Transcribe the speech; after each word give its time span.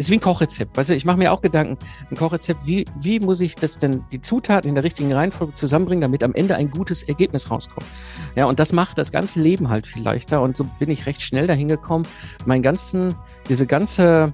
ist 0.00 0.08
wie 0.08 0.14
ein 0.14 0.20
Kochrezept. 0.22 0.74
Weißt 0.78 0.88
du, 0.88 0.94
ich 0.94 1.04
mache 1.04 1.18
mir 1.18 1.30
auch 1.30 1.42
Gedanken, 1.42 1.76
ein 2.10 2.16
Kochrezept, 2.16 2.66
wie, 2.66 2.86
wie 2.98 3.20
muss 3.20 3.42
ich 3.42 3.54
das 3.54 3.76
denn, 3.76 4.02
die 4.12 4.22
Zutaten 4.22 4.66
in 4.66 4.74
der 4.74 4.82
richtigen 4.82 5.12
Reihenfolge 5.12 5.52
zusammenbringen, 5.52 6.00
damit 6.00 6.24
am 6.24 6.34
Ende 6.34 6.56
ein 6.56 6.70
gutes 6.70 7.02
Ergebnis 7.02 7.50
rauskommt. 7.50 7.86
Ja, 8.34 8.46
und 8.46 8.58
das 8.58 8.72
macht 8.72 8.96
das 8.96 9.12
ganze 9.12 9.42
Leben 9.42 9.68
halt 9.68 9.86
viel 9.86 10.02
leichter. 10.02 10.40
Und 10.40 10.56
so 10.56 10.64
bin 10.78 10.88
ich 10.88 11.04
recht 11.04 11.20
schnell 11.20 11.46
dahin 11.46 11.68
gekommen, 11.68 12.08
meinen 12.46 12.62
ganzen, 12.62 13.14
diese 13.50 13.66
ganze 13.66 14.32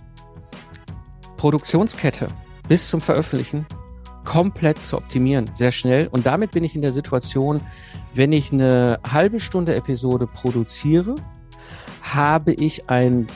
Produktionskette 1.37 2.29
bis 2.69 2.89
zum 2.89 3.01
Veröffentlichen 3.01 3.67
komplett 4.25 4.85
zu 4.85 4.99
optimieren, 4.99 5.51
sehr 5.55 5.73
schnell. 5.73 6.07
Und 6.07 6.27
damit 6.27 6.53
bin 6.53 6.63
ich 6.63 6.77
in 6.77 6.83
der 6.83 6.93
Situation, 6.93 7.61
wenn 8.15 8.31
ich 8.31 8.53
eine 8.53 9.01
halbe 9.11 9.41
Stunde 9.41 9.75
Episode 9.75 10.29
produziere, 10.29 11.17
habe 12.03 12.53
ich 12.53 12.89
ein, 12.89 13.27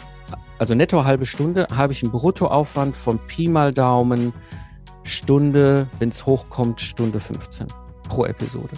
also 0.61 0.74
netto 0.74 1.04
halbe 1.04 1.24
Stunde, 1.24 1.66
habe 1.74 1.95
ich 1.95 2.02
einen 2.02 2.12
Bruttoaufwand 2.12 2.95
von 2.95 3.18
Pi 3.18 3.48
mal 3.48 3.72
Daumen 3.72 4.34
Stunde, 5.05 5.87
wenn 5.98 6.10
es 6.10 6.27
hochkommt, 6.27 6.82
Stunde 6.82 7.18
15 7.18 7.66
pro 8.06 8.27
Episode. 8.27 8.77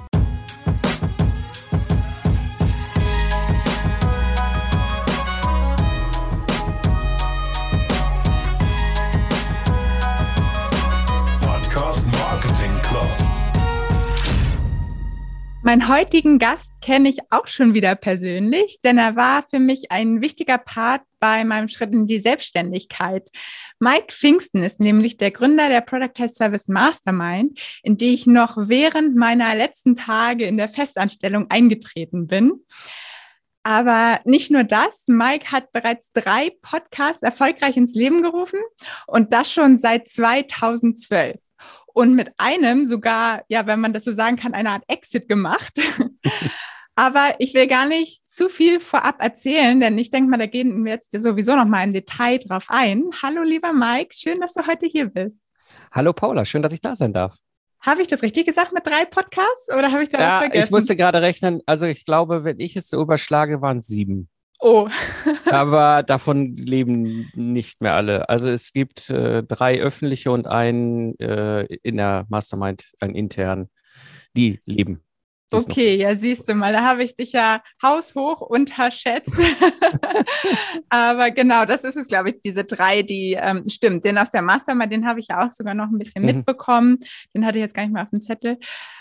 Meinen 15.65 15.89
heutigen 15.89 16.39
Gast 16.39 16.73
kenne 16.81 17.09
ich 17.09 17.19
auch 17.31 17.47
schon 17.49 17.75
wieder 17.75 17.97
persönlich, 17.97 18.81
denn 18.85 18.99
er 18.99 19.17
war 19.17 19.43
für 19.49 19.59
mich 19.59 19.91
ein 19.91 20.21
wichtiger 20.21 20.59
Part 20.59 21.03
bei 21.23 21.45
meinem 21.45 21.69
Schritt 21.69 21.93
in 21.93 22.09
die 22.09 22.19
Selbstständigkeit. 22.19 23.31
Mike 23.79 24.13
Pfingsten 24.13 24.65
ist 24.65 24.81
nämlich 24.81 25.19
der 25.19 25.31
Gründer 25.31 25.69
der 25.69 25.81
Productize 25.81 26.35
Service 26.35 26.67
Mastermind, 26.67 27.61
in 27.85 27.97
die 27.97 28.13
ich 28.13 28.27
noch 28.27 28.57
während 28.59 29.15
meiner 29.15 29.55
letzten 29.55 29.95
Tage 29.95 30.47
in 30.47 30.57
der 30.57 30.69
Festanstellung 30.69 31.47
eingetreten 31.49 32.27
bin. 32.27 32.65
Aber 33.63 34.21
nicht 34.25 34.51
nur 34.51 34.65
das, 34.65 35.05
Mike 35.07 35.53
hat 35.53 35.71
bereits 35.71 36.11
drei 36.11 36.51
Podcasts 36.61 37.23
erfolgreich 37.23 37.77
ins 37.77 37.95
Leben 37.95 38.21
gerufen 38.23 38.59
und 39.07 39.33
das 39.33 39.53
schon 39.53 39.79
seit 39.79 40.09
2012 40.09 41.39
und 41.87 42.17
mit 42.17 42.33
einem 42.37 42.89
sogar, 42.89 43.45
ja, 43.47 43.69
wenn 43.69 43.79
man 43.79 43.93
das 43.93 44.03
so 44.03 44.13
sagen 44.13 44.35
kann, 44.35 44.55
eine 44.55 44.71
Art 44.71 44.83
Exit 44.89 45.29
gemacht. 45.29 45.79
Aber 46.97 47.37
ich 47.39 47.55
will 47.55 47.69
gar 47.69 47.87
nicht 47.87 48.22
zu 48.35 48.49
viel 48.49 48.81
vorab 48.81 49.23
erzählen, 49.23 49.79
denn 49.79 49.99
ich 49.99 50.11
denke 50.11 50.31
mal, 50.31 50.39
da 50.39 50.47
gehen 50.47 50.85
wir 50.85 50.93
jetzt 50.93 51.13
sowieso 51.13 51.55
noch 51.55 51.67
mal 51.67 51.85
im 51.85 51.93
Detail 51.93 52.39
drauf 52.39 52.65
ein. 52.69 53.05
Hallo, 53.23 53.43
lieber 53.43 53.73
Mike, 53.73 54.15
schön, 54.15 54.39
dass 54.39 54.55
du 54.55 54.67
heute 54.67 54.87
hier 54.87 55.07
bist. 55.07 55.45
Hallo, 55.93 56.13
Paula, 56.13 56.45
schön, 56.45 56.63
dass 56.63 56.73
ich 56.73 56.81
da 56.81 56.97
sein 56.97 57.13
darf. 57.13 57.37
Habe 57.81 58.01
ich 58.01 58.09
das 58.09 58.23
richtig 58.23 58.47
gesagt 58.47 58.73
mit 58.73 58.87
drei 58.87 59.05
Podcasts 59.05 59.69
oder 59.77 59.93
habe 59.93 60.03
ich 60.03 60.09
da 60.09 60.19
ja, 60.19 60.33
was 60.33 60.39
vergessen? 60.41 60.65
Ich 60.65 60.71
musste 60.71 60.97
gerade 60.97 61.21
rechnen, 61.21 61.61
also 61.67 61.85
ich 61.85 62.05
glaube, 62.05 62.45
wenn 62.45 62.59
ich 62.59 62.77
es 62.77 62.89
so 62.89 63.03
überschlage, 63.03 63.61
waren 63.61 63.79
es 63.79 63.87
sieben. 63.87 64.29
Oh. 64.61 64.89
Aber 65.51 66.03
davon 66.03 66.57
leben 66.57 67.29
nicht 67.35 67.83
mehr 67.83 67.95
alle. 67.95 68.29
Also 68.29 68.49
es 68.49 68.73
gibt 68.73 69.11
äh, 69.11 69.43
drei 69.43 69.81
öffentliche 69.81 70.31
und 70.31 70.47
einen 70.47 71.19
äh, 71.19 71.65
in 71.83 71.97
der 71.97 72.27
Mastermind, 72.29 72.93
einen 73.01 73.15
intern, 73.15 73.69
die 74.37 74.61
leben. 74.65 75.03
Okay, 75.53 75.97
ja, 75.97 76.15
siehst 76.15 76.49
du 76.49 76.55
mal, 76.55 76.73
da 76.73 76.83
habe 76.83 77.03
ich 77.03 77.17
dich 77.17 77.33
ja 77.33 77.63
haushoch 77.83 78.41
unterschätzt. 78.41 79.35
Aber 80.89 81.31
genau, 81.31 81.65
das 81.65 81.85
ist 81.85 81.97
es, 81.97 82.09
glaube 82.09 82.31
ich, 82.31 82.41
diese 82.43 82.65
drei, 82.65 83.03
die 83.03 83.37
ähm, 83.39 83.69
stimmt. 83.69 84.05
Den 84.05 84.19
aus 84.19 84.31
der 84.31 84.43
Mastermind, 84.43 84.93
den 84.93 85.07
habe 85.07 85.21
ich 85.21 85.29
ja 85.29 85.47
auch 85.47 85.51
sogar 85.51 85.75
noch 85.75 85.91
ein 85.91 85.99
bisschen 85.99 86.23
mhm. 86.23 86.37
mitbekommen. 86.37 86.99
Den 87.35 87.47
hatte 87.47 87.59
ich 87.59 87.63
jetzt 87.63 87.75
gar 87.75 87.83
nicht 87.83 87.93
mehr 87.93 88.03
auf 88.03 88.11
dem 88.11 88.21
Zettel. 88.21 88.59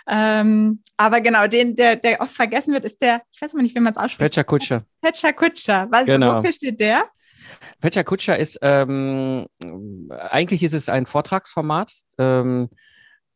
Ähm, 0.08 0.82
aber 0.98 1.22
genau, 1.22 1.48
den, 1.48 1.76
der, 1.76 1.96
der 1.96 2.22
oft 2.22 2.36
vergessen 2.36 2.74
wird, 2.74 2.86
ist 2.86 3.02
der, 3.02 3.22
ich 3.32 3.42
weiß 3.42 3.54
mal 3.54 3.62
nicht, 3.62 3.76
wie 3.76 3.80
man 3.80 3.92
es 3.92 3.98
ausspricht. 3.98 4.34
Pecha 4.34 4.44
Kutscher. 4.44 4.84
Pecha 5.02 5.32
Kutscher. 5.32 5.88
Was, 5.92 6.06
genau. 6.06 6.38
Wofür 6.38 6.52
steht 6.52 6.80
der? 6.80 7.04
Pecha 7.80 8.04
Kutscher 8.04 8.38
ist, 8.38 8.60
ähm, 8.62 9.48
eigentlich 10.10 10.64
ist 10.64 10.74
es 10.74 10.90
ein 10.90 11.06
Vortragsformat. 11.06 11.92
Ähm, 12.18 12.70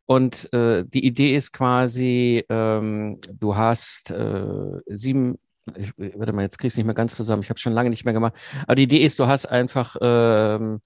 und 0.06 0.52
äh, 0.54 0.86
die 0.86 1.06
Idee 1.06 1.36
ist 1.36 1.52
quasi, 1.52 2.44
ähm, 2.50 3.20
du 3.34 3.56
hast 3.56 4.12
äh, 4.12 4.80
sieben, 4.86 5.40
ich, 5.76 5.94
warte 5.98 6.34
mal, 6.34 6.44
jetzt 6.44 6.60
krieg 6.60 6.72
ich 6.72 6.78
nicht 6.78 6.86
mehr 6.86 6.94
ganz 6.94 7.16
zusammen, 7.16 7.42
ich 7.42 7.50
habe 7.50 7.60
schon 7.60 7.74
lange 7.74 7.90
nicht 7.90 8.06
mehr 8.06 8.14
gemacht. 8.14 8.34
Aber 8.64 8.76
die 8.76 8.84
Idee 8.84 9.04
ist, 9.04 9.18
du 9.20 9.26
hast 9.26 9.48
einfach, 9.48 9.96
ähm, 10.00 10.80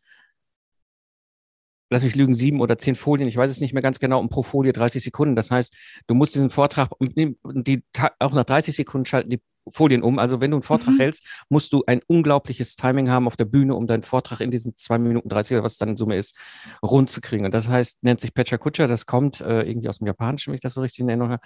lass 1.89 2.03
mich 2.03 2.15
lügen, 2.15 2.33
sieben 2.33 2.61
oder 2.61 2.77
zehn 2.77 2.95
Folien, 2.95 3.27
ich 3.27 3.35
weiß 3.35 3.51
es 3.51 3.59
nicht 3.59 3.73
mehr 3.73 3.83
ganz 3.83 3.99
genau, 3.99 4.21
und 4.21 4.29
pro 4.29 4.41
Folie 4.41 4.71
30 4.71 5.03
Sekunden. 5.03 5.35
Das 5.35 5.51
heißt, 5.51 5.75
du 6.07 6.15
musst 6.15 6.35
diesen 6.35 6.49
Vortrag, 6.49 6.91
die, 7.01 7.83
auch 8.19 8.33
nach 8.33 8.45
30 8.45 8.75
Sekunden 8.75 9.05
schalten 9.05 9.29
die 9.29 9.41
Folien 9.71 10.01
um. 10.01 10.19
Also 10.19 10.41
wenn 10.41 10.51
du 10.51 10.57
einen 10.57 10.63
Vortrag 10.63 10.93
mhm. 10.95 10.99
hältst, 10.99 11.27
musst 11.49 11.73
du 11.73 11.83
ein 11.87 12.01
unglaubliches 12.07 12.75
Timing 12.75 13.09
haben 13.09 13.27
auf 13.27 13.37
der 13.37 13.45
Bühne, 13.45 13.75
um 13.75 13.87
deinen 13.87 14.03
Vortrag 14.03 14.41
in 14.41 14.51
diesen 14.51 14.75
zwei 14.75 14.97
Minuten 14.97 15.29
30 15.29 15.57
oder 15.57 15.63
was 15.63 15.77
dann 15.77 15.89
in 15.89 15.97
Summe 15.97 16.17
ist, 16.17 16.37
rund 16.83 17.09
zu 17.09 17.21
kriegen. 17.21 17.45
Und 17.45 17.53
das 17.53 17.69
heißt, 17.69 18.03
nennt 18.03 18.21
sich 18.21 18.33
Pecha 18.33 18.57
Kutscher. 18.57 18.87
Das 18.87 19.05
kommt 19.05 19.41
äh, 19.41 19.61
irgendwie 19.63 19.89
aus 19.89 19.99
dem 19.99 20.07
Japanischen, 20.07 20.51
wenn 20.51 20.55
ich 20.55 20.61
das 20.61 20.73
so 20.73 20.81
richtig 20.81 20.99
in 20.99 21.09
Erinnerung 21.09 21.33
habe. 21.33 21.43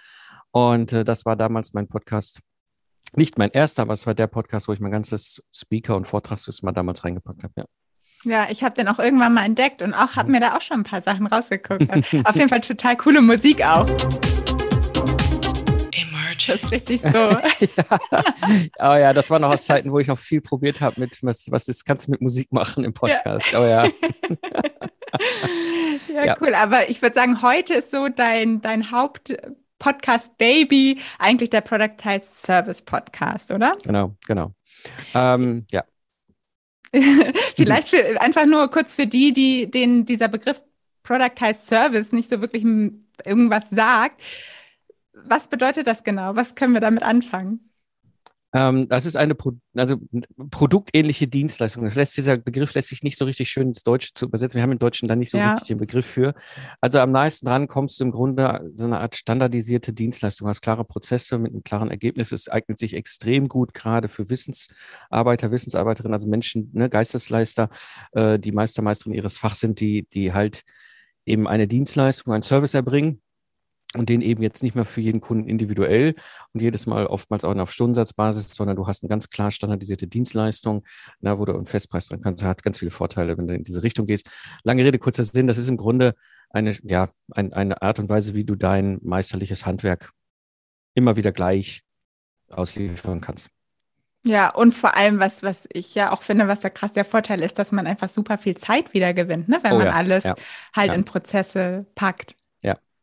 Und 0.51 0.93
äh, 0.93 1.03
das 1.03 1.25
war 1.25 1.35
damals 1.35 1.73
mein 1.73 1.87
Podcast. 1.87 2.39
Nicht 3.15 3.37
mein 3.37 3.51
erster, 3.51 3.83
aber 3.83 3.93
es 3.93 4.07
war 4.07 4.15
der 4.15 4.27
Podcast, 4.27 4.67
wo 4.67 4.73
ich 4.73 4.79
mein 4.79 4.91
ganzes 4.91 5.43
Speaker- 5.53 5.95
und 5.95 6.07
Vortragswissen 6.07 6.65
mal 6.65 6.71
damals 6.71 7.03
reingepackt 7.03 7.43
habe. 7.43 7.53
Ja. 7.57 7.65
Ja, 8.25 8.47
ich 8.49 8.63
habe 8.63 8.73
den 8.73 8.87
auch 8.87 8.99
irgendwann 8.99 9.33
mal 9.33 9.45
entdeckt 9.45 9.81
und 9.81 9.93
auch 9.93 10.15
habe 10.15 10.27
mhm. 10.27 10.31
mir 10.35 10.39
da 10.39 10.55
auch 10.55 10.61
schon 10.61 10.79
ein 10.79 10.83
paar 10.83 11.01
Sachen 11.01 11.27
rausgeguckt. 11.27 11.89
Auf 12.25 12.35
jeden 12.35 12.49
Fall 12.49 12.61
total 12.61 12.95
coole 12.95 13.21
Musik 13.21 13.65
auch. 13.65 13.85
Das 16.47 16.63
ist 16.63 16.71
richtig 16.71 17.01
so. 17.01 17.09
ja. 17.09 17.99
Oh 18.79 18.95
ja, 18.95 19.13
das 19.13 19.29
war 19.29 19.39
noch 19.39 19.51
aus 19.51 19.65
Zeiten, 19.65 19.91
wo 19.91 19.99
ich 19.99 20.07
noch 20.07 20.19
viel 20.19 20.41
probiert 20.41 20.81
habe 20.81 20.99
mit, 20.99 21.23
was, 21.23 21.51
was 21.51 21.67
ist, 21.67 21.85
kannst 21.85 22.07
du 22.07 22.11
mit 22.11 22.21
Musik 22.21 22.51
machen 22.51 22.83
im 22.83 22.93
Podcast? 22.93 23.51
Ja. 23.51 23.59
Oh 23.59 23.65
ja. 23.65 23.83
ja, 26.13 26.25
ja, 26.25 26.35
cool. 26.41 26.55
Aber 26.55 26.89
ich 26.89 27.01
würde 27.01 27.15
sagen, 27.15 27.41
heute 27.41 27.75
ist 27.75 27.91
so 27.91 28.09
dein, 28.09 28.61
dein 28.61 28.91
Haupt- 28.91 29.37
Podcast 29.83 30.37
Baby, 30.37 31.01
eigentlich 31.19 31.49
der 31.49 31.59
Productized 31.59 32.41
Service 32.41 32.81
Podcast, 32.81 33.51
oder? 33.51 33.73
Genau, 33.83 34.15
genau. 34.25 34.53
Ähm, 35.13 35.65
ja. 35.71 35.83
Vielleicht 37.57 37.89
für, 37.89 38.21
einfach 38.21 38.45
nur 38.45 38.71
kurz 38.71 38.93
für 38.93 39.07
die, 39.07 39.33
die 39.33 39.69
denen 39.69 40.05
dieser 40.05 40.29
Begriff 40.29 40.63
Productized 41.03 41.67
Service 41.67 42.13
nicht 42.13 42.29
so 42.29 42.39
wirklich 42.39 42.63
irgendwas 43.25 43.69
sagt 43.71 44.21
was 45.13 45.47
bedeutet 45.47 45.87
das 45.87 46.03
genau? 46.03 46.35
Was 46.35 46.55
können 46.55 46.73
wir 46.73 46.81
damit 46.81 47.03
anfangen? 47.03 47.69
Ähm, 48.55 48.87
das 48.87 49.07
ist 49.07 49.15
eine 49.15 49.33
Pro 49.33 49.53
also 49.75 49.97
produktähnliche 50.51 51.27
Dienstleistung. 51.27 51.83
Das 51.83 51.95
lässt, 51.95 52.15
dieser 52.15 52.37
Begriff 52.37 52.75
lässt 52.75 52.89
sich 52.89 53.01
nicht 53.01 53.17
so 53.17 53.25
richtig 53.25 53.49
schön 53.49 53.69
ins 53.69 53.81
Deutsche 53.81 54.13
zu 54.13 54.27
übersetzen. 54.27 54.57
Wir 54.57 54.63
haben 54.63 54.71
im 54.71 54.77
Deutschen 54.77 55.07
da 55.07 55.15
nicht 55.15 55.31
so 55.31 55.39
ja. 55.39 55.49
richtig 55.49 55.69
den 55.69 55.79
Begriff 55.79 56.05
für. 56.05 56.35
Also 56.79 56.99
am 56.99 57.11
meisten 57.11 57.47
dran 57.47 57.67
kommst 57.67 57.99
du 57.99 58.03
im 58.03 58.11
Grunde 58.11 58.71
so 58.75 58.85
eine 58.85 58.99
Art 58.99 59.15
standardisierte 59.15 59.91
Dienstleistung. 59.91 60.45
Du 60.45 60.49
hast 60.49 60.61
klare 60.61 60.85
Prozesse 60.85 61.39
mit 61.39 61.51
einem 61.51 61.63
klaren 61.63 61.89
Ergebnis. 61.89 62.31
Es 62.31 62.47
eignet 62.47 62.77
sich 62.77 62.93
extrem 62.93 63.47
gut 63.47 63.73
gerade 63.73 64.07
für 64.07 64.29
Wissensarbeiter, 64.29 65.49
Wissensarbeiterinnen, 65.49 66.13
also 66.13 66.27
Menschen, 66.27 66.69
ne, 66.73 66.89
Geistesleister, 66.89 67.69
äh, 68.11 68.37
die 68.37 68.51
Meister, 68.51 68.83
Meisterin 68.83 69.15
ihres 69.15 69.37
Fachs 69.37 69.61
sind, 69.61 69.79
die, 69.79 70.07
die 70.13 70.31
halt 70.31 70.61
eben 71.25 71.47
eine 71.47 71.67
Dienstleistung, 71.67 72.33
einen 72.33 72.43
Service 72.43 72.75
erbringen 72.75 73.19
und 73.95 74.09
den 74.09 74.21
eben 74.21 74.41
jetzt 74.41 74.63
nicht 74.63 74.75
mehr 74.75 74.85
für 74.85 75.01
jeden 75.01 75.21
Kunden 75.21 75.47
individuell 75.47 76.15
und 76.51 76.61
jedes 76.61 76.85
Mal 76.87 77.05
oftmals 77.05 77.43
auch 77.45 77.55
auf 77.55 77.71
Stundensatzbasis, 77.71 78.47
sondern 78.49 78.75
du 78.75 78.87
hast 78.87 79.03
eine 79.03 79.09
ganz 79.09 79.29
klar 79.29 79.51
standardisierte 79.51 80.07
Dienstleistung, 80.07 80.83
na, 81.21 81.37
wo 81.37 81.45
du 81.45 81.53
einen 81.53 81.65
Festpreis 81.65 82.07
dran 82.07 82.21
kannst, 82.21 82.43
hat 82.43 82.63
ganz 82.63 82.79
viele 82.79 82.91
Vorteile, 82.91 83.37
wenn 83.37 83.47
du 83.47 83.55
in 83.55 83.63
diese 83.63 83.83
Richtung 83.83 84.05
gehst. 84.05 84.29
Lange 84.63 84.83
Rede, 84.83 84.99
kurzer 84.99 85.23
Sinn, 85.23 85.47
das 85.47 85.57
ist 85.57 85.69
im 85.69 85.77
Grunde 85.77 86.15
eine, 86.49 86.75
ja, 86.83 87.09
ein, 87.31 87.53
eine 87.53 87.81
Art 87.81 87.99
und 87.99 88.09
Weise, 88.09 88.33
wie 88.33 88.43
du 88.43 88.55
dein 88.55 88.99
meisterliches 89.01 89.65
Handwerk 89.65 90.11
immer 90.95 91.15
wieder 91.15 91.31
gleich 91.31 91.81
ausliefern 92.49 93.21
kannst. 93.21 93.49
Ja, 94.25 94.49
und 94.49 94.73
vor 94.73 94.95
allem, 94.95 95.19
was, 95.19 95.43
was 95.43 95.67
ich 95.73 95.95
ja 95.95 96.11
auch 96.11 96.21
finde, 96.21 96.47
was 96.47 96.61
da 96.61 96.69
krass 96.69 96.93
der 96.93 97.03
Vorteil 97.03 97.41
ist, 97.41 97.59
dass 97.59 97.73
man 97.73 97.85
einfach 97.85 98.07
super 98.07 98.37
viel 98.37 98.55
Zeit 98.55 98.93
wieder 98.93 99.13
gewinnt, 99.13 99.49
ne? 99.49 99.59
wenn 99.63 99.73
oh, 99.73 99.77
man 99.79 99.87
ja, 99.87 99.93
alles 99.93 100.23
ja, 100.23 100.35
halt 100.73 100.87
ja. 100.87 100.93
in 100.93 101.03
Prozesse 101.03 101.85
packt. 101.93 102.35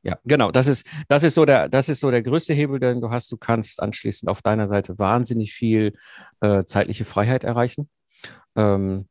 Ja, 0.02 0.18
genau. 0.24 0.50
Das 0.50 0.66
ist, 0.66 0.86
das 1.08 1.24
ist 1.24 1.34
so 1.34 1.44
der, 1.44 1.68
das 1.68 1.88
ist 1.88 2.00
so 2.00 2.10
der 2.10 2.22
größte 2.22 2.54
Hebel, 2.54 2.80
den 2.80 3.00
du 3.00 3.10
hast. 3.10 3.30
Du 3.30 3.36
kannst 3.36 3.82
anschließend 3.82 4.30
auf 4.30 4.40
deiner 4.40 4.66
Seite 4.66 4.98
wahnsinnig 4.98 5.52
viel 5.52 5.94
äh, 6.40 6.64
zeitliche 6.64 7.04
Freiheit 7.04 7.44
erreichen 7.44 7.90
ähm, 8.56 9.08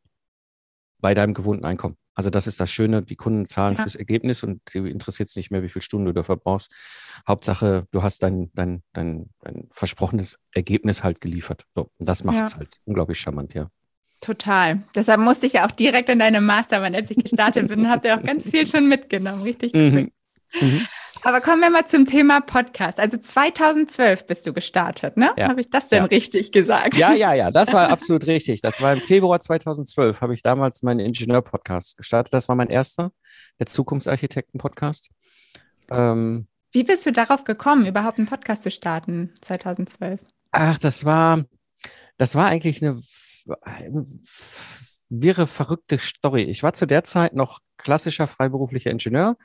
bei 0.99 1.13
deinem 1.13 1.33
gewohnten 1.33 1.65
Einkommen. 1.65 1.95
Also 2.15 2.29
das 2.29 2.47
ist 2.47 2.59
das 2.59 2.69
Schöne, 2.71 3.01
die 3.01 3.15
Kunden 3.15 3.45
zahlen 3.45 3.75
ja. 3.77 3.83
fürs 3.83 3.95
Ergebnis 3.95 4.43
und 4.43 4.61
die 4.73 4.79
interessiert 4.79 5.29
es 5.29 5.35
nicht 5.37 5.51
mehr, 5.51 5.63
wie 5.63 5.69
viele 5.69 5.83
Stunden 5.83 6.07
du 6.07 6.13
dafür 6.13 6.35
brauchst. 6.35 6.73
Hauptsache, 7.25 7.87
du 7.91 8.03
hast 8.03 8.23
dein, 8.23 8.51
dein, 8.55 8.83
dein, 8.91 9.29
dein 9.39 9.69
versprochenes 9.71 10.37
Ergebnis 10.53 11.03
halt 11.03 11.21
geliefert. 11.21 11.65
So, 11.75 11.91
und 11.97 12.09
das 12.09 12.23
macht 12.25 12.43
es 12.43 12.51
ja. 12.53 12.57
halt 12.57 12.75
unglaublich 12.83 13.19
charmant, 13.19 13.53
ja. 13.53 13.69
Total. 14.19 14.83
Deshalb 14.95 15.21
musste 15.21 15.45
ich 15.45 15.53
ja 15.53 15.65
auch 15.65 15.71
direkt 15.71 16.09
in 16.09 16.19
deine 16.19 16.41
Mastermind, 16.41 16.93
als 16.93 17.09
ich 17.09 17.17
gestartet 17.17 17.69
bin, 17.69 17.89
habt 17.89 18.03
ihr 18.03 18.17
auch 18.17 18.23
ganz 18.23 18.49
viel 18.49 18.67
schon 18.67 18.89
mitgenommen. 18.89 19.43
Richtig 19.43 19.73
mhm. 19.73 20.11
Mhm. 20.59 20.87
Aber 21.23 21.41
kommen 21.41 21.61
wir 21.61 21.69
mal 21.69 21.85
zum 21.85 22.05
Thema 22.05 22.39
Podcast. 22.39 22.99
Also 22.99 23.17
2012 23.17 24.25
bist 24.25 24.47
du 24.47 24.53
gestartet, 24.53 25.17
ne? 25.17 25.31
Ja. 25.37 25.49
Habe 25.49 25.61
ich 25.61 25.69
das 25.69 25.89
denn 25.89 26.03
ja. 26.03 26.05
richtig 26.05 26.51
gesagt? 26.51 26.95
Ja, 26.95 27.13
ja, 27.13 27.33
ja, 27.33 27.51
das 27.51 27.73
war 27.73 27.89
absolut 27.89 28.25
richtig. 28.27 28.61
Das 28.61 28.81
war 28.81 28.93
im 28.93 29.01
Februar 29.01 29.39
2012, 29.39 30.21
habe 30.21 30.33
ich 30.33 30.41
damals 30.41 30.81
meinen 30.81 31.01
Ingenieur-Podcast 31.01 31.97
gestartet. 31.97 32.33
Das 32.33 32.47
war 32.47 32.55
mein 32.55 32.69
erster, 32.69 33.11
der 33.59 33.65
Zukunftsarchitekten-Podcast. 33.65 35.09
Ähm, 35.91 36.47
Wie 36.71 36.83
bist 36.83 37.05
du 37.05 37.11
darauf 37.11 37.43
gekommen, 37.43 37.85
überhaupt 37.85 38.17
einen 38.17 38.27
Podcast 38.27 38.63
zu 38.63 38.71
starten 38.71 39.33
2012? 39.41 40.21
Ach, 40.51 40.79
das 40.79 41.03
war, 41.03 41.43
das 42.17 42.35
war 42.35 42.47
eigentlich 42.47 42.81
eine 42.81 43.01
wirre, 45.09 45.47
verrückte 45.47 45.97
Story. 45.99 46.43
Ich 46.43 46.63
war 46.63 46.73
zu 46.73 46.85
der 46.85 47.03
Zeit 47.03 47.33
noch 47.33 47.59
klassischer 47.77 48.27
freiberuflicher 48.27 48.91
Ingenieur 48.91 49.35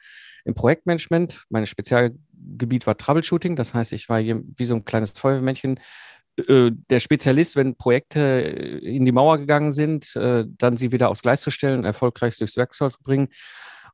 im 0.44 0.54
Projektmanagement. 0.54 1.44
Mein 1.48 1.66
Spezialgebiet 1.66 2.86
war 2.86 2.96
Troubleshooting. 2.96 3.56
Das 3.56 3.74
heißt, 3.74 3.92
ich 3.92 4.08
war 4.08 4.20
hier 4.20 4.42
wie 4.56 4.64
so 4.64 4.74
ein 4.74 4.84
kleines 4.84 5.10
Feuerwehrmännchen 5.12 5.80
äh, 6.36 6.70
der 6.90 7.00
Spezialist, 7.00 7.56
wenn 7.56 7.76
Projekte 7.76 8.20
in 8.20 9.04
die 9.04 9.12
Mauer 9.12 9.38
gegangen 9.38 9.72
sind, 9.72 10.14
äh, 10.16 10.44
dann 10.46 10.76
sie 10.76 10.92
wieder 10.92 11.08
aufs 11.08 11.22
Gleis 11.22 11.40
zu 11.40 11.50
stellen, 11.50 11.84
erfolgreich 11.84 12.36
durchs 12.38 12.56
Werkzeug 12.56 12.92
zu 12.92 13.02
bringen. 13.02 13.28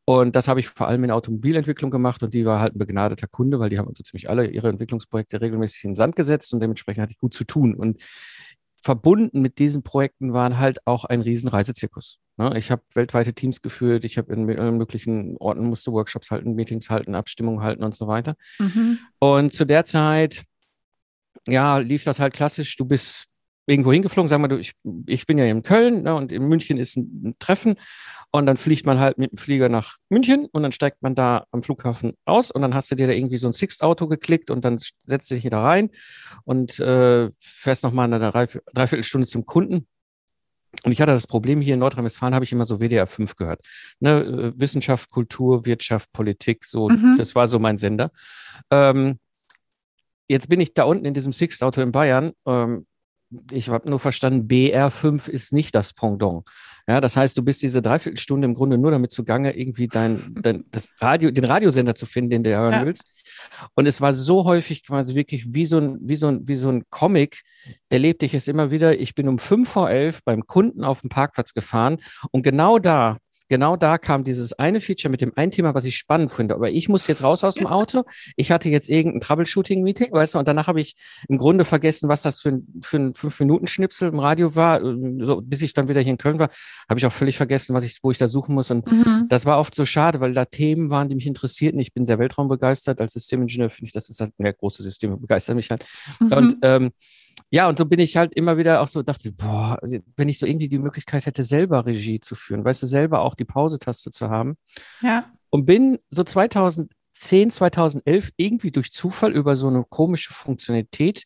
Und 0.07 0.35
das 0.35 0.49
habe 0.49 0.61
ich 0.61 0.69
vor 0.69 0.89
allem 0.89 1.05
in 1.05 1.11
Automobilentwicklung 1.11 1.91
gemacht 1.91 2.23
und 2.23 2.35
die 2.35 2.45
war 2.45 2.59
halt 2.59 2.75
ein 2.75 2.79
begnadeter 2.79 3.29
Kunde, 3.29 3.61
weil 3.61 3.69
die 3.69 3.79
haben 3.79 3.93
so 3.95 4.03
ziemlich 4.03 4.29
alle 4.29 4.47
ihre 4.49 4.69
Entwicklungsprojekte 4.69 5.41
regelmäßig 5.41 5.85
in 5.85 5.91
den 5.91 5.97
Sand 5.97 6.17
gesetzt 6.17 6.53
und 6.53 6.61
dementsprechend 6.61 7.03
hatte 7.03 7.13
ich 7.13 7.19
gut 7.19 7.35
zu 7.35 7.45
tun. 7.45 7.75
Und 7.75 8.03
verbunden 8.83 9.41
mit 9.43 9.59
diesen 9.59 9.83
Projekten 9.83 10.33
waren 10.33 10.59
halt 10.59 10.87
auch 10.87 11.05
ein 11.05 11.21
riesen 11.21 11.49
Reisezirkus. 11.49 12.19
Ne? 12.41 12.57
Ich 12.57 12.71
habe 12.71 12.81
weltweite 12.95 13.35
Teams 13.35 13.61
geführt, 13.61 14.07
ich 14.07 14.17
habe 14.17 14.33
in 14.33 14.49
allen 14.59 14.79
möglichen 14.79 15.37
Orten 15.37 15.67
musste 15.67 15.93
Workshops 15.93 16.31
halten, 16.31 16.55
Meetings 16.55 16.89
halten, 16.89 17.15
Abstimmungen 17.15 17.63
halten 17.63 17.85
und 17.85 17.95
so 17.95 18.07
weiter. 18.09 18.35
Mhm. 18.59 18.99
Und 19.19 19.53
zu 19.53 19.67
der 19.67 19.85
Zeit, 19.85 20.45
ja, 21.47 21.77
lief 21.77 22.05
das 22.05 22.19
halt 22.19 22.33
klassisch. 22.33 22.77
Du 22.77 22.87
bist 22.87 23.27
irgendwo 23.67 23.93
hingeflogen, 23.93 24.31
sagen 24.31 24.43
wir, 24.43 24.49
du, 24.49 24.57
ich, 24.57 24.73
ich 25.07 25.27
bin 25.27 25.37
ja 25.37 25.45
in 25.45 25.63
Köln 25.63 26.05
ne, 26.05 26.15
und 26.15 26.33
in 26.33 26.49
München 26.49 26.79
ist 26.79 26.97
ein, 26.97 27.23
ein, 27.27 27.35
Treffen 27.39 27.75
und 28.33 28.47
dann 28.47 28.57
fliegt 28.57 28.87
man 28.87 28.99
halt 28.99 29.19
mit 29.19 29.33
dem 29.33 29.37
Flieger 29.37 29.69
nach 29.69 29.99
München 30.09 30.47
und 30.51 30.63
dann 30.63 30.73
steigt 30.73 31.03
man 31.03 31.15
da 31.15 31.45
am 31.51 31.63
Flughafen 31.63 32.15
aus 32.25 32.51
und 32.51 32.63
dann 32.63 32.75
hast 32.75 32.91
du 32.91 32.95
dir 32.95 33.07
da 33.07 33.13
irgendwie 33.13 33.37
so 33.37 33.49
ein 33.49 33.53
Sixt-Auto 33.53 34.09
geklickt 34.09 34.51
und 34.51 34.65
dann 34.65 34.79
setzt 35.05 35.31
du 35.31 35.35
dich 35.35 35.45
wieder 35.45 35.59
rein 35.59 35.91
und 36.45 36.81
äh, 36.81 37.31
fährst 37.39 37.85
nochmal 37.85 38.11
eine 38.11 38.31
Dreiviertelstunde 38.73 39.27
zum 39.27 39.45
Kunden. 39.45 39.87
Und 40.85 40.93
ich 40.93 41.01
hatte 41.01 41.13
das 41.13 41.27
Problem 41.27 41.61
hier 41.61 41.75
in 41.75 41.81
Nordrhein-Westfalen, 41.81 42.35
habe 42.35 42.45
ich 42.45 42.53
immer 42.53 42.65
so 42.65 42.79
WDR 42.81 43.07
5 43.07 43.37
gehört. 43.37 43.61
Ne, 43.99 44.21
äh, 44.21 44.53
Wissenschaft, 44.61 45.11
Kultur, 45.11 45.67
Wirtschaft, 45.67 46.13
Politik, 46.13 46.65
so, 46.65 46.89
mhm. 46.89 47.17
das 47.19 47.35
war 47.35 47.47
so 47.47 47.59
mein 47.59 47.79
Sender. 47.79 48.11
Ähm, 48.71 49.19
jetzt 50.29 50.49
bin 50.49 50.61
ich 50.61 50.75
da 50.75 50.85
unten 50.85 51.05
in 51.05 51.15
diesem 51.15 51.33
Sixt-Auto 51.33 51.81
in 51.81 51.93
Bayern. 51.93 52.33
Ähm, 52.47 52.87
ich 53.51 53.69
habe 53.69 53.89
nur 53.89 54.01
verstanden, 54.01 54.49
BR5 54.49 55.29
ist 55.29 55.53
nicht 55.53 55.75
das 55.75 55.93
Pendant. 55.93 56.45
Ja, 56.89 57.01
das 57.01 57.17
heißt, 57.17 57.39
du 57.39 57.43
bist 57.43 57.63
diese 57.63 57.83
Dreiviertelstunde 57.83 58.47
im 58.47 58.55
Grunde 58.55 58.77
nur 58.77 58.91
damit 58.91 59.13
zugange, 59.13 59.57
irgendwie 59.57 59.87
dein, 59.87 60.35
dein 60.43 60.65
das 60.71 60.93
Radio, 61.01 61.31
den 61.31 61.45
Radiosender 61.45 61.95
zu 61.95 62.07
finden, 62.07 62.31
den 62.31 62.45
du 62.45 62.51
hören 62.51 62.73
ja. 62.73 62.85
willst. 62.85 63.25
Und 63.75 63.87
es 63.87 64.01
war 64.01 64.13
so 64.13 64.45
häufig 64.45 64.85
quasi 64.85 65.15
wirklich 65.15 65.55
wie 65.55 65.67
so 65.67 65.79
ein, 65.79 65.99
wie 66.03 66.17
so 66.17 66.29
ein, 66.29 66.49
wie 66.49 66.57
so 66.57 66.69
ein 66.69 66.85
Comic, 66.91 67.43
erlebte 67.89 68.27
ich 68.27 68.35
es 68.35 68.49
immer 68.49 68.71
wieder. 68.71 68.99
Ich 68.99 69.15
bin 69.15 69.29
um 69.29 69.39
fünf 69.39 69.69
vor 69.69 69.91
elf 69.91 70.23
beim 70.25 70.47
Kunden 70.47 70.83
auf 70.83 71.03
dem 71.03 71.11
Parkplatz 71.11 71.55
gefahren 71.55 71.99
und 72.33 72.43
genau 72.43 72.79
da 72.79 73.19
genau 73.51 73.77
da 73.77 73.99
kam 73.99 74.25
dieses 74.25 74.55
eine 74.55 74.81
Feature 74.81 75.11
mit 75.11 75.21
dem 75.21 75.33
einen 75.37 75.51
Thema, 75.51 75.75
was 75.75 75.85
ich 75.85 75.97
spannend 75.97 76.33
finde. 76.33 76.55
Aber 76.55 76.71
ich 76.71 76.89
muss 76.89 77.07
jetzt 77.09 77.23
raus 77.23 77.45
aus 77.45 77.57
dem 77.57 77.67
Auto. 77.67 78.05
Ich 78.37 78.51
hatte 78.51 78.71
jetzt 78.71 78.89
irgendein 78.89 79.21
Troubleshooting-Meeting, 79.21 80.13
weißt 80.13 80.35
du, 80.35 80.39
und 80.39 80.49
danach 80.49 80.69
habe 80.69 80.81
ich 80.81 80.95
im 81.29 81.37
Grunde 81.37 81.65
vergessen, 81.65 82.09
was 82.09 82.23
das 82.23 82.41
für 82.41 82.51
ein, 82.51 82.81
für 82.81 82.97
ein 82.97 83.15
Fünf-Minuten-Schnipsel 83.15 84.09
im 84.09 84.21
Radio 84.21 84.55
war. 84.55 84.81
So, 85.19 85.43
bis 85.43 85.61
ich 85.63 85.75
dann 85.75 85.89
wieder 85.89 86.01
hier 86.01 86.13
in 86.13 86.19
Köln 86.19 86.39
war, 86.39 86.51
habe 86.89 86.99
ich 86.99 87.05
auch 87.05 87.13
völlig 87.13 87.37
vergessen, 87.37 87.75
was 87.75 87.85
ich, 87.85 87.99
wo 88.03 88.13
ich 88.13 88.19
da 88.19 88.29
suchen 88.29 88.55
muss. 88.55 88.71
Und 88.71 88.91
mhm. 88.91 89.27
das 89.29 89.45
war 89.45 89.59
oft 89.59 89.75
so 89.75 89.85
schade, 89.85 90.21
weil 90.21 90.33
da 90.33 90.45
Themen 90.45 90.91
waren, 90.91 91.09
die 91.09 91.17
mich 91.17 91.27
interessierten. 91.27 91.81
Ich 91.81 91.93
bin 91.93 92.05
sehr 92.05 92.21
weltraumbegeistert. 92.21 93.01
Als 93.01 93.15
Systemingenieur 93.15 93.69
finde 93.69 93.87
ich, 93.87 93.93
das 93.93 94.09
ist 94.09 94.21
halt, 94.21 94.31
mehr 94.39 94.53
große 94.53 94.83
Systeme 94.83 95.17
begeistern 95.17 95.57
mich 95.57 95.71
halt. 95.71 95.85
Mhm. 96.21 96.33
Und 96.33 96.57
ähm, 96.63 96.93
ja, 97.51 97.69
und 97.69 97.79
so 97.79 97.85
bin 97.85 97.99
ich 97.99 98.17
halt 98.17 98.35
immer 98.35 98.57
wieder 98.57 98.81
auch 98.81 98.89
so, 98.89 99.03
dachte, 99.03 99.33
boah, 99.33 99.79
wenn 100.17 100.29
ich 100.29 100.39
so 100.39 100.47
irgendwie 100.47 100.69
die 100.69 100.79
Möglichkeit 100.79 101.27
hätte, 101.27 101.43
selber 101.43 101.87
Regie 101.87 102.21
zu 102.21 102.35
führen, 102.35 102.65
weißt 102.65 102.83
du, 102.83 102.87
selber 102.87 103.21
auch 103.21 103.35
die 103.35 103.45
Pausetaste 103.45 104.11
zu 104.11 104.31
haben. 104.31 104.57
Ja. 105.01 105.31
Und 105.51 105.67
bin 105.67 105.99
so 106.09 106.23
2010, 106.23 107.51
2011 107.51 108.31
irgendwie 108.37 108.71
durch 108.71 108.93
Zufall 108.93 109.33
über 109.33 109.57
so 109.57 109.69
eine 109.69 109.85
komische 109.89 110.33
Funktionalität 110.33 111.25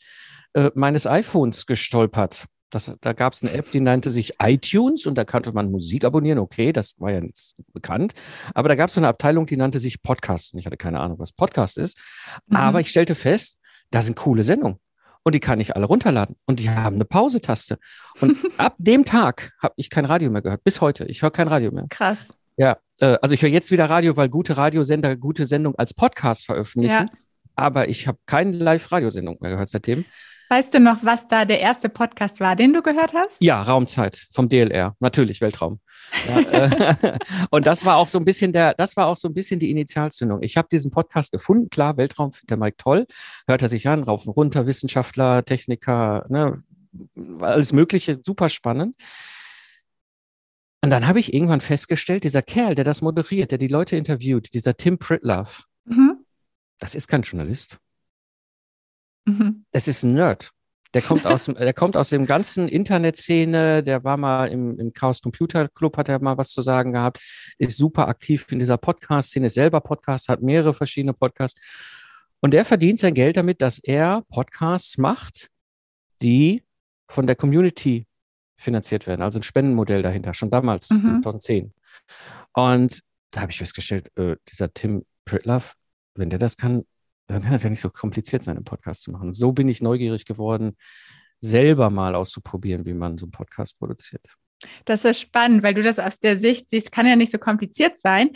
äh, 0.54 0.70
meines 0.74 1.06
iPhones 1.06 1.66
gestolpert. 1.66 2.46
Das, 2.70 2.96
da 3.00 3.12
gab 3.12 3.34
es 3.34 3.42
eine 3.42 3.52
App, 3.52 3.70
die 3.70 3.80
nannte 3.80 4.10
sich 4.10 4.34
iTunes 4.40 5.06
und 5.06 5.16
da 5.16 5.24
konnte 5.24 5.52
man 5.52 5.70
Musik 5.70 6.04
abonnieren. 6.04 6.38
Okay, 6.38 6.72
das 6.72 6.98
war 6.98 7.12
ja 7.12 7.20
nicht 7.20 7.54
bekannt. 7.72 8.14
Aber 8.52 8.68
da 8.68 8.74
gab 8.74 8.88
es 8.88 8.94
so 8.94 9.00
eine 9.00 9.08
Abteilung, 9.08 9.46
die 9.46 9.56
nannte 9.56 9.78
sich 9.78 10.02
Podcast. 10.02 10.54
Und 10.54 10.58
ich 10.58 10.66
hatte 10.66 10.76
keine 10.76 11.00
Ahnung, 11.00 11.18
was 11.18 11.32
Podcast 11.32 11.78
ist. 11.78 12.00
Mhm. 12.46 12.56
Aber 12.56 12.80
ich 12.80 12.88
stellte 12.88 13.14
fest, 13.14 13.58
da 13.90 14.02
sind 14.02 14.16
coole 14.16 14.42
Sendungen 14.42 14.78
und 15.24 15.34
die 15.34 15.40
kann 15.40 15.58
ich 15.58 15.74
alle 15.74 15.86
runterladen. 15.86 16.36
Und 16.46 16.60
die 16.60 16.70
haben 16.70 16.96
eine 16.96 17.04
Pausetaste. 17.04 17.78
Und 18.20 18.36
ab 18.58 18.76
dem 18.78 19.04
Tag 19.04 19.52
habe 19.60 19.74
ich 19.76 19.90
kein 19.90 20.04
Radio 20.04 20.30
mehr 20.30 20.42
gehört. 20.42 20.62
Bis 20.62 20.80
heute. 20.80 21.06
Ich 21.06 21.22
höre 21.22 21.30
kein 21.30 21.48
Radio 21.48 21.72
mehr. 21.72 21.86
Krass. 21.88 22.28
Ja, 22.56 22.76
äh, 23.00 23.16
also 23.20 23.34
ich 23.34 23.42
höre 23.42 23.48
jetzt 23.48 23.70
wieder 23.70 23.90
Radio, 23.90 24.16
weil 24.16 24.28
gute 24.28 24.56
Radiosender 24.56 25.16
gute 25.16 25.46
Sendung 25.46 25.74
als 25.76 25.94
Podcast 25.94 26.46
veröffentlichen. 26.46 27.08
Ja. 27.08 27.18
Aber 27.56 27.88
ich 27.88 28.06
habe 28.06 28.18
keine 28.26 28.52
Live-Radiosendung 28.52 29.38
mehr 29.40 29.52
gehört 29.52 29.68
seitdem. 29.68 30.04
Weißt 30.50 30.74
du 30.74 30.80
noch, 30.80 31.02
was 31.02 31.26
da 31.26 31.44
der 31.44 31.60
erste 31.60 31.88
Podcast 31.88 32.38
war, 32.38 32.54
den 32.54 32.72
du 32.72 32.82
gehört 32.82 33.14
hast? 33.14 33.38
Ja, 33.40 33.62
Raumzeit 33.62 34.28
vom 34.32 34.48
DLR. 34.48 34.94
Natürlich 35.00 35.40
Weltraum. 35.40 35.80
Ja, 36.28 36.38
äh, 36.38 37.18
und 37.50 37.66
das 37.66 37.84
war 37.84 37.96
auch 37.96 38.08
so 38.08 38.18
ein 38.18 38.24
bisschen 38.24 38.52
der, 38.52 38.74
das 38.74 38.96
war 38.96 39.06
auch 39.06 39.16
so 39.16 39.28
ein 39.28 39.34
bisschen 39.34 39.58
die 39.58 39.70
Initialzündung. 39.70 40.42
Ich 40.42 40.56
habe 40.56 40.68
diesen 40.70 40.90
Podcast 40.90 41.32
gefunden. 41.32 41.70
Klar, 41.70 41.96
Weltraum 41.96 42.32
findet 42.32 42.50
der 42.50 42.56
Mike 42.58 42.76
toll. 42.76 43.06
Hört 43.46 43.62
er 43.62 43.68
sich 43.68 43.88
an, 43.88 44.02
rauf 44.02 44.26
und 44.26 44.32
runter, 44.32 44.66
Wissenschaftler, 44.66 45.44
Techniker, 45.44 46.26
ne, 46.28 46.62
alles 47.40 47.72
Mögliche, 47.72 48.18
super 48.22 48.48
spannend. 48.48 48.96
Und 50.82 50.90
dann 50.90 51.06
habe 51.06 51.18
ich 51.18 51.32
irgendwann 51.32 51.62
festgestellt, 51.62 52.24
dieser 52.24 52.42
Kerl, 52.42 52.74
der 52.74 52.84
das 52.84 53.00
moderiert, 53.00 53.50
der 53.50 53.58
die 53.58 53.68
Leute 53.68 53.96
interviewt, 53.96 54.52
dieser 54.52 54.76
Tim 54.76 54.98
Pritlove, 54.98 55.64
mhm. 55.86 56.18
das 56.78 56.94
ist 56.94 57.08
kein 57.08 57.22
Journalist. 57.22 57.78
Mhm. 59.24 59.64
Es 59.72 59.88
ist 59.88 60.02
ein 60.02 60.14
Nerd. 60.14 60.50
Der 60.94 61.02
kommt 61.02 61.26
aus, 61.26 61.46
der 61.58 61.74
kommt 61.74 61.96
aus 61.96 62.10
dem 62.10 62.24
ganzen 62.24 62.68
Internetszene, 62.68 63.82
der 63.82 64.04
war 64.04 64.16
mal 64.16 64.46
im, 64.46 64.78
im 64.78 64.92
Chaos 64.92 65.20
Computer 65.20 65.68
Club, 65.68 65.96
hat 65.96 66.08
er 66.08 66.22
mal 66.22 66.38
was 66.38 66.50
zu 66.50 66.62
sagen 66.62 66.92
gehabt, 66.92 67.20
ist 67.58 67.76
super 67.76 68.08
aktiv 68.08 68.46
in 68.50 68.60
dieser 68.60 68.78
Podcast-Szene, 68.78 69.46
ist 69.46 69.54
selber 69.54 69.80
Podcast, 69.80 70.28
hat 70.28 70.42
mehrere 70.42 70.72
verschiedene 70.72 71.12
Podcasts. 71.12 71.60
Und 72.40 72.52
der 72.52 72.64
verdient 72.64 72.98
sein 72.98 73.14
Geld 73.14 73.36
damit, 73.36 73.60
dass 73.60 73.78
er 73.78 74.22
Podcasts 74.28 74.98
macht, 74.98 75.50
die 76.22 76.62
von 77.08 77.26
der 77.26 77.36
Community 77.36 78.06
finanziert 78.56 79.06
werden, 79.06 79.22
also 79.22 79.38
ein 79.38 79.42
Spendenmodell 79.42 80.02
dahinter, 80.02 80.32
schon 80.32 80.50
damals, 80.50 80.90
mhm. 80.90 81.04
2010. 81.04 81.74
Und 82.52 83.00
da 83.30 83.40
habe 83.40 83.50
ich 83.50 83.58
festgestellt, 83.58 84.10
äh, 84.16 84.36
dieser 84.48 84.72
Tim 84.72 85.04
Pritlove, 85.24 85.72
wenn 86.14 86.30
der 86.30 86.38
das 86.38 86.56
kann, 86.56 86.84
dann 87.26 87.42
kann 87.42 87.54
es 87.54 87.62
ja 87.62 87.70
nicht 87.70 87.80
so 87.80 87.90
kompliziert 87.90 88.42
sein, 88.42 88.56
einen 88.56 88.64
Podcast 88.64 89.02
zu 89.02 89.10
machen. 89.10 89.32
So 89.32 89.52
bin 89.52 89.68
ich 89.68 89.82
neugierig 89.82 90.24
geworden, 90.26 90.76
selber 91.38 91.90
mal 91.90 92.14
auszuprobieren, 92.14 92.84
wie 92.84 92.94
man 92.94 93.18
so 93.18 93.26
einen 93.26 93.32
Podcast 93.32 93.78
produziert. 93.78 94.26
Das 94.84 95.04
ist 95.04 95.20
spannend, 95.20 95.62
weil 95.62 95.74
du 95.74 95.82
das 95.82 95.98
aus 95.98 96.18
der 96.18 96.36
Sicht 96.36 96.68
siehst, 96.68 96.92
kann 96.92 97.06
ja 97.06 97.16
nicht 97.16 97.32
so 97.32 97.38
kompliziert 97.38 97.98
sein. 97.98 98.30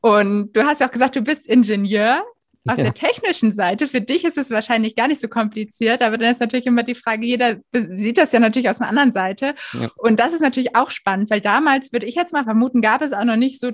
Und 0.00 0.52
du 0.52 0.64
hast 0.64 0.80
ja 0.80 0.88
auch 0.88 0.92
gesagt, 0.92 1.16
du 1.16 1.22
bist 1.22 1.46
Ingenieur. 1.46 2.22
Aus 2.66 2.78
ja. 2.78 2.84
der 2.84 2.94
technischen 2.94 3.52
Seite, 3.52 3.86
für 3.86 4.00
dich 4.00 4.24
ist 4.24 4.38
es 4.38 4.48
wahrscheinlich 4.48 4.96
gar 4.96 5.06
nicht 5.06 5.20
so 5.20 5.28
kompliziert, 5.28 6.00
aber 6.00 6.16
dann 6.16 6.32
ist 6.32 6.40
natürlich 6.40 6.64
immer 6.64 6.82
die 6.82 6.94
Frage, 6.94 7.26
jeder 7.26 7.56
sieht 7.74 8.16
das 8.16 8.32
ja 8.32 8.40
natürlich 8.40 8.70
aus 8.70 8.80
einer 8.80 8.88
anderen 8.88 9.12
Seite. 9.12 9.54
Ja. 9.74 9.90
Und 9.96 10.18
das 10.18 10.32
ist 10.32 10.40
natürlich 10.40 10.74
auch 10.74 10.90
spannend, 10.90 11.28
weil 11.28 11.42
damals, 11.42 11.92
würde 11.92 12.06
ich 12.06 12.14
jetzt 12.14 12.32
mal 12.32 12.44
vermuten, 12.44 12.80
gab 12.80 13.02
es 13.02 13.12
auch 13.12 13.24
noch 13.24 13.36
nicht 13.36 13.60
so 13.60 13.72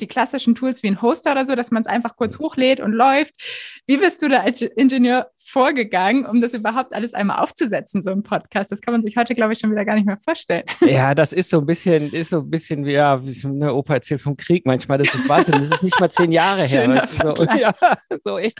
die 0.00 0.06
klassischen 0.06 0.54
Tools 0.54 0.82
wie 0.82 0.88
ein 0.88 1.02
Hoster 1.02 1.32
oder 1.32 1.46
so, 1.46 1.54
dass 1.54 1.70
man 1.70 1.82
es 1.82 1.88
einfach 1.88 2.16
kurz 2.16 2.38
hochlädt 2.38 2.80
und 2.80 2.92
läuft. 2.92 3.34
Wie 3.86 3.96
bist 3.96 4.22
du 4.22 4.28
da 4.28 4.40
als 4.40 4.62
Ingenieur 4.62 5.30
vorgegangen, 5.36 6.26
um 6.26 6.40
das 6.40 6.54
überhaupt 6.54 6.94
alles 6.94 7.14
einmal 7.14 7.42
aufzusetzen, 7.42 8.02
so 8.02 8.10
ein 8.10 8.22
Podcast? 8.22 8.70
Das 8.70 8.80
kann 8.80 8.92
man 8.92 9.02
sich 9.02 9.16
heute, 9.16 9.34
glaube 9.34 9.52
ich, 9.52 9.58
schon 9.58 9.70
wieder 9.70 9.84
gar 9.84 9.94
nicht 9.94 10.06
mehr 10.06 10.18
vorstellen. 10.18 10.64
Ja, 10.90 11.14
das 11.14 11.32
ist 11.32 11.50
so 11.50 11.58
ein 11.58 11.66
bisschen, 11.66 12.12
ist 12.12 12.30
so 12.30 12.40
ein 12.40 12.50
bisschen 12.50 12.84
wie, 12.84 12.92
ja, 12.92 13.24
wie 13.24 13.46
eine 13.46 13.74
Opa 13.74 13.94
erzählt 13.94 14.20
vom 14.20 14.36
Krieg 14.36 14.66
manchmal. 14.66 14.98
Das 14.98 15.14
ist 15.14 15.28
Wahnsinn. 15.28 15.54
Das 15.54 15.70
ist 15.70 15.82
nicht 15.82 16.00
mal 16.00 16.10
zehn 16.10 16.32
Jahre 16.32 16.62
her. 16.62 16.88
Weißt 16.88 17.22
du, 17.22 17.36
so, 17.36 17.44
ja, 17.58 17.72
so 18.22 18.38
echt. 18.38 18.58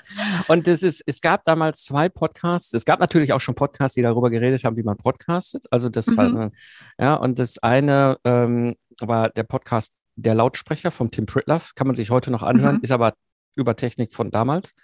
Und 0.49 0.67
das 0.67 0.83
ist, 0.83 1.03
es 1.07 1.21
gab 1.21 1.45
damals 1.45 1.85
zwei 1.85 2.09
Podcasts. 2.09 2.73
Es 2.73 2.85
gab 2.85 3.01
natürlich 3.01 3.33
auch 3.33 3.41
schon 3.41 3.55
Podcasts, 3.55 3.95
die 3.95 4.03
darüber 4.03 4.31
geredet 4.31 4.65
haben, 4.65 4.77
wie 4.77 4.83
man 4.83 4.97
podcastet. 4.97 5.65
Also 5.71 5.89
das 5.89 6.07
mhm. 6.07 6.17
war, 6.17 6.51
ja, 6.99 7.15
und 7.15 7.39
das 7.39 7.59
eine 7.59 8.19
ähm, 8.25 8.77
war 9.01 9.31
der 9.31 9.45
Podcast 9.45 10.00
Der 10.23 10.35
Lautsprecher 10.35 10.91
vom 10.91 11.11
Tim 11.11 11.27
Pritloff. 11.27 11.75
Kann 11.75 11.87
man 11.87 11.97
sich 11.97 12.11
heute 12.11 12.31
noch 12.31 12.43
anhören, 12.43 12.77
mhm. 12.77 12.83
ist 12.83 12.93
aber 12.93 13.15
über 13.57 13.77
Technik 13.77 14.15
von 14.15 14.31
damals. 14.31 14.75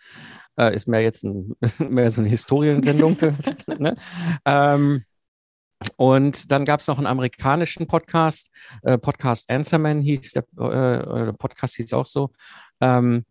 Äh, 0.59 0.75
ist 0.75 0.89
mehr 0.89 1.03
jetzt 1.03 1.25
ein, 1.25 1.55
mehr 1.79 2.11
so 2.11 2.21
eine 2.21 2.31
Historiensendung. 2.31 3.17
ne? 3.79 3.97
ähm, 4.45 5.05
und 5.97 6.51
dann 6.51 6.65
gab 6.65 6.81
es 6.81 6.87
noch 6.87 6.99
einen 6.99 7.07
amerikanischen 7.07 7.87
Podcast, 7.87 8.51
äh, 8.83 8.97
Podcast 8.97 9.51
Answerman 9.51 10.01
hieß 10.01 10.33
der 10.33 10.45
äh, 10.59 11.33
Podcast 11.35 11.77
hieß 11.77 11.93
auch 11.93 12.07
so. 12.07 12.33
Ähm, 12.81 13.25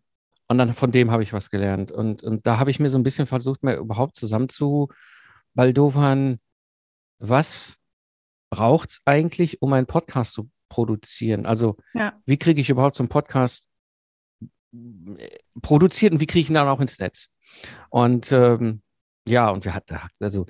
und 0.48 0.58
dann 0.58 0.74
von 0.74 0.92
dem 0.92 1.10
habe 1.10 1.24
ich 1.24 1.32
was 1.32 1.50
gelernt. 1.50 1.90
Und, 1.90 2.22
und 2.22 2.46
da 2.46 2.58
habe 2.58 2.70
ich 2.70 2.78
mir 2.78 2.88
so 2.88 2.98
ein 2.98 3.02
bisschen 3.02 3.26
versucht, 3.26 3.64
mir 3.64 3.76
überhaupt 3.76 4.14
zusammen 4.14 4.48
zu 4.48 4.88
baldovern, 5.54 6.38
was 7.18 7.78
braucht 8.50 8.90
es 8.90 9.00
eigentlich, 9.04 9.60
um 9.60 9.72
einen 9.72 9.86
Podcast 9.86 10.34
zu 10.34 10.48
produzieren? 10.68 11.46
Also, 11.46 11.76
ja. 11.94 12.14
wie 12.26 12.36
kriege 12.36 12.60
ich 12.60 12.70
überhaupt 12.70 12.96
so 12.96 13.02
einen 13.02 13.08
Podcast 13.08 13.68
produziert 15.62 16.12
und 16.12 16.20
wie 16.20 16.26
kriege 16.26 16.42
ich 16.42 16.50
ihn 16.50 16.54
dann 16.54 16.68
auch 16.68 16.80
ins 16.80 16.98
Netz? 16.98 17.30
Und 17.90 18.32
ähm, 18.32 18.82
ja, 19.28 19.50
und 19.50 19.64
wir 19.64 19.74
hatten, 19.74 19.98
also 20.20 20.46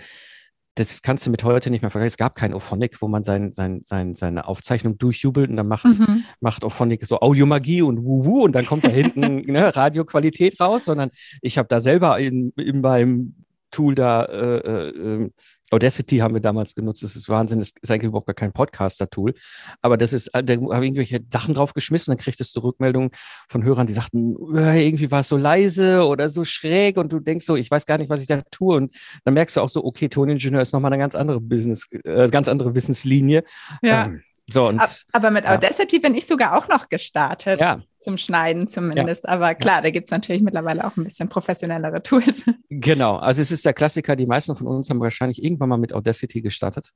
das 0.77 1.01
kannst 1.01 1.27
du 1.27 1.31
mit 1.31 1.43
heute 1.43 1.71
nicht 1.71 1.81
mehr 1.81 1.91
vergleichen. 1.91 2.09
Es 2.09 2.19
gab 2.19 2.35
kein 2.35 2.53
Ophonic, 2.53 3.01
wo 3.01 3.09
man 3.09 3.25
sein, 3.25 3.53
sein, 3.53 3.81
sein, 3.83 4.13
seine 4.13 4.47
Aufzeichnung 4.47 4.99
durchjubelt 4.99 5.49
und 5.49 5.57
dann 5.57 5.69
macht, 5.69 5.87
mhm. 5.87 6.25
macht 6.41 6.65
Ophonic 6.65 7.07
so 7.07 7.21
Audiomagie 7.21 7.81
und 7.81 8.05
Wuhu 8.05 8.45
und 8.45 8.53
dann 8.53 8.67
kommt 8.67 8.85
da 8.85 8.91
hinten 8.91 9.37
ne, 9.51 9.75
Radioqualität 9.75 10.61
raus, 10.61 10.85
sondern 10.85 11.11
ich 11.41 11.57
habe 11.57 11.69
da 11.69 11.81
selber 11.81 12.19
in, 12.19 12.53
in 12.57 12.83
beim 12.83 13.35
Tool 13.77 13.95
da 13.95 14.25
äh, 14.25 14.57
äh, 14.57 14.89
ähm, 14.89 15.33
Audacity 15.71 16.19
haben 16.19 16.33
wir 16.33 16.41
damals 16.41 16.75
genutzt. 16.75 17.03
Das 17.03 17.15
ist 17.15 17.29
Wahnsinn. 17.29 17.59
Das 17.59 17.73
ist 17.83 17.91
eigentlich 17.91 18.09
überhaupt 18.09 18.27
gar 18.27 18.35
kein 18.35 18.53
Podcaster-Tool. 18.53 19.35
Aber 19.83 19.99
das 19.99 20.15
ist, 20.15 20.31
da 20.33 20.39
habe 20.39 20.53
ich 20.53 20.89
irgendwelche 20.89 21.21
Sachen 21.31 21.53
drauf 21.55 21.75
geschmissen. 21.75 22.11
Dann 22.13 22.23
kriegtest 22.23 22.57
du 22.57 22.61
Rückmeldungen 22.61 23.11
von 23.49 23.65
Hörern, 23.65 23.87
die 23.87 23.93
sagten, 23.93 24.35
äh, 24.57 24.87
irgendwie 24.87 25.11
war 25.11 25.21
es 25.21 25.29
so 25.29 25.37
leise 25.37 26.07
oder 26.07 26.31
so 26.31 26.45
schräg. 26.45 26.97
Und 26.97 27.13
du 27.13 27.21
denkst 27.21 27.45
so, 27.45 27.57
ich 27.57 27.71
weiß 27.71 27.85
gar 27.85 27.99
nicht, 27.99 28.09
was 28.09 28.23
ich 28.23 28.29
da 28.29 28.43
tue. 28.51 28.77
Und 28.77 28.97
dann 29.25 29.35
merkst 29.35 29.57
du 29.57 29.61
auch 29.61 29.69
so, 29.69 29.85
okay, 29.85 30.09
Toningenieur 30.09 30.63
ist 30.63 30.73
nochmal 30.73 30.93
eine 30.93 31.03
ganz 31.03 31.15
andere 31.15 31.41
Business, 31.41 31.87
äh, 32.05 32.29
ganz 32.29 32.49
andere 32.49 32.75
Wissenslinie. 32.75 33.45
Ja. 33.83 34.07
Ähm, 34.07 34.23
so, 34.49 34.69
und, 34.69 34.81
aber 35.13 35.31
mit 35.31 35.49
Audacity 35.49 35.97
ja. 35.97 36.03
bin 36.03 36.15
ich 36.15 36.27
sogar 36.27 36.57
auch 36.57 36.69
noch 36.69 36.89
gestartet. 36.89 37.59
Ja. 37.59 37.83
Zum 37.99 38.17
Schneiden 38.17 38.69
zumindest. 38.69 39.25
Ja. 39.25 39.31
Aber 39.31 39.57
klar, 39.57 39.83
da 39.83 39.91
gibt 39.91 40.07
es 40.07 40.13
natürlich 40.13 40.43
mittlerweile 40.43 40.85
auch 40.87 40.97
ein 40.97 41.03
bisschen 41.03 41.29
professionellere 41.29 42.03
Tools. 42.03 42.45
Genau. 42.69 43.17
Also 43.17 43.43
es 43.43 43.51
ist 43.51 43.65
der 43.65 43.73
Klassiker. 43.75 44.15
Die 44.15 44.27
meisten 44.27 44.55
von 44.55 44.67
uns 44.67 44.89
haben 44.91 45.01
wahrscheinlich 45.01 45.43
irgendwann 45.43 45.69
mal 45.69 45.79
mit 45.79 45.93
Audacity 45.93 46.43
gestartet. 46.43 46.91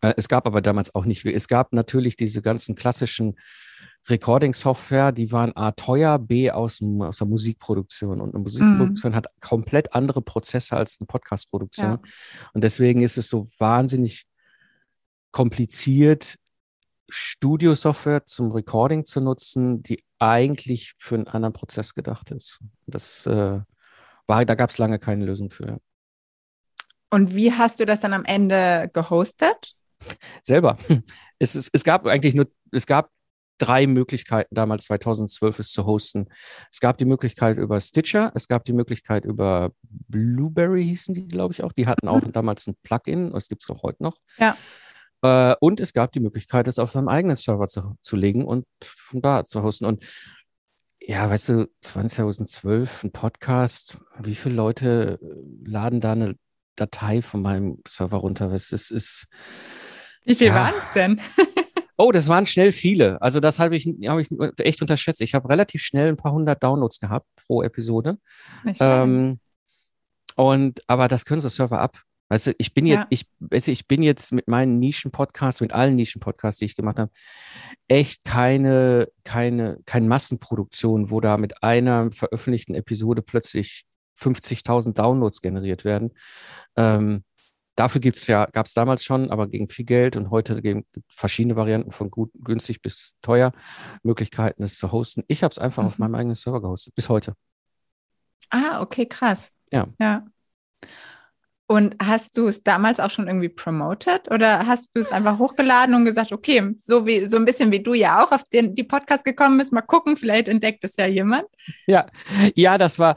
Äh, 0.00 0.14
es 0.16 0.28
gab 0.28 0.46
aber 0.46 0.60
damals 0.60 0.94
auch 0.94 1.04
nicht, 1.04 1.24
es 1.24 1.46
gab 1.46 1.72
natürlich 1.72 2.16
diese 2.16 2.42
ganzen 2.42 2.74
klassischen 2.74 3.36
Recording-Software, 4.08 5.12
die 5.12 5.30
waren 5.32 5.54
A 5.56 5.72
teuer, 5.72 6.18
B 6.18 6.50
aus, 6.50 6.80
aus 6.82 7.18
der 7.18 7.26
Musikproduktion. 7.26 8.20
Und 8.20 8.34
eine 8.34 8.42
Musikproduktion 8.42 9.12
mm. 9.12 9.14
hat 9.14 9.26
komplett 9.40 9.92
andere 9.94 10.22
Prozesse 10.22 10.76
als 10.76 10.98
eine 10.98 11.06
Podcast-Produktion. 11.06 11.90
Ja. 11.90 12.00
Und 12.54 12.64
deswegen 12.64 13.02
ist 13.02 13.18
es 13.18 13.28
so 13.28 13.48
wahnsinnig 13.58 14.24
kompliziert, 15.30 16.36
Studio-Software 17.08 18.24
zum 18.26 18.52
Recording 18.52 19.04
zu 19.04 19.20
nutzen, 19.20 19.82
die 19.82 20.04
eigentlich 20.18 20.94
für 20.98 21.16
einen 21.16 21.28
anderen 21.28 21.52
Prozess 21.52 21.94
gedacht 21.94 22.30
ist. 22.30 22.60
Das 22.86 23.26
äh, 23.26 23.60
war, 24.26 24.44
da 24.44 24.54
gab 24.54 24.70
es 24.70 24.78
lange 24.78 24.98
keine 24.98 25.24
Lösung 25.24 25.50
für. 25.50 25.80
Und 27.10 27.34
wie 27.34 27.52
hast 27.52 27.80
du 27.80 27.86
das 27.86 28.00
dann 28.00 28.12
am 28.12 28.24
Ende 28.24 28.90
gehostet? 28.92 29.74
Selber. 30.42 30.76
Es, 31.40 31.54
es, 31.54 31.70
es 31.72 31.84
gab 31.84 32.04
eigentlich 32.04 32.34
nur, 32.34 32.48
es 32.72 32.84
gab 32.84 33.12
drei 33.58 33.86
Möglichkeiten 33.86 34.52
damals 34.52 34.86
2012 34.86 35.60
es 35.60 35.70
zu 35.70 35.86
hosten. 35.86 36.26
Es 36.72 36.80
gab 36.80 36.98
die 36.98 37.04
Möglichkeit 37.04 37.58
über 37.58 37.78
Stitcher, 37.80 38.32
es 38.34 38.48
gab 38.48 38.64
die 38.64 38.72
Möglichkeit 38.72 39.24
über 39.24 39.70
Blueberry 39.82 40.82
hießen 40.82 41.14
die, 41.14 41.28
glaube 41.28 41.52
ich 41.52 41.62
auch. 41.62 41.72
Die 41.72 41.86
hatten 41.86 42.08
auch 42.08 42.22
mhm. 42.22 42.32
damals 42.32 42.66
ein 42.66 42.76
Plugin, 42.82 43.30
das 43.30 43.48
gibt 43.48 43.62
es 43.62 43.70
auch 43.70 43.84
heute 43.84 44.02
noch. 44.02 44.16
Ja. 44.38 44.56
Äh, 45.22 45.54
und 45.60 45.80
es 45.80 45.92
gab 45.92 46.12
die 46.12 46.20
Möglichkeit, 46.20 46.68
es 46.68 46.78
auf 46.78 46.90
seinem 46.90 47.08
eigenen 47.08 47.36
Server 47.36 47.66
zu, 47.66 47.96
zu 48.02 48.16
legen 48.16 48.44
und 48.44 48.66
von 48.82 49.20
da 49.20 49.44
zu 49.44 49.62
hosten. 49.62 49.84
Und 49.84 50.04
ja, 51.00 51.28
weißt 51.28 51.48
du, 51.50 51.70
2012 51.80 53.04
ein 53.04 53.12
Podcast, 53.12 53.98
wie 54.20 54.34
viele 54.34 54.54
Leute 54.54 55.18
äh, 55.22 55.68
laden 55.68 56.00
da 56.00 56.12
eine 56.12 56.36
Datei 56.76 57.22
von 57.22 57.42
meinem 57.42 57.78
Server 57.86 58.18
runter? 58.18 58.52
Es 58.52 58.72
ist, 58.72 58.90
ist 58.90 59.26
wie 60.24 60.34
viel 60.34 60.48
ja. 60.48 60.54
waren 60.54 60.74
es 60.78 60.92
denn? 60.92 61.20
oh, 61.96 62.12
das 62.12 62.28
waren 62.28 62.46
schnell 62.46 62.72
viele. 62.72 63.20
Also 63.22 63.40
das 63.40 63.58
habe 63.58 63.76
ich, 63.76 63.86
hab 63.86 64.18
ich 64.18 64.28
echt 64.58 64.82
unterschätzt. 64.82 65.22
Ich 65.22 65.34
habe 65.34 65.48
relativ 65.48 65.82
schnell 65.82 66.08
ein 66.08 66.16
paar 66.16 66.32
hundert 66.32 66.62
Downloads 66.62 67.00
gehabt 67.00 67.26
pro 67.36 67.62
Episode. 67.62 68.18
Ähm, 68.78 69.40
und 70.36 70.82
aber 70.86 71.08
das 71.08 71.24
können 71.24 71.40
so 71.40 71.48
Server 71.48 71.80
ab. 71.80 71.98
Weißt 72.28 72.48
du, 72.48 72.54
ich 72.58 72.74
bin 72.74 72.86
jetzt, 72.86 72.98
ja. 72.98 73.06
ich, 73.10 73.26
weißt 73.40 73.68
du, 73.68 73.72
ich 73.72 73.86
bin 73.88 74.02
jetzt 74.02 74.32
mit 74.32 74.48
meinen 74.48 74.78
Nischen-Podcasts, 74.78 75.60
mit 75.60 75.72
allen 75.72 75.96
Nischen-Podcasts, 75.96 76.58
die 76.58 76.66
ich 76.66 76.76
gemacht 76.76 76.98
habe, 76.98 77.10
echt 77.88 78.24
keine, 78.24 79.08
keine, 79.24 79.78
keine 79.86 80.06
Massenproduktion, 80.06 81.10
wo 81.10 81.20
da 81.20 81.38
mit 81.38 81.62
einer 81.62 82.10
veröffentlichten 82.12 82.74
Episode 82.74 83.22
plötzlich 83.22 83.84
50.000 84.20 84.92
Downloads 84.92 85.40
generiert 85.40 85.84
werden. 85.84 86.12
Ähm, 86.76 87.24
dafür 87.76 88.00
gibt's 88.00 88.26
ja, 88.26 88.46
gab 88.46 88.66
es 88.66 88.74
damals 88.74 89.04
schon, 89.04 89.30
aber 89.30 89.48
gegen 89.48 89.68
viel 89.68 89.84
Geld 89.84 90.16
und 90.16 90.30
heute 90.30 90.60
gibt 90.60 90.84
es 90.94 91.02
verschiedene 91.08 91.56
Varianten 91.56 91.92
von 91.92 92.10
gut, 92.10 92.30
günstig 92.34 92.82
bis 92.82 93.16
teuer, 93.22 93.52
Möglichkeiten, 94.02 94.62
es 94.62 94.76
zu 94.76 94.92
hosten. 94.92 95.22
Ich 95.28 95.42
habe 95.42 95.52
es 95.52 95.58
einfach 95.58 95.82
mhm. 95.82 95.88
auf 95.88 95.98
meinem 95.98 96.14
eigenen 96.14 96.34
Server 96.34 96.60
gehostet, 96.60 96.94
bis 96.94 97.08
heute. 97.08 97.34
Ah, 98.50 98.80
okay, 98.82 99.06
krass. 99.06 99.50
Ja. 99.70 99.86
Ja. 99.98 100.26
Und 101.70 101.96
hast 102.02 102.34
du 102.38 102.48
es 102.48 102.62
damals 102.62 102.98
auch 102.98 103.10
schon 103.10 103.26
irgendwie 103.26 103.50
promoted 103.50 104.30
oder 104.30 104.66
hast 104.66 104.88
du 104.94 105.00
es 105.00 105.12
einfach 105.12 105.38
hochgeladen 105.38 105.94
und 105.94 106.06
gesagt, 106.06 106.32
okay, 106.32 106.74
so 106.78 107.06
wie 107.06 107.26
so 107.26 107.36
ein 107.36 107.44
bisschen 107.44 107.70
wie 107.70 107.82
du 107.82 107.92
ja 107.92 108.24
auch 108.24 108.32
auf 108.32 108.42
den, 108.44 108.74
die 108.74 108.84
Podcast 108.84 109.22
gekommen 109.22 109.58
bist, 109.58 109.70
mal 109.70 109.82
gucken, 109.82 110.16
vielleicht 110.16 110.48
entdeckt 110.48 110.82
es 110.82 110.96
ja 110.96 111.06
jemand? 111.06 111.44
Ja, 111.86 112.06
ja, 112.54 112.78
das 112.78 112.98
war, 112.98 113.16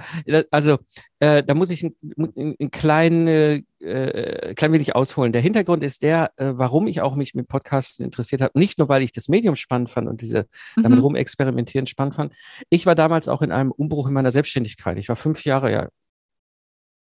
also 0.52 0.80
äh, 1.20 1.44
da 1.44 1.54
muss 1.54 1.70
ich 1.70 1.84
ein, 1.84 1.96
ein 2.60 2.72
klein, 2.72 3.26
äh, 3.28 4.54
klein 4.56 4.74
wenig 4.74 4.96
ausholen. 4.96 5.32
Der 5.32 5.42
Hintergrund 5.42 5.82
ist 5.82 6.02
der, 6.02 6.34
äh, 6.36 6.52
warum 6.56 6.88
ich 6.88 7.00
auch 7.00 7.16
mich 7.16 7.34
mit 7.34 7.48
Podcasts 7.48 8.00
interessiert 8.00 8.42
habe. 8.42 8.60
Nicht 8.60 8.80
nur, 8.80 8.90
weil 8.90 9.02
ich 9.02 9.14
das 9.14 9.30
Medium 9.30 9.56
spannend 9.56 9.90
fand 9.90 10.10
und 10.10 10.20
diese 10.20 10.48
mhm. 10.76 10.84
damit 10.84 11.02
rumexperimentieren 11.02 11.88
spannend 11.88 12.16
fand. 12.16 12.34
Ich 12.70 12.86
war 12.86 12.96
damals 12.96 13.30
auch 13.30 13.44
in 13.44 13.54
einem 13.54 13.72
Umbruch 13.72 14.10
in 14.10 14.14
meiner 14.14 14.32
Selbstständigkeit. 14.32 14.98
Ich 14.98 15.08
war 15.08 15.16
fünf 15.16 15.46
Jahre 15.46 15.72
ja 15.72 15.88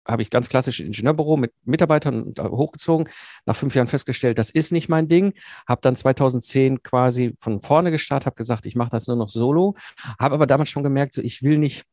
habe 0.07 0.21
ich 0.21 0.29
ganz 0.29 0.49
klassisch 0.49 0.79
Ingenieurbüro 0.79 1.37
mit 1.37 1.53
Mitarbeitern 1.65 2.33
hochgezogen. 2.37 3.09
Nach 3.45 3.55
fünf 3.55 3.75
Jahren 3.75 3.87
festgestellt, 3.87 4.39
das 4.39 4.49
ist 4.49 4.71
nicht 4.71 4.89
mein 4.89 5.07
Ding. 5.07 5.33
Habe 5.67 5.81
dann 5.81 5.95
2010 5.95 6.83
quasi 6.83 7.35
von 7.39 7.61
vorne 7.61 7.91
gestartet, 7.91 8.25
habe 8.25 8.35
gesagt, 8.35 8.65
ich 8.65 8.75
mache 8.75 8.89
das 8.89 9.07
nur 9.07 9.17
noch 9.17 9.29
solo. 9.29 9.75
Habe 10.19 10.35
aber 10.35 10.47
damals 10.47 10.69
schon 10.69 10.83
gemerkt, 10.83 11.13
so 11.13 11.21
ich 11.21 11.43
will 11.43 11.57
nicht 11.57 11.85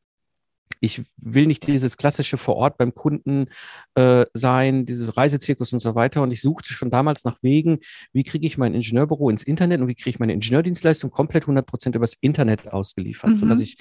ich 0.81 1.03
will 1.17 1.47
nicht 1.47 1.67
dieses 1.67 1.97
klassische 1.97 2.37
vor 2.37 2.57
Ort 2.57 2.79
beim 2.79 2.95
Kunden 2.95 3.47
äh, 3.95 4.27
sein, 4.35 4.85
diese 4.85 5.17
Reisezirkus 5.17 5.73
und 5.73 5.81
so 5.81 5.95
weiter. 5.95 6.23
Und 6.23 6.31
ich 6.31 6.41
suchte 6.41 6.73
schon 6.73 6.91
damals 6.91 7.25
nach 7.25 7.43
Wegen, 7.43 7.79
wie 8.13 8.25
kriege 8.25 8.47
ich 8.47 8.59
mein 8.59 8.75
Ingenieurbüro 8.75 9.31
ins 9.31 9.45
Internet 9.45 9.81
und 9.81 9.89
wie 9.89 9.95
kriege 9.95 10.11
ich 10.11 10.19
meine 10.19 10.33
Ingenieurdienstleistung 10.33 11.11
komplett 11.11 11.45
100 11.45 11.67
Prozent 11.67 11.97
übers 11.97 12.15
Internet 12.21 12.73
ausgeliefert, 12.73 13.31
mhm. 13.31 13.37
sodass 13.37 13.61
ich 13.61 13.77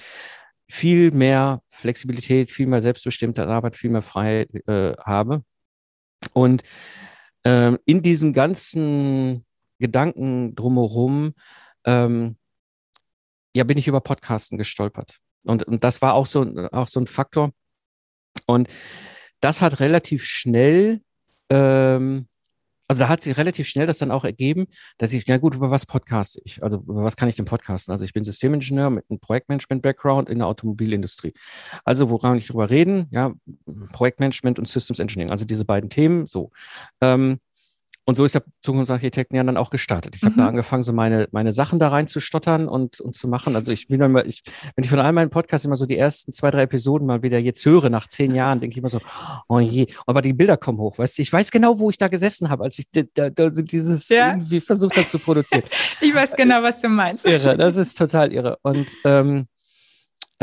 viel 0.68 1.10
mehr 1.10 1.62
Flexibilität, 1.68 2.50
viel 2.50 2.66
mehr 2.66 2.82
selbstbestimmte 2.82 3.46
Arbeit, 3.46 3.76
viel 3.76 3.90
mehr 3.90 4.02
frei 4.02 4.46
äh, 4.66 4.94
habe. 5.04 5.44
Und 6.32 6.62
ähm, 7.44 7.78
in 7.84 8.02
diesem 8.02 8.32
ganzen 8.32 9.44
Gedanken 9.78 10.54
drumherum, 10.54 11.34
ähm, 11.84 12.36
ja, 13.54 13.64
bin 13.64 13.78
ich 13.78 13.86
über 13.86 14.00
Podcasten 14.00 14.58
gestolpert. 14.58 15.18
Und, 15.44 15.64
und 15.64 15.84
das 15.84 16.00
war 16.02 16.14
auch 16.14 16.26
so, 16.26 16.42
auch 16.72 16.88
so 16.88 17.00
ein 17.00 17.06
Faktor. 17.06 17.52
Und 18.46 18.68
das 19.40 19.60
hat 19.60 19.80
relativ 19.80 20.24
schnell 20.24 21.02
ähm, 21.50 22.26
also 22.88 23.00
da 23.00 23.08
hat 23.08 23.22
sich 23.22 23.36
relativ 23.36 23.66
schnell 23.66 23.86
das 23.86 23.98
dann 23.98 24.10
auch 24.10 24.24
ergeben, 24.24 24.66
dass 24.98 25.12
ich, 25.12 25.26
ja 25.26 25.38
gut, 25.38 25.54
über 25.54 25.70
was 25.70 25.86
podcaste 25.86 26.40
ich? 26.44 26.62
Also 26.62 26.78
über 26.78 27.04
was 27.04 27.16
kann 27.16 27.28
ich 27.28 27.36
denn 27.36 27.44
podcasten? 27.44 27.92
Also 27.92 28.04
ich 28.04 28.12
bin 28.12 28.24
Systemingenieur 28.24 28.90
mit 28.90 29.04
einem 29.08 29.20
Projektmanagement-Background 29.20 30.28
in 30.28 30.38
der 30.38 30.48
Automobilindustrie. 30.48 31.32
Also 31.84 32.10
woran 32.10 32.36
ich 32.36 32.46
drüber 32.48 32.70
reden? 32.70 33.08
Ja, 33.10 33.32
Projektmanagement 33.92 34.58
und 34.58 34.68
Systems 34.68 34.98
Engineering, 34.98 35.32
also 35.32 35.44
diese 35.44 35.64
beiden 35.64 35.90
Themen, 35.90 36.26
so. 36.26 36.50
Ähm, 37.00 37.40
und 38.06 38.16
so 38.16 38.24
ist 38.24 38.34
der 38.34 38.44
Zukunftsarchitekten 38.60 39.36
ja 39.36 39.42
dann 39.42 39.56
auch 39.56 39.70
gestartet. 39.70 40.16
Ich 40.16 40.22
mhm. 40.22 40.26
habe 40.26 40.36
da 40.36 40.48
angefangen, 40.48 40.82
so 40.82 40.92
meine, 40.92 41.28
meine 41.32 41.52
Sachen 41.52 41.78
da 41.78 41.88
reinzustottern 41.88 42.68
und, 42.68 43.00
und 43.00 43.14
zu 43.14 43.28
machen. 43.28 43.56
Also 43.56 43.72
ich 43.72 43.88
bin 43.88 43.98
dann 43.98 44.12
mal, 44.12 44.26
ich, 44.26 44.42
wenn 44.76 44.84
ich 44.84 44.90
von 44.90 44.98
all 44.98 45.12
meinen 45.12 45.30
Podcasts 45.30 45.64
immer 45.64 45.76
so 45.76 45.86
die 45.86 45.96
ersten 45.96 46.30
zwei, 46.30 46.50
drei 46.50 46.62
Episoden 46.62 47.06
mal 47.06 47.22
wieder 47.22 47.38
jetzt 47.38 47.64
höre, 47.64 47.88
nach 47.88 48.06
zehn 48.06 48.34
Jahren, 48.34 48.60
denke 48.60 48.74
ich 48.74 48.78
immer 48.78 48.90
so, 48.90 49.00
oh 49.48 49.58
je, 49.58 49.86
aber 50.06 50.20
die 50.20 50.34
Bilder 50.34 50.56
kommen 50.56 50.78
hoch, 50.78 50.98
weißt 50.98 51.18
du, 51.18 51.22
ich 51.22 51.32
weiß 51.32 51.50
genau, 51.50 51.78
wo 51.78 51.88
ich 51.88 51.96
da 51.96 52.08
gesessen 52.08 52.50
habe, 52.50 52.64
als 52.64 52.78
ich 52.78 52.88
da, 53.14 53.30
da, 53.30 53.50
so 53.50 53.62
dieses 53.62 54.08
ja. 54.10 54.30
irgendwie 54.30 54.60
versucht 54.60 54.96
habe 54.96 55.08
zu 55.08 55.18
produzieren. 55.18 55.64
ich 56.00 56.14
weiß 56.14 56.36
genau, 56.36 56.62
was 56.62 56.82
du 56.82 56.88
meinst. 56.88 57.24
Irre, 57.24 57.56
das 57.56 57.76
ist 57.76 57.96
total 57.96 58.32
irre. 58.32 58.58
Und 58.62 58.88
ähm, 59.04 59.46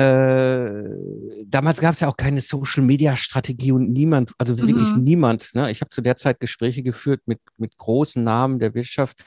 äh, 0.01 1.45
damals 1.45 1.79
gab 1.79 1.93
es 1.93 1.99
ja 1.99 2.07
auch 2.07 2.17
keine 2.17 2.41
Social-Media-Strategie 2.41 3.71
und 3.71 3.91
niemand, 3.91 4.31
also 4.37 4.57
wirklich 4.57 4.93
mhm. 4.95 5.03
niemand. 5.03 5.53
Ne? 5.53 5.69
Ich 5.69 5.81
habe 5.81 5.89
zu 5.89 6.01
der 6.01 6.15
Zeit 6.15 6.39
Gespräche 6.39 6.81
geführt 6.81 7.21
mit, 7.25 7.39
mit 7.57 7.77
großen 7.77 8.23
Namen 8.23 8.59
der 8.59 8.73
Wirtschaft, 8.73 9.23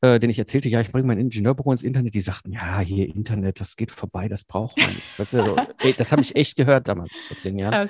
äh, 0.00 0.20
denen 0.20 0.30
ich 0.30 0.38
erzählte, 0.38 0.68
ja, 0.68 0.80
ich 0.80 0.92
bringe 0.92 1.06
mein 1.06 1.18
Ingenieurbüro 1.18 1.72
ins 1.72 1.82
Internet. 1.82 2.14
Die 2.14 2.20
sagten, 2.20 2.52
ja, 2.52 2.80
hier 2.80 3.08
Internet, 3.08 3.60
das 3.60 3.76
geht 3.76 3.90
vorbei, 3.90 4.28
das 4.28 4.44
braucht 4.44 4.78
man 4.78 4.90
nicht. 4.90 5.18
Weißt 5.18 5.34
du, 5.34 5.56
ey, 5.78 5.94
das 5.96 6.12
habe 6.12 6.22
ich 6.22 6.36
echt 6.36 6.56
gehört 6.56 6.86
damals, 6.88 7.24
vor 7.24 7.36
zehn 7.36 7.58
Jahren. 7.58 7.88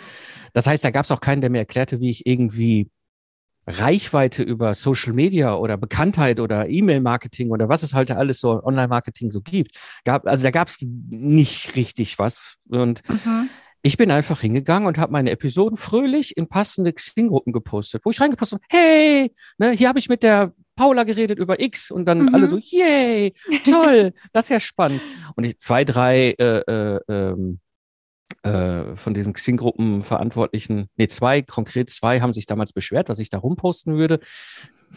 Das 0.53 0.67
heißt, 0.67 0.85
da 0.85 0.91
gab 0.91 1.05
es 1.05 1.11
auch 1.11 1.21
keinen, 1.21 1.41
der 1.41 1.51
mir 1.51 1.59
erklärte, 1.59 2.01
wie 2.01 2.11
ich 2.11 2.27
irgendwie 2.27 2.89
Reichweite 3.67 4.43
über 4.43 4.75
Social 4.75 5.13
Media 5.13 5.55
oder 5.55 5.77
Bekanntheit 5.77 6.41
oder 6.41 6.69
E-Mail-Marketing 6.69 7.51
oder 7.51 7.69
was 7.69 7.83
es 7.83 7.95
halt 7.95 8.11
alles 8.11 8.41
so 8.41 8.63
Online-Marketing 8.63 9.31
so 9.31 9.41
gibt. 9.41 9.79
Gab, 10.05 10.27
also 10.27 10.45
da 10.45 10.51
gab 10.51 10.69
es 10.69 10.79
nicht 10.83 11.77
richtig 11.77 12.19
was. 12.19 12.57
Und 12.69 13.09
mhm. 13.09 13.49
ich 13.83 13.97
bin 13.97 14.11
einfach 14.11 14.41
hingegangen 14.41 14.87
und 14.87 14.99
habe 14.99 15.13
meine 15.13 15.31
Episoden 15.31 15.77
fröhlich 15.77 16.37
in 16.37 16.49
passende 16.49 16.93
Xing-Gruppen 16.93 17.53
gepostet, 17.53 18.05
wo 18.05 18.11
ich 18.11 18.21
reingepostet 18.21 18.61
habe, 18.61 18.79
hey, 18.79 19.35
ne, 19.59 19.71
hier 19.71 19.89
habe 19.89 19.99
ich 19.99 20.09
mit 20.09 20.23
der 20.23 20.53
Paula 20.77 21.05
geredet 21.05 21.39
über 21.39 21.61
X 21.61 21.91
und 21.91 22.05
dann 22.05 22.23
mhm. 22.23 22.35
alle 22.35 22.47
so, 22.47 22.59
yay, 22.59 23.33
toll, 23.65 24.13
das 24.33 24.47
ist 24.47 24.51
ja 24.51 24.61
spannend. 24.61 25.01
Und 25.37 25.45
ich, 25.45 25.59
zwei, 25.59 25.85
drei 25.85 26.35
äh, 26.39 26.59
äh, 26.59 27.01
ähm, 27.09 27.61
äh, 28.43 28.97
von 28.97 29.15
diesen 29.15 29.33
Xing-Gruppen 29.33 30.03
Verantwortlichen, 30.03 30.89
nee, 30.97 31.09
zwei, 31.09 31.43
konkret 31.43 31.91
zwei 31.91 32.21
haben 32.21 32.33
sich 32.33 32.47
damals 32.47 32.73
beschwert, 32.73 33.09
was 33.09 33.19
ich 33.19 33.29
da 33.29 33.39
rumposten 33.39 33.97
würde. 33.97 34.21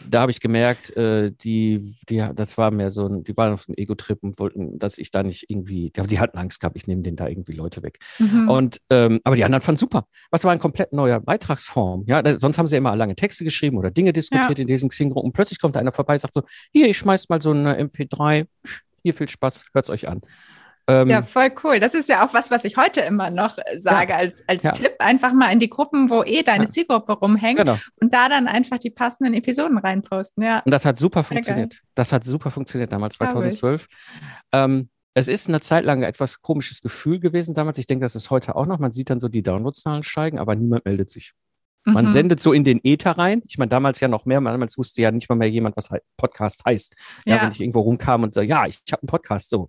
Da 0.08 0.20
habe 0.20 0.30
ich 0.30 0.40
gemerkt, 0.40 0.96
äh, 0.96 1.32
die, 1.32 1.94
die, 2.08 2.24
das 2.34 2.56
war 2.56 2.70
mehr 2.70 2.90
so 2.90 3.06
ein, 3.06 3.24
die 3.24 3.36
waren 3.36 3.52
auf 3.52 3.66
dem 3.66 3.74
Ego-Trip 3.76 4.18
und 4.22 4.38
wollten, 4.38 4.78
dass 4.78 4.96
ich 4.98 5.10
da 5.10 5.22
nicht 5.22 5.46
irgendwie, 5.48 5.90
die, 5.90 6.06
die 6.06 6.20
hatten 6.20 6.38
Angst 6.38 6.60
gehabt, 6.60 6.76
ich 6.76 6.86
nehme 6.86 7.02
denen 7.02 7.16
da 7.16 7.26
irgendwie 7.26 7.52
Leute 7.52 7.82
weg. 7.82 7.98
Mhm. 8.18 8.48
Und, 8.48 8.80
ähm, 8.90 9.20
aber 9.24 9.34
die 9.34 9.44
anderen 9.44 9.60
fanden 9.60 9.78
super. 9.78 10.06
Was 10.30 10.44
war 10.44 10.52
ein 10.52 10.60
komplett 10.60 10.92
neuer 10.92 11.20
Beitragsform? 11.20 12.04
Ja, 12.06 12.22
da, 12.22 12.38
sonst 12.38 12.58
haben 12.58 12.68
sie 12.68 12.76
immer 12.76 12.94
lange 12.96 13.16
Texte 13.16 13.44
geschrieben 13.44 13.76
oder 13.76 13.90
Dinge 13.90 14.12
diskutiert 14.12 14.58
ja. 14.58 14.62
in 14.62 14.68
diesen 14.68 14.88
Xing-Gruppen. 14.88 15.32
Plötzlich 15.32 15.60
kommt 15.60 15.76
einer 15.76 15.92
vorbei 15.92 16.14
und 16.14 16.20
sagt 16.20 16.34
so, 16.34 16.42
hier, 16.72 16.88
ich 16.88 16.98
schmeiß 16.98 17.28
mal 17.28 17.42
so 17.42 17.50
eine 17.50 17.82
MP3, 17.82 18.46
hier 19.02 19.14
viel 19.14 19.28
Spaß, 19.28 19.66
hört's 19.74 19.90
euch 19.90 20.08
an. 20.08 20.20
Ähm, 20.88 21.08
ja, 21.08 21.22
voll 21.22 21.52
cool. 21.62 21.80
Das 21.80 21.92
ist 21.92 22.08
ja 22.08 22.26
auch 22.26 22.32
was, 22.32 22.50
was 22.50 22.64
ich 22.64 22.78
heute 22.78 23.02
immer 23.02 23.30
noch 23.30 23.58
äh, 23.58 23.78
sage 23.78 24.12
ja, 24.12 24.18
als, 24.18 24.42
als 24.48 24.62
ja. 24.62 24.70
Tipp. 24.70 24.94
Einfach 25.00 25.34
mal 25.34 25.52
in 25.52 25.60
die 25.60 25.68
Gruppen, 25.68 26.08
wo 26.08 26.24
eh 26.24 26.42
deine 26.42 26.64
ja. 26.64 26.70
Zielgruppe 26.70 27.12
rumhängt 27.12 27.58
genau. 27.58 27.76
und 28.00 28.12
da 28.12 28.30
dann 28.30 28.48
einfach 28.48 28.78
die 28.78 28.90
passenden 28.90 29.34
Episoden 29.34 29.76
reinposten. 29.76 30.42
Ja. 30.42 30.60
Und 30.60 30.72
das 30.72 30.86
hat 30.86 30.98
super 30.98 31.24
funktioniert. 31.24 31.82
Das 31.94 32.12
hat 32.12 32.24
super 32.24 32.50
funktioniert 32.50 32.90
damals, 32.90 33.16
2012. 33.16 33.86
Ähm, 34.52 34.88
es 35.12 35.28
ist 35.28 35.48
eine 35.48 35.60
Zeit 35.60 35.84
lang 35.84 35.98
ein 35.98 36.08
etwas 36.08 36.40
komisches 36.40 36.80
Gefühl 36.80 37.20
gewesen 37.20 37.52
damals. 37.52 37.76
Ich 37.76 37.86
denke, 37.86 38.04
das 38.04 38.14
ist 38.14 38.30
heute 38.30 38.56
auch 38.56 38.66
noch. 38.66 38.78
Man 38.78 38.92
sieht 38.92 39.10
dann 39.10 39.18
so 39.18 39.28
die 39.28 39.42
Downloadzahlen 39.42 40.04
steigen, 40.04 40.38
aber 40.38 40.54
niemand 40.54 40.86
meldet 40.86 41.10
sich. 41.10 41.34
Man 41.84 42.06
mhm. 42.06 42.10
sendet 42.10 42.40
so 42.40 42.52
in 42.52 42.64
den 42.64 42.80
Äther 42.82 43.12
rein. 43.12 43.42
Ich 43.46 43.58
meine, 43.58 43.68
damals 43.68 44.00
ja 44.00 44.08
noch 44.08 44.26
mehr. 44.26 44.40
Damals 44.40 44.78
wusste 44.78 45.02
ja 45.02 45.10
nicht 45.10 45.28
mal 45.28 45.36
mehr 45.36 45.50
jemand, 45.50 45.76
was 45.76 45.88
Podcast 46.16 46.64
heißt. 46.64 46.96
Ja, 47.24 47.36
ja. 47.36 47.42
wenn 47.42 47.52
ich 47.52 47.60
irgendwo 47.60 47.80
rumkam 47.80 48.22
und 48.22 48.34
sage, 48.34 48.46
ja, 48.46 48.66
ich, 48.66 48.80
ich 48.84 48.92
habe 48.92 49.02
einen 49.02 49.08
Podcast. 49.08 49.50
So, 49.50 49.68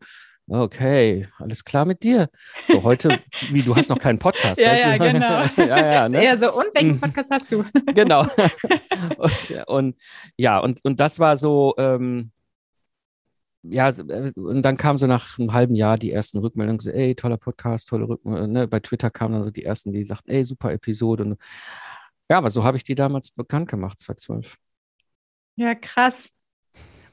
Okay, 0.52 1.28
alles 1.38 1.64
klar 1.64 1.86
mit 1.86 2.02
dir. 2.02 2.28
So 2.68 2.82
heute, 2.82 3.20
wie 3.52 3.62
du 3.62 3.76
hast 3.76 3.90
noch 3.90 4.00
keinen 4.00 4.18
Podcast. 4.18 4.60
ja, 4.60 4.74
ja, 4.74 4.98
genau. 4.98 5.44
ja, 5.58 5.92
ja, 5.92 6.10
ne? 6.10 6.24
eher 6.24 6.38
so, 6.40 6.52
und 6.52 6.74
welchen 6.74 6.94
mhm. 6.94 7.00
Podcast 7.00 7.30
hast 7.32 7.52
du? 7.52 7.64
genau. 7.94 8.26
und, 9.18 9.68
und, 9.68 9.96
ja, 10.38 10.58
und, 10.58 10.84
und 10.84 11.00
das 11.00 11.20
war 11.20 11.38
so, 11.38 11.76
ähm, 11.78 12.32
ja, 13.62 13.90
äh, 13.90 14.32
und 14.36 14.64
dann 14.64 14.78
kam 14.78 14.98
so 14.98 15.06
nach 15.06 15.38
einem 15.38 15.54
halben 15.54 15.76
Jahr 15.76 16.00
die 16.00 16.12
ersten 16.12 16.40
Rückmeldungen, 16.40 16.80
so, 16.80 16.90
ey, 16.90 17.14
toller 17.14 17.38
Podcast, 17.38 17.90
tolle 17.90 18.10
Rückmeldungen. 18.10 18.52
Ne? 18.52 18.68
Bei 18.68 18.80
Twitter 18.80 19.12
kamen 19.12 19.36
dann 19.36 19.44
so 19.44 19.52
die 19.52 19.66
ersten, 19.66 19.92
die 19.92 20.04
sagten, 20.04 20.32
ey, 20.32 20.44
super 20.44 20.72
Episode. 20.72 21.26
Und, 21.26 21.38
ja, 22.28 22.40
aber 22.40 22.50
so 22.50 22.64
habe 22.64 22.78
ich 22.78 22.84
die 22.84 22.96
damals 22.96 23.30
bekannt 23.30 23.70
gemacht, 23.70 24.00
2012. 24.00 24.58
Ja, 25.58 25.76
krass. 25.76 26.30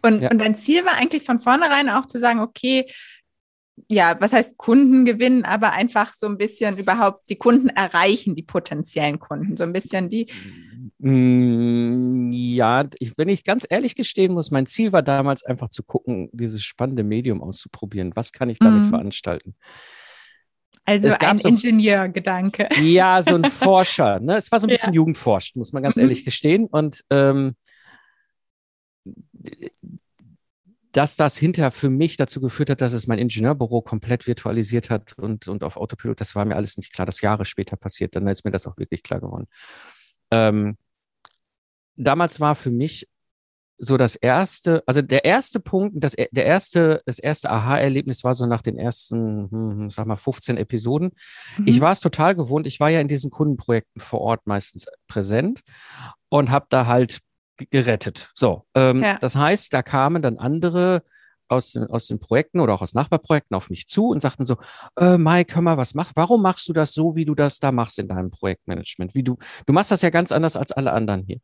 Und, 0.03 0.23
ja. 0.23 0.31
und 0.31 0.39
dein 0.39 0.55
Ziel 0.55 0.85
war 0.85 0.95
eigentlich 0.95 1.25
von 1.25 1.41
vornherein 1.41 1.89
auch 1.91 2.07
zu 2.07 2.19
sagen, 2.19 2.41
okay, 2.41 2.87
ja, 3.91 4.17
was 4.21 4.33
heißt 4.33 4.57
Kunden 4.57 5.05
gewinnen, 5.05 5.45
aber 5.45 5.73
einfach 5.73 6.15
so 6.15 6.27
ein 6.27 6.39
bisschen 6.39 6.79
überhaupt 6.79 7.29
die 7.29 7.37
Kunden 7.37 7.69
erreichen, 7.69 8.35
die 8.35 8.43
potenziellen 8.43 9.19
Kunden, 9.19 9.57
so 9.57 9.65
ein 9.65 9.73
bisschen 9.73 10.09
die. 10.09 10.27
Mm, 10.99 12.31
ja, 12.33 12.85
ich, 12.99 13.13
wenn 13.17 13.29
ich 13.29 13.45
ganz 13.45 13.67
ehrlich 13.69 13.95
gestehen 13.95 14.33
muss, 14.33 14.51
mein 14.51 14.67
Ziel 14.67 14.93
war 14.93 15.03
damals 15.03 15.45
einfach 15.45 15.69
zu 15.69 15.83
gucken, 15.83 16.31
dieses 16.33 16.63
spannende 16.63 17.05
Medium 17.05 17.43
auszuprobieren. 17.43 18.13
Was 18.15 18.33
kann 18.33 18.49
ich 18.49 18.59
damit 18.59 18.87
mhm. 18.87 18.91
veranstalten? 18.91 19.55
Also 20.85 21.09
ein 21.19 21.39
so, 21.39 21.49
Ingenieurgedanke. 21.49 22.69
Ja, 22.81 23.23
so 23.23 23.35
ein 23.35 23.45
Forscher. 23.51 24.21
Ne? 24.21 24.37
Es 24.37 24.51
war 24.53 24.61
so 24.61 24.69
ein 24.69 24.71
bisschen 24.71 24.93
ja. 24.93 24.97
Jugendforscht, 24.97 25.57
muss 25.57 25.73
man 25.73 25.83
ganz 25.83 25.97
mhm. 25.97 26.03
ehrlich 26.03 26.25
gestehen. 26.25 26.67
Und 26.67 27.03
ähm, 27.11 27.57
dass 30.97 31.17
das 31.17 31.37
hinterher 31.37 31.73
für 31.73 31.91
mich 31.91 32.17
dazu 32.17 32.41
geführt 32.41 32.71
hat, 32.71 32.81
dass 32.81 32.95
es 32.95 33.07
mein 33.07 33.19
Ingenieurbüro 33.19 33.83
komplett 33.83 34.27
virtualisiert 34.27 34.89
hat 34.89 35.13
und, 35.19 35.47
und 35.47 35.63
auf 35.63 35.77
Autopilot, 35.77 36.23
das 36.23 36.35
war 36.35 36.47
mir 36.47 36.57
alles 36.57 36.79
nicht 36.79 36.91
klar. 36.91 37.05
Das 37.05 37.21
Jahre 37.21 37.45
später 37.45 37.77
passiert, 37.77 38.17
dann 38.17 38.27
ist 38.29 38.47
mir 38.47 38.51
das 38.51 38.67
auch 38.67 38.79
wirklich 38.79 39.03
klar 39.03 39.21
geworden. 39.21 39.47
Ähm, 40.31 40.79
damals 41.97 42.41
war 42.41 42.55
für 42.55 42.71
mich 42.71 43.07
so 43.77 43.99
das 43.99 44.17
erste, 44.17 44.83
also 44.87 45.03
der 45.03 45.27
erste 45.27 45.61
Punkt, 45.61 46.03
das, 46.03 46.13
der 46.13 46.47
erste, 46.47 47.03
das 47.05 47.19
erste 47.19 47.51
Aha-Erlebnis 47.51 48.25
war 48.25 48.33
so 48.33 48.47
nach 48.47 48.63
den 48.63 48.79
ersten, 48.79 49.51
hm, 49.51 49.71
hm 49.79 49.91
sag 49.91 50.07
mal, 50.07 50.17
15 50.17 50.57
Episoden. 50.57 51.11
Mhm. 51.59 51.67
Ich 51.67 51.83
war 51.83 51.93
es 51.93 52.01
total 52.01 52.35
gewohnt. 52.35 52.67
Ich 52.67 52.81
war 52.81 52.89
ja 52.89 53.01
in 53.01 53.09
diesen 53.09 53.31
Kundenprojekten 53.31 54.01
vor 54.01 54.23
Ort 54.23 54.47
meistens 54.47 54.87
präsent 55.09 55.61
und 56.31 56.51
habe 56.51 56.65
da 56.71 56.87
halt 56.87 57.21
gerettet. 57.71 58.31
So, 58.35 58.65
ähm, 58.75 59.03
ja. 59.03 59.17
das 59.21 59.37
heißt, 59.37 59.73
da 59.73 59.83
kamen 59.83 60.23
dann 60.23 60.39
andere 60.39 61.03
aus, 61.49 61.77
aus 61.77 62.09
den 62.09 62.19
Projekten 62.19 62.61
oder 62.61 62.75
auch 62.75 62.83
aus 62.83 62.95
Nachbarprojekten 62.95 63.57
auf 63.57 63.71
mich 63.71 63.87
zu 63.87 64.09
und 64.09 64.21
sagten 64.21 64.45
so, 64.45 64.57
äh, 64.97 65.17
Mike, 65.17 65.55
hör 65.55 65.63
mal, 65.63 65.77
was 65.77 65.95
machst, 65.95 66.13
warum 66.17 66.43
machst 66.43 66.69
du 66.69 66.73
das 66.73 66.93
so, 66.93 67.15
wie 67.15 67.25
du 67.25 67.35
das 67.35 67.61
da 67.61 67.73
machst 67.73 67.99
in 67.99 68.09
deinem 68.09 68.31
Projektmanagement? 68.31 69.15
Wie 69.15 69.23
du, 69.23 69.37
du 69.67 69.73
machst 69.73 69.91
das 69.91 70.03
ja 70.03 70.11
ganz 70.11 70.33
anders 70.33 70.57
als 70.57 70.73
alle 70.73 70.93
anderen 70.93 71.23
hier 71.25 71.39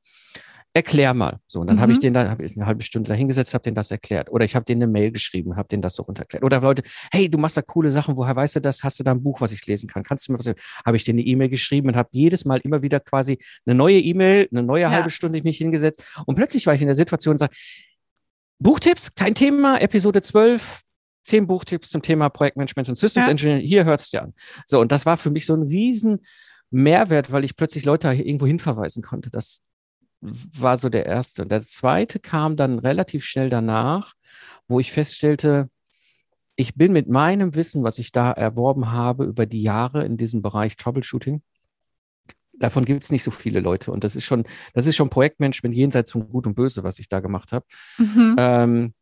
erklär 0.74 1.12
mal. 1.12 1.38
So, 1.46 1.60
und 1.60 1.66
dann 1.66 1.76
mhm. 1.76 1.80
habe 1.80 1.92
ich 1.92 1.98
den 1.98 2.14
da, 2.14 2.30
habe 2.30 2.44
ich 2.44 2.56
eine 2.56 2.66
halbe 2.66 2.82
Stunde 2.82 3.08
da 3.08 3.14
hingesetzt, 3.14 3.52
habe 3.54 3.62
den 3.62 3.74
das 3.74 3.90
erklärt. 3.90 4.30
Oder 4.30 4.44
ich 4.44 4.54
habe 4.54 4.64
denen 4.64 4.82
eine 4.82 4.92
Mail 4.92 5.12
geschrieben, 5.12 5.56
habe 5.56 5.68
denen 5.68 5.82
das 5.82 5.94
so 5.94 6.02
runterklärt. 6.02 6.44
Oder 6.44 6.60
Leute, 6.60 6.82
hey, 7.10 7.28
du 7.28 7.38
machst 7.38 7.56
da 7.56 7.62
coole 7.62 7.90
Sachen, 7.90 8.16
woher 8.16 8.34
weißt 8.34 8.56
du 8.56 8.60
das? 8.60 8.82
Hast 8.82 8.98
du 8.98 9.04
da 9.04 9.10
ein 9.10 9.22
Buch, 9.22 9.40
was 9.40 9.52
ich 9.52 9.66
lesen 9.66 9.88
kann? 9.88 10.02
Kannst 10.02 10.28
du 10.28 10.32
mir 10.32 10.38
was 10.38 10.50
Habe 10.84 10.96
ich 10.96 11.04
denen 11.04 11.18
eine 11.18 11.28
E-Mail 11.28 11.48
geschrieben 11.50 11.88
und 11.88 11.96
habe 11.96 12.08
jedes 12.12 12.44
Mal 12.44 12.60
immer 12.60 12.82
wieder 12.82 13.00
quasi 13.00 13.38
eine 13.66 13.74
neue 13.74 13.98
E-Mail, 13.98 14.48
eine 14.50 14.62
neue 14.62 14.82
ja. 14.82 14.90
halbe 14.90 15.10
Stunde 15.10 15.38
ich 15.38 15.44
mich 15.44 15.58
hingesetzt. 15.58 16.04
Und 16.26 16.36
plötzlich 16.36 16.66
war 16.66 16.74
ich 16.74 16.80
in 16.80 16.88
der 16.88 16.94
Situation 16.94 17.32
und 17.32 17.38
sage, 17.38 17.54
Buchtipps, 18.58 19.14
kein 19.14 19.34
Thema, 19.34 19.80
Episode 19.80 20.22
12, 20.22 20.82
zehn 21.24 21.46
Buchtipps 21.46 21.90
zum 21.90 22.00
Thema 22.00 22.28
Projektmanagement 22.30 22.88
und 22.88 22.94
Systems 22.94 23.26
ja. 23.26 23.30
Engineering. 23.30 23.66
Hier 23.66 23.84
hört's 23.84 24.10
dir 24.10 24.22
an. 24.22 24.34
So, 24.66 24.80
und 24.80 24.92
das 24.92 25.04
war 25.04 25.16
für 25.16 25.30
mich 25.30 25.46
so 25.46 25.54
ein 25.54 25.62
riesen 25.62 26.20
Mehrwert, 26.70 27.30
weil 27.30 27.44
ich 27.44 27.56
plötzlich 27.56 27.84
Leute 27.84 28.08
irgendwo 28.08 28.46
hinverweisen 28.46 29.02
konnte. 29.02 29.30
Das, 29.30 29.60
war 30.22 30.76
so 30.76 30.88
der 30.88 31.06
erste. 31.06 31.44
Der 31.44 31.60
zweite 31.62 32.20
kam 32.20 32.56
dann 32.56 32.78
relativ 32.78 33.24
schnell 33.24 33.50
danach, 33.50 34.14
wo 34.68 34.80
ich 34.80 34.92
feststellte, 34.92 35.68
ich 36.54 36.74
bin 36.74 36.92
mit 36.92 37.08
meinem 37.08 37.54
Wissen, 37.54 37.82
was 37.82 37.98
ich 37.98 38.12
da 38.12 38.30
erworben 38.30 38.92
habe 38.92 39.24
über 39.24 39.46
die 39.46 39.62
Jahre 39.62 40.04
in 40.04 40.16
diesem 40.16 40.42
Bereich 40.42 40.76
Troubleshooting, 40.76 41.42
davon 42.52 42.84
gibt 42.84 43.04
es 43.04 43.10
nicht 43.10 43.22
so 43.22 43.30
viele 43.30 43.60
Leute. 43.60 43.90
Und 43.90 44.04
das 44.04 44.16
ist 44.16 44.24
schon, 44.24 44.44
das 44.74 44.86
ist 44.86 44.96
schon 44.96 45.10
Projektmanagement 45.10 45.74
jenseits 45.74 46.12
von 46.12 46.28
Gut 46.28 46.46
und 46.46 46.54
Böse, 46.54 46.84
was 46.84 46.98
ich 46.98 47.08
da 47.08 47.20
gemacht 47.20 47.52
habe. 47.52 47.66
Mhm. 47.98 48.36
Ähm, 48.38 48.94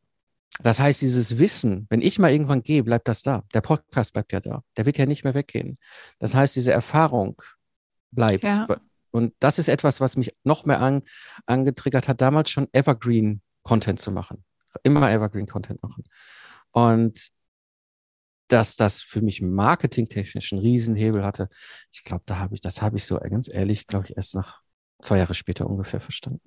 das 0.62 0.80
heißt, 0.80 1.00
dieses 1.02 1.38
Wissen, 1.38 1.86
wenn 1.90 2.02
ich 2.02 2.18
mal 2.18 2.32
irgendwann 2.32 2.62
gehe, 2.62 2.82
bleibt 2.82 3.08
das 3.08 3.22
da. 3.22 3.44
Der 3.54 3.60
Podcast 3.60 4.12
bleibt 4.12 4.32
ja 4.32 4.40
da. 4.40 4.62
Der 4.76 4.86
wird 4.86 4.98
ja 4.98 5.06
nicht 5.06 5.24
mehr 5.24 5.34
weggehen. 5.34 5.78
Das 6.18 6.34
heißt, 6.34 6.56
diese 6.56 6.72
Erfahrung 6.72 7.40
bleibt. 8.10 8.44
Ja. 8.44 8.66
Und 9.10 9.34
das 9.40 9.58
ist 9.58 9.68
etwas, 9.68 10.00
was 10.00 10.16
mich 10.16 10.34
noch 10.44 10.64
mehr 10.64 10.80
an, 10.80 11.02
angetriggert 11.46 12.08
hat, 12.08 12.20
damals 12.20 12.50
schon 12.50 12.68
Evergreen 12.72 13.42
Content 13.62 14.00
zu 14.00 14.10
machen. 14.10 14.44
Immer 14.82 15.10
Evergreen 15.10 15.46
Content 15.46 15.82
machen. 15.82 16.04
Und 16.70 17.30
dass 18.48 18.76
das 18.76 19.00
für 19.00 19.20
mich 19.20 19.42
marketingtechnisch 19.42 20.52
einen 20.52 20.62
Riesenhebel 20.62 21.24
hatte, 21.24 21.48
ich 21.92 22.02
glaube, 22.02 22.22
da 22.26 22.38
habe 22.38 22.54
ich, 22.54 22.60
das 22.60 22.82
habe 22.82 22.96
ich 22.96 23.04
so 23.04 23.18
ganz 23.18 23.48
ehrlich, 23.48 23.86
glaube 23.86 24.06
ich, 24.06 24.16
erst 24.16 24.34
nach 24.34 24.60
zwei 25.02 25.18
Jahre 25.18 25.34
später 25.34 25.68
ungefähr 25.68 26.00
verstanden. 26.00 26.40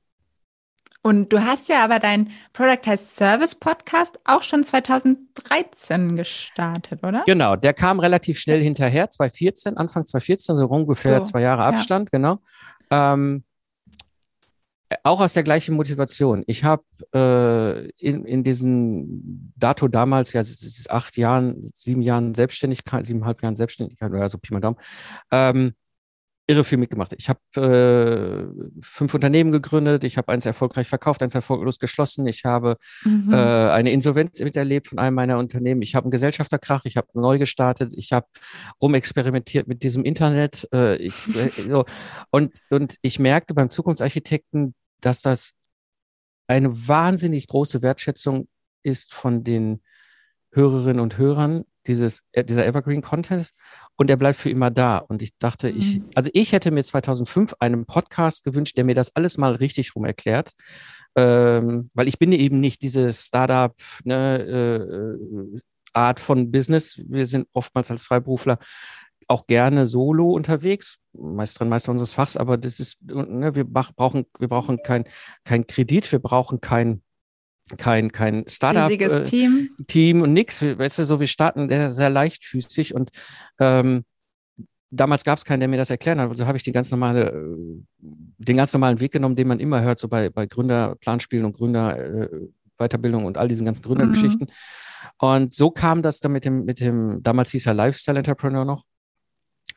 Und 1.02 1.34
du 1.34 1.44
hast 1.44 1.68
ja 1.68 1.84
aber 1.84 2.00
dein 2.00 2.32
Product 2.54 2.88
as 2.88 3.16
Service 3.16 3.56
Podcast 3.56 4.20
auch 4.24 4.42
schon 4.42 4.64
2013 4.64 6.16
gestartet, 6.16 7.04
oder? 7.04 7.24
Genau, 7.26 7.58
der 7.58 7.74
kam 7.74 8.00
relativ 8.00 8.40
schnell 8.40 8.62
hinterher, 8.62 9.10
2014, 9.10 9.76
Anfang 9.76 10.06
2014, 10.06 10.56
so 10.56 10.66
ungefähr 10.66 11.22
so, 11.24 11.32
zwei 11.32 11.42
Jahre 11.42 11.64
Abstand, 11.64 12.10
ja. 12.14 12.18
genau. 12.18 12.40
Ähm, 12.90 13.44
auch 15.04 15.22
aus 15.22 15.34
der 15.34 15.44
gleichen 15.44 15.76
Motivation. 15.76 16.44
Ich 16.48 16.64
habe 16.64 16.84
äh, 17.14 17.90
in, 17.98 18.26
in 18.26 18.44
diesen 18.44 19.54
Dato 19.58 19.88
damals, 19.88 20.34
ja, 20.34 20.42
acht 20.90 21.18
Jahren, 21.18 21.58
sieben 21.62 22.02
Jahren 22.02 22.36
Selbstständigkeit, 22.36 23.06
siebeneinhalb 23.06 23.42
Jahren 23.42 23.56
Selbstständigkeit, 23.56 24.12
oder 24.12 24.30
so 24.30 24.38
Pi 24.38 24.54
mal 24.54 24.60
Daumen, 24.60 24.78
ähm, 25.32 25.74
irre 26.46 26.64
viel 26.64 26.78
mitgemacht. 26.78 27.14
Ich 27.18 27.30
habe 27.30 27.40
äh, 27.56 28.82
fünf 28.82 29.14
Unternehmen 29.14 29.52
gegründet, 29.52 30.04
ich 30.04 30.18
habe 30.18 30.32
eins 30.32 30.46
erfolgreich 30.46 30.88
verkauft, 30.88 31.24
eins 31.24 31.36
erfolglos 31.36 31.80
geschlossen, 31.80 32.28
ich 32.28 32.44
habe 32.44 32.78
mhm. 33.06 33.32
äh, 33.32 33.36
eine 33.36 33.92
Insolvenz 33.92 34.40
miterlebt 34.42 34.90
von 34.90 35.00
einem 35.00 35.16
meiner 35.16 35.38
Unternehmen, 35.38 35.82
ich 35.82 35.96
habe 35.96 36.06
einen 36.06 36.12
Gesellschafterkrach, 36.12 36.84
ich 36.86 36.98
habe 36.98 37.08
neu 37.14 37.38
gestartet, 37.38 37.94
ich 37.96 38.12
habe 38.12 38.28
rumexperimentiert 38.82 39.68
mit 39.68 39.84
diesem 39.84 40.04
Internet. 40.04 40.68
Äh, 40.74 40.98
ich, 40.98 41.14
äh, 41.36 41.50
so. 41.70 41.86
und, 42.30 42.52
und 42.70 42.98
ich 43.02 43.20
merkte 43.20 43.54
beim 43.54 43.70
Zukunftsarchitekten, 43.70 44.76
dass 45.00 45.22
das 45.22 45.54
eine 46.48 46.88
wahnsinnig 46.88 47.48
große 47.48 47.82
Wertschätzung 47.82 48.50
ist 48.84 49.14
von 49.14 49.46
den 49.46 49.82
Hörerinnen 50.52 51.00
und 51.00 51.18
Hörern 51.18 51.64
dieses, 51.88 52.24
äh, 52.32 52.44
dieser 52.44 52.66
Evergreen 52.66 53.02
Contest 53.02 53.56
und 53.96 54.10
er 54.10 54.18
bleibt 54.18 54.40
für 54.40 54.50
immer 54.50 54.72
da. 54.72 54.98
Und 54.98 55.22
ich 55.22 55.38
dachte, 55.38 55.72
mhm. 55.72 55.78
ich, 55.78 56.02
also 56.16 56.30
ich 56.34 56.52
hätte 56.52 56.72
mir 56.72 56.84
2005 56.84 57.56
einen 57.60 57.86
Podcast 57.86 58.44
gewünscht, 58.44 58.78
der 58.78 58.86
mir 58.86 58.96
das 58.96 59.16
alles 59.16 59.38
mal 59.38 59.56
richtig 59.56 59.96
rum 59.96 60.06
erklärt. 60.06 60.52
Ähm, 61.16 61.88
weil 61.94 62.08
ich 62.08 62.18
bin 62.18 62.32
eben 62.32 62.60
nicht 62.60 62.82
diese 62.82 63.14
Startup 63.14 63.76
ne, 64.04 64.40
äh, 64.42 65.60
Art 65.94 66.20
von 66.20 66.52
Business. 66.52 67.00
Wir 67.08 67.26
sind 67.26 67.48
oftmals 67.54 67.92
als 67.92 68.04
Freiberufler 68.04 68.58
auch 69.28 69.46
gerne 69.46 69.86
solo 69.86 70.32
unterwegs, 70.32 71.00
Meisterin, 71.14 71.70
Meister 71.70 71.92
unseres 71.92 72.14
Fachs, 72.14 72.36
aber 72.36 72.58
das 72.58 72.80
ist, 72.80 73.02
ne, 73.04 73.56
wir 73.56 73.64
brauchen, 73.66 74.26
wir 74.38 74.48
brauchen 74.48 74.80
kein, 74.84 75.06
kein 75.46 75.66
Kredit, 75.66 76.12
wir 76.12 76.20
brauchen 76.20 76.60
kein 76.60 77.02
kein, 77.78 78.12
kein 78.12 78.46
Startup-Team 78.48 79.70
äh, 79.80 79.84
Team 79.84 80.22
und 80.22 80.34
nix. 80.34 80.62
Weißt 80.62 81.00
du, 81.00 81.06
so 81.06 81.20
wir 81.20 81.28
starten 81.28 81.70
sehr, 81.70 81.92
sehr 81.92 82.10
leichtfüßig 82.10 82.94
und 82.94 83.12
ähm, 83.60 84.04
damals 84.92 85.24
gab 85.24 85.38
es 85.38 85.46
keinen, 85.46 85.60
der 85.62 85.70
mir 85.70 85.78
das 85.78 85.90
erklären 85.90 86.20
hat. 86.20 86.30
Also 86.30 86.46
habe 86.46 86.58
ich 86.58 86.64
die 86.64 86.72
ganz 86.72 86.92
normale, 86.92 87.32
äh, 87.32 87.84
den 88.38 88.58
ganz 88.58 88.74
normalen 88.74 89.00
Weg 89.00 89.12
genommen, 89.12 89.36
den 89.36 89.48
man 89.48 89.60
immer 89.60 89.82
hört, 89.82 90.00
so 90.00 90.08
bei, 90.08 90.30
bei 90.30 90.46
Gründerplanspielen 90.46 91.46
und 91.46 91.56
Gründer 91.56 91.98
äh, 91.98 92.30
Weiterbildung 92.78 93.26
und 93.26 93.38
all 93.38 93.48
diesen 93.48 93.66
ganzen 93.66 93.84
Gründergeschichten. 93.84 94.48
Mhm. 94.48 95.18
Und 95.20 95.54
so 95.54 95.72
kam 95.72 96.02
das 96.02 96.20
dann 96.20 96.32
mit 96.32 96.46
dem, 96.46 96.66
mit 96.66 96.80
dem, 96.80 97.22
damals 97.22 97.52
hieß 97.52 97.68
er 97.68 97.74
Lifestyle 97.74 98.18
Entrepreneur 98.18 98.66
noch. 98.66 98.84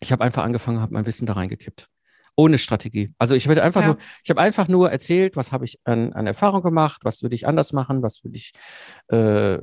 Ich 0.01 0.12
habe 0.12 0.25
einfach 0.25 0.44
angefangen, 0.44 0.81
habe 0.81 0.94
mein 0.94 1.07
Wissen 1.07 1.27
da 1.27 1.35
reingekippt 1.35 1.88
ohne 2.37 2.59
Strategie. 2.59 3.12
Also 3.18 3.35
ich 3.35 3.49
würde 3.49 3.62
einfach 3.62 3.81
ja. 3.81 3.87
nur, 3.88 3.99
ich 4.22 4.31
habe 4.31 4.40
einfach 4.40 4.68
nur 4.68 4.90
erzählt, 4.90 5.37
was 5.37 5.53
habe 5.53 5.64
ich 5.64 5.81
an, 5.85 6.12
an 6.12 6.27
Erfahrung 6.27 6.62
gemacht, 6.62 7.01
was 7.05 7.22
würde 7.22 7.35
ich 7.35 7.49
anders 7.49 7.72
machen, 7.72 8.03
was 8.03 8.22
würde 8.22 8.37
ich 8.37 8.53
äh, 9.09 9.55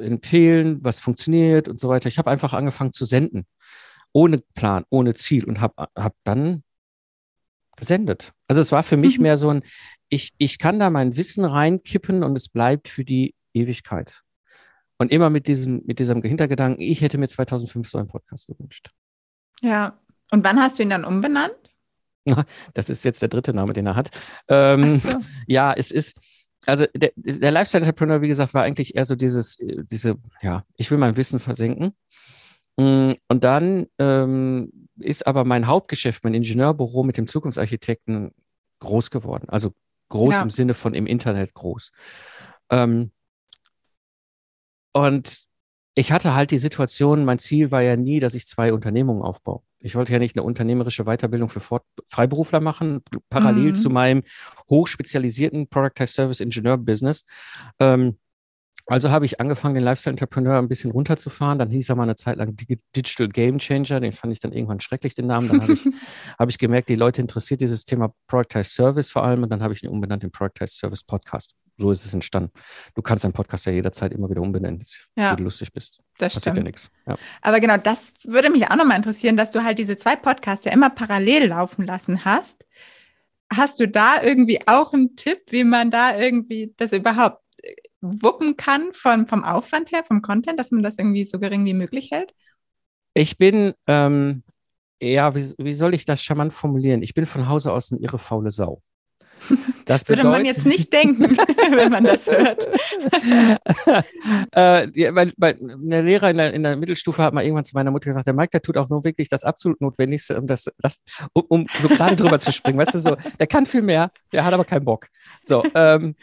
empfehlen, 0.00 0.78
was 0.82 1.00
funktioniert 1.00 1.68
und 1.68 1.80
so 1.80 1.88
weiter. 1.88 2.08
Ich 2.08 2.18
habe 2.18 2.30
einfach 2.30 2.52
angefangen 2.52 2.92
zu 2.92 3.04
senden, 3.04 3.46
ohne 4.12 4.38
Plan, 4.54 4.84
ohne 4.90 5.14
Ziel 5.14 5.44
und 5.44 5.60
habe 5.60 5.88
hab 5.96 6.14
dann 6.22 6.62
gesendet. 7.76 8.32
Also 8.46 8.60
es 8.60 8.70
war 8.72 8.84
für 8.84 8.96
mich 8.96 9.18
mhm. 9.18 9.22
mehr 9.24 9.36
so 9.36 9.50
ein, 9.50 9.62
ich, 10.08 10.32
ich 10.38 10.58
kann 10.58 10.78
da 10.78 10.90
mein 10.90 11.16
Wissen 11.16 11.44
reinkippen 11.44 12.22
und 12.22 12.36
es 12.36 12.48
bleibt 12.48 12.88
für 12.88 13.04
die 13.04 13.34
Ewigkeit. 13.54 14.22
Und 14.98 15.12
immer 15.12 15.30
mit 15.30 15.46
diesem, 15.46 15.82
mit 15.84 15.98
diesem 15.98 16.22
Hintergedanken, 16.22 16.80
ich 16.80 17.00
hätte 17.00 17.18
mir 17.18 17.28
2005 17.28 17.88
so 17.88 17.98
einen 17.98 18.08
Podcast 18.08 18.48
gewünscht. 18.48 18.90
Ja. 19.60 19.98
Und 20.30 20.44
wann 20.44 20.60
hast 20.60 20.78
du 20.78 20.82
ihn 20.82 20.90
dann 20.90 21.04
umbenannt? 21.04 21.54
Das 22.74 22.90
ist 22.90 23.04
jetzt 23.04 23.22
der 23.22 23.28
dritte 23.28 23.52
Name, 23.52 23.72
den 23.72 23.86
er 23.86 23.96
hat. 23.96 24.10
Ähm, 24.48 24.98
so. 24.98 25.10
Ja, 25.46 25.72
es 25.72 25.90
ist, 25.90 26.20
also 26.66 26.86
der, 26.94 27.12
der 27.16 27.50
Lifestyle 27.50 27.84
Entrepreneur, 27.84 28.20
wie 28.20 28.28
gesagt, 28.28 28.54
war 28.54 28.62
eigentlich 28.62 28.94
eher 28.96 29.04
so 29.04 29.14
dieses, 29.14 29.58
diese, 29.90 30.16
ja, 30.42 30.64
ich 30.76 30.90
will 30.90 30.98
mein 30.98 31.16
Wissen 31.16 31.38
versenken. 31.38 31.94
Mm, 32.76 33.12
und 33.28 33.44
dann 33.44 33.86
ähm, 33.98 34.88
ist 34.98 35.26
aber 35.26 35.44
mein 35.44 35.66
Hauptgeschäft, 35.66 36.24
mein 36.24 36.34
Ingenieurbüro 36.34 37.02
mit 37.02 37.16
dem 37.16 37.26
Zukunftsarchitekten 37.26 38.32
groß 38.80 39.10
geworden. 39.10 39.48
Also 39.48 39.72
groß 40.10 40.36
ja. 40.36 40.42
im 40.42 40.50
Sinne 40.50 40.74
von 40.74 40.94
im 40.94 41.06
Internet 41.06 41.54
groß. 41.54 41.92
Ähm, 42.70 43.12
und 44.92 45.47
ich 45.98 46.12
hatte 46.12 46.32
halt 46.32 46.52
die 46.52 46.58
Situation, 46.58 47.24
mein 47.24 47.40
Ziel 47.40 47.72
war 47.72 47.82
ja 47.82 47.96
nie, 47.96 48.20
dass 48.20 48.34
ich 48.34 48.46
zwei 48.46 48.72
Unternehmungen 48.72 49.20
aufbaue. 49.20 49.62
Ich 49.80 49.96
wollte 49.96 50.12
ja 50.12 50.20
nicht 50.20 50.36
eine 50.36 50.44
unternehmerische 50.44 51.02
Weiterbildung 51.06 51.48
für 51.48 51.58
Fort 51.58 51.82
Freiberufler 52.06 52.60
machen, 52.60 53.02
parallel 53.30 53.70
mhm. 53.70 53.74
zu 53.74 53.90
meinem 53.90 54.22
hochspezialisierten 54.70 55.66
Productized 55.66 56.14
Service 56.14 56.38
Ingenieur 56.38 56.78
Business. 56.78 57.24
Ähm, 57.80 58.16
also 58.86 59.10
habe 59.10 59.24
ich 59.24 59.40
angefangen, 59.40 59.74
den 59.74 59.82
Lifestyle 59.82 60.12
Entrepreneur 60.12 60.58
ein 60.58 60.68
bisschen 60.68 60.92
runterzufahren. 60.92 61.58
Dann 61.58 61.70
hieß 61.70 61.88
er 61.88 61.96
mal 61.96 62.04
eine 62.04 62.14
Zeit 62.14 62.36
lang 62.36 62.54
Digital 62.56 63.28
Game 63.28 63.58
Changer. 63.58 63.98
Den 63.98 64.12
fand 64.12 64.32
ich 64.32 64.38
dann 64.38 64.52
irgendwann 64.52 64.78
schrecklich, 64.78 65.14
den 65.14 65.26
Namen. 65.26 65.48
Dann 65.48 65.62
habe 65.62 65.72
ich, 65.72 65.84
hab 66.38 66.48
ich 66.48 66.58
gemerkt, 66.58 66.90
die 66.90 66.94
Leute 66.94 67.20
interessiert 67.20 67.60
dieses 67.60 67.84
Thema 67.84 68.14
Productized 68.28 68.72
Service 68.72 69.10
vor 69.10 69.24
allem. 69.24 69.42
Und 69.42 69.50
dann 69.50 69.64
habe 69.64 69.74
ich 69.74 69.82
ihn 69.82 69.90
umbenannt 69.90 70.22
in 70.22 70.30
Productized 70.30 70.78
Service 70.78 71.02
Podcast 71.02 71.56
so 71.78 71.92
ist 71.92 72.04
es 72.04 72.12
entstanden. 72.12 72.50
Du 72.94 73.02
kannst 73.02 73.24
deinen 73.24 73.32
Podcast 73.32 73.66
ja 73.66 73.72
jederzeit 73.72 74.12
immer 74.12 74.28
wieder 74.28 74.42
umbenennen, 74.42 74.82
ja, 75.16 75.30
wenn 75.30 75.36
du 75.38 75.44
lustig 75.44 75.72
bist. 75.72 76.02
Das 76.18 76.34
Passiert 76.34 76.42
stimmt. 76.42 76.56
ja 76.58 76.62
nichts. 76.64 76.90
Ja. 77.06 77.16
Aber 77.40 77.60
genau, 77.60 77.76
das 77.76 78.12
würde 78.24 78.50
mich 78.50 78.68
auch 78.68 78.76
nochmal 78.76 78.96
interessieren, 78.96 79.36
dass 79.36 79.52
du 79.52 79.62
halt 79.62 79.78
diese 79.78 79.96
zwei 79.96 80.16
Podcasts 80.16 80.64
ja 80.64 80.72
immer 80.72 80.90
parallel 80.90 81.46
laufen 81.46 81.86
lassen 81.86 82.24
hast. 82.24 82.66
Hast 83.50 83.80
du 83.80 83.88
da 83.88 84.20
irgendwie 84.22 84.60
auch 84.66 84.92
einen 84.92 85.16
Tipp, 85.16 85.40
wie 85.50 85.64
man 85.64 85.90
da 85.90 86.18
irgendwie 86.18 86.74
das 86.76 86.92
überhaupt 86.92 87.42
äh, 87.62 87.74
wuppen 88.00 88.56
kann 88.56 88.92
von, 88.92 89.26
vom 89.26 89.44
Aufwand 89.44 89.92
her, 89.92 90.02
vom 90.04 90.20
Content, 90.20 90.58
dass 90.58 90.72
man 90.72 90.82
das 90.82 90.98
irgendwie 90.98 91.24
so 91.24 91.38
gering 91.38 91.64
wie 91.64 91.74
möglich 91.74 92.10
hält? 92.10 92.34
Ich 93.14 93.38
bin, 93.38 93.72
ähm, 93.86 94.42
ja, 95.00 95.34
wie, 95.34 95.54
wie 95.58 95.74
soll 95.74 95.94
ich 95.94 96.04
das 96.04 96.22
charmant 96.22 96.52
formulieren? 96.52 97.02
Ich 97.02 97.14
bin 97.14 97.24
von 97.24 97.48
Hause 97.48 97.72
aus 97.72 97.92
eine 97.92 98.00
irre 98.00 98.18
faule 98.18 98.50
Sau. 98.50 98.82
Das 99.84 100.04
bedeutet, 100.04 100.24
Würde 100.24 100.36
man 100.36 100.44
jetzt 100.44 100.66
nicht 100.66 100.92
denken, 100.92 101.36
wenn 101.70 101.90
man 101.90 102.04
das 102.04 102.30
hört. 102.30 102.66
äh, 104.54 104.88
ja, 104.98 105.14
weil, 105.14 105.32
weil 105.36 105.56
der 105.60 106.02
Lehrer 106.02 106.30
in 106.30 106.36
der, 106.36 106.52
in 106.52 106.62
der, 106.62 106.76
Mittelstufe 106.76 107.22
hat 107.22 107.34
mal 107.34 107.42
irgendwann 107.42 107.64
zu 107.64 107.74
meiner 107.74 107.90
Mutter 107.90 108.10
gesagt, 108.10 108.26
der 108.26 108.34
Mike, 108.34 108.50
der 108.50 108.62
tut 108.62 108.76
auch 108.76 108.88
nur 108.88 109.04
wirklich 109.04 109.28
das 109.28 109.44
absolut 109.44 109.80
Notwendigste, 109.80 110.38
um, 110.38 110.46
das, 110.46 110.70
das, 110.78 111.02
um, 111.32 111.44
um 111.48 111.66
so 111.80 111.88
gerade 111.88 112.16
drüber 112.16 112.38
zu 112.38 112.52
springen. 112.52 112.78
Weißt 112.78 112.94
du, 112.94 113.00
so, 113.00 113.16
der 113.38 113.46
kann 113.46 113.66
viel 113.66 113.82
mehr, 113.82 114.10
der 114.32 114.44
hat 114.44 114.52
aber 114.52 114.64
keinen 114.64 114.84
Bock. 114.84 115.08
So, 115.42 115.64
ähm, 115.74 116.14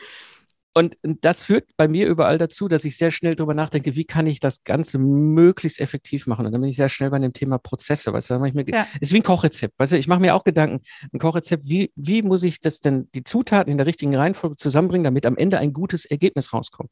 und 0.78 0.98
das 1.04 1.46
führt 1.46 1.70
bei 1.78 1.88
mir 1.88 2.06
überall 2.06 2.38
dazu, 2.38 2.68
dass 2.68 2.84
ich 2.84 2.98
sehr 2.98 3.10
schnell 3.10 3.34
darüber 3.34 3.54
nachdenke, 3.54 3.96
wie 3.96 4.04
kann 4.04 4.28
ich 4.28 4.42
das 4.42 4.66
Ganze 4.66 4.98
möglichst 4.98 5.80
effektiv 5.80 6.28
machen. 6.28 6.46
Und 6.46 6.52
dann 6.52 6.60
bin 6.60 6.70
ich 6.70 6.76
sehr 6.76 6.90
schnell 6.90 7.10
bei 7.12 7.18
dem 7.18 7.32
Thema 7.32 7.60
Prozesse. 7.60 8.12
Weißt 8.12 8.30
du, 8.30 8.44
ich 8.44 8.54
mir, 8.54 8.66
ja. 8.68 8.86
ist 9.00 9.14
wie 9.14 9.20
ein 9.20 9.24
Kochrezept. 9.24 9.80
Weißt 9.80 9.94
du, 9.94 9.98
ich 9.98 10.10
mache 10.10 10.20
mir 10.20 10.36
auch 10.36 10.44
Gedanken, 10.44 10.82
ein 11.14 11.20
Kochrezept, 11.20 11.70
wie, 11.70 11.94
wie 11.96 12.24
muss 12.24 12.44
ich 12.44 12.60
das 12.60 12.82
denn, 12.82 13.08
die 13.16 13.24
Zutaten 13.24 13.72
in 13.72 13.78
der 13.78 13.88
richtigen 13.88 14.14
Reihenfolge 14.18 14.58
zusammenbringen, 14.58 15.06
damit 15.06 15.26
am 15.26 15.38
Ende 15.38 15.60
ein 15.60 15.72
gutes 15.72 16.04
Ergebnis 16.04 16.52
rauskommt. 16.52 16.90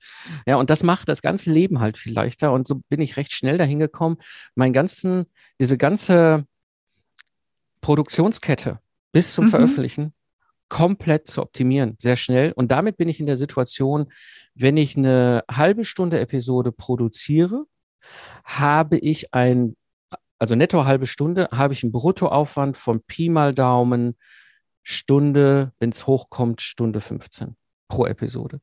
Ja, 0.47 0.55
und 0.55 0.69
das 0.69 0.83
macht 0.83 1.09
das 1.09 1.21
ganze 1.21 1.51
Leben 1.51 1.81
halt 1.81 1.97
viel 1.97 2.13
leichter. 2.13 2.53
Und 2.53 2.65
so 2.65 2.79
bin 2.87 3.01
ich 3.01 3.17
recht 3.17 3.33
schnell 3.33 3.57
dahin 3.57 3.79
gekommen, 3.79 4.15
meinen 4.55 4.71
ganzen, 4.71 5.25
diese 5.59 5.77
ganze 5.77 6.45
Produktionskette 7.81 8.79
bis 9.11 9.33
zum 9.33 9.43
mhm. 9.43 9.49
Veröffentlichen 9.49 10.13
komplett 10.73 11.27
zu 11.27 11.43
optimieren, 11.43 11.93
sehr 11.99 12.15
schnell. 12.15 12.51
Und 12.51 12.71
damit 12.71 12.97
bin 12.97 13.07
ich 13.07 13.19
in 13.19 13.27
der 13.27 13.37
Situation, 13.37 14.11
wenn 14.55 14.75
ich 14.75 14.97
eine 14.97 15.43
halbe 15.47 15.83
Stunde 15.83 16.19
Episode 16.19 16.71
produziere, 16.71 17.65
habe 18.43 18.97
ich 18.97 19.35
ein, 19.35 19.75
also 20.39 20.55
netto 20.55 20.85
halbe 20.85 21.05
Stunde, 21.05 21.47
habe 21.51 21.73
ich 21.73 21.83
einen 21.83 21.91
Bruttoaufwand 21.91 22.75
von 22.75 23.03
Pi 23.03 23.29
mal 23.29 23.53
Daumen 23.53 24.17
Stunde, 24.81 25.73
wenn 25.77 25.91
es 25.91 26.07
hochkommt, 26.07 26.59
Stunde 26.59 27.01
15 27.01 27.55
pro 27.87 28.07
Episode. 28.07 28.59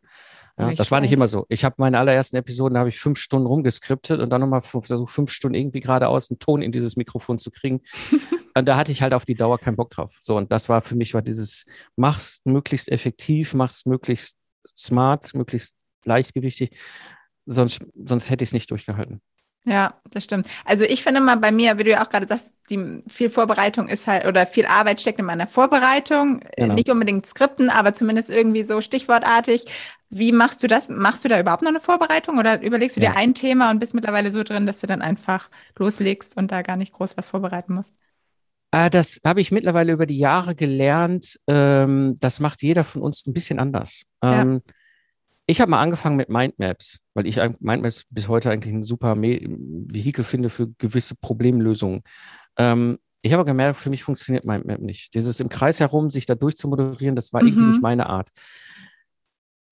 Ja, 0.61 0.75
das 0.75 0.91
war 0.91 1.01
nicht 1.01 1.13
immer 1.13 1.27
so. 1.27 1.47
Ich 1.49 1.65
habe 1.65 1.77
meine 1.79 1.99
allerersten 1.99 2.37
Episoden, 2.37 2.75
da 2.75 2.81
habe 2.81 2.89
ich 2.89 2.99
fünf 2.99 3.19
Stunden 3.19 3.47
rumgeskriptet 3.47 4.21
und 4.21 4.31
dann 4.31 4.41
nochmal 4.41 4.63
versucht, 4.63 5.11
fünf 5.11 5.31
Stunden 5.31 5.55
irgendwie 5.55 5.81
geradeaus 5.81 6.31
einen 6.31 6.39
Ton 6.39 6.63
in 6.63 6.73
dieses 6.73 6.97
Mikrofon 6.97 7.39
zu 7.39 7.51
kriegen. 7.51 7.83
und 8.55 8.67
da 8.67 8.77
hatte 8.77 8.93
ich 8.93 9.03
halt 9.03 9.15
auf 9.15 9.25
die 9.25 9.35
Dauer 9.35 9.59
keinen 9.59 9.77
Bock 9.77 9.91
drauf. 9.91 10.17
So, 10.21 10.37
und 10.37 10.53
das 10.53 10.69
war 10.69 10.83
für 10.83 10.97
mich 10.97 11.15
war 11.15 11.23
dieses, 11.23 11.65
mach's 11.97 12.41
möglichst 12.45 12.91
effektiv, 12.91 13.55
mach's 13.55 13.87
möglichst 13.87 14.37
smart, 14.67 15.35
möglichst 15.35 15.77
leichtgewichtig. 16.05 16.71
Sonst, 17.47 17.85
sonst 17.95 18.31
hätte 18.31 18.45
ich 18.45 18.51
es 18.51 18.53
nicht 18.53 18.71
durchgehalten. 18.71 19.21
Ja, 19.65 19.95
das 20.11 20.25
stimmt. 20.25 20.49
Also 20.65 20.87
ich 20.87 21.03
finde 21.03 21.21
mal 21.21 21.37
bei 21.37 21.53
mir, 21.53 21.77
wie 21.77 21.85
du 21.85 21.91
ja 21.91 22.03
auch 22.03 22.09
gerade 22.09 22.27
sagst, 22.27 22.55
die 22.71 23.03
viel 23.09 23.29
Vorbereitung 23.29 23.89
ist 23.89 24.07
halt 24.07 24.25
oder 24.25 24.47
viel 24.47 24.65
Arbeit 24.65 25.01
steckt 25.01 25.19
in 25.19 25.27
meiner 25.27 25.47
Vorbereitung. 25.47 26.41
Genau. 26.57 26.75
Nicht 26.75 26.89
unbedingt 26.89 27.27
Skripten, 27.27 27.69
aber 27.69 27.93
zumindest 27.93 28.31
irgendwie 28.31 28.63
so 28.63 28.81
stichwortartig. 28.81 29.67
Wie 30.09 30.33
machst 30.33 30.63
du 30.63 30.67
das? 30.67 30.89
Machst 30.89 31.25
du 31.25 31.29
da 31.29 31.39
überhaupt 31.39 31.63
noch 31.63 31.69
eine 31.69 31.81
Vorbereitung 31.81 32.39
oder 32.39 32.63
überlegst 32.63 32.97
du 32.97 33.01
ja. 33.01 33.11
dir 33.11 33.17
ein 33.19 33.35
Thema 33.35 33.71
und 33.71 33.81
bist 33.81 33.93
mittlerweile 33.95 34.31
so 34.31 34.43
drin, 34.43 34.67
dass 34.67 34.81
du 34.81 34.87
dann 34.87 35.03
einfach 35.03 35.51
loslegst 35.79 36.37
und 36.39 36.51
da 36.51 36.63
gar 36.63 36.77
nicht 36.77 36.95
groß 36.95 37.19
was 37.19 37.29
vorbereiten 37.29 37.75
musst? 37.75 37.95
Ah, 38.73 38.89
das 38.89 39.21
habe 39.27 39.41
ich 39.41 39.51
mittlerweile 39.51 39.93
über 39.93 40.07
die 40.07 40.19
Jahre 40.19 40.55
gelernt. 40.55 41.39
Ähm, 41.49 42.17
das 42.21 42.41
macht 42.41 42.63
jeder 42.63 42.85
von 42.85 43.03
uns 43.03 43.27
ein 43.27 43.33
bisschen 43.33 43.59
anders. 43.59 44.05
Ja. 44.23 44.43
Ähm, 44.43 44.63
ich 45.51 45.61
habe 45.61 45.71
mal 45.71 45.81
angefangen 45.81 46.17
mit 46.17 46.29
Mindmaps, 46.29 47.01
weil 47.15 47.27
ich 47.27 47.37
Mindmaps 47.59 48.05
bis 48.09 48.29
heute 48.29 48.51
eigentlich 48.51 48.73
ein 48.73 48.85
super 48.85 49.21
Vehikel 49.21 50.25
finde 50.25 50.49
für 50.49 50.69
gewisse 50.79 51.17
Problemlösungen. 51.17 52.03
Ähm, 52.57 52.99
ich 53.23 53.33
habe 53.33 53.45
gemerkt, 53.45 53.79
für 53.79 53.91
mich 53.91 54.05
funktioniert 54.05 54.45
Mindmap 54.45 54.81
nicht. 54.81 55.13
Dieses 55.15 55.41
im 55.41 55.49
Kreis 55.49 55.81
herum, 55.81 56.11
sich 56.11 56.25
da 56.25 56.37
durchzumoderieren, 56.37 57.17
das 57.17 57.33
war 57.33 57.43
mhm. 57.43 57.49
irgendwie 57.49 57.67
nicht 57.67 57.83
meine 57.83 58.07
Art. 58.07 58.31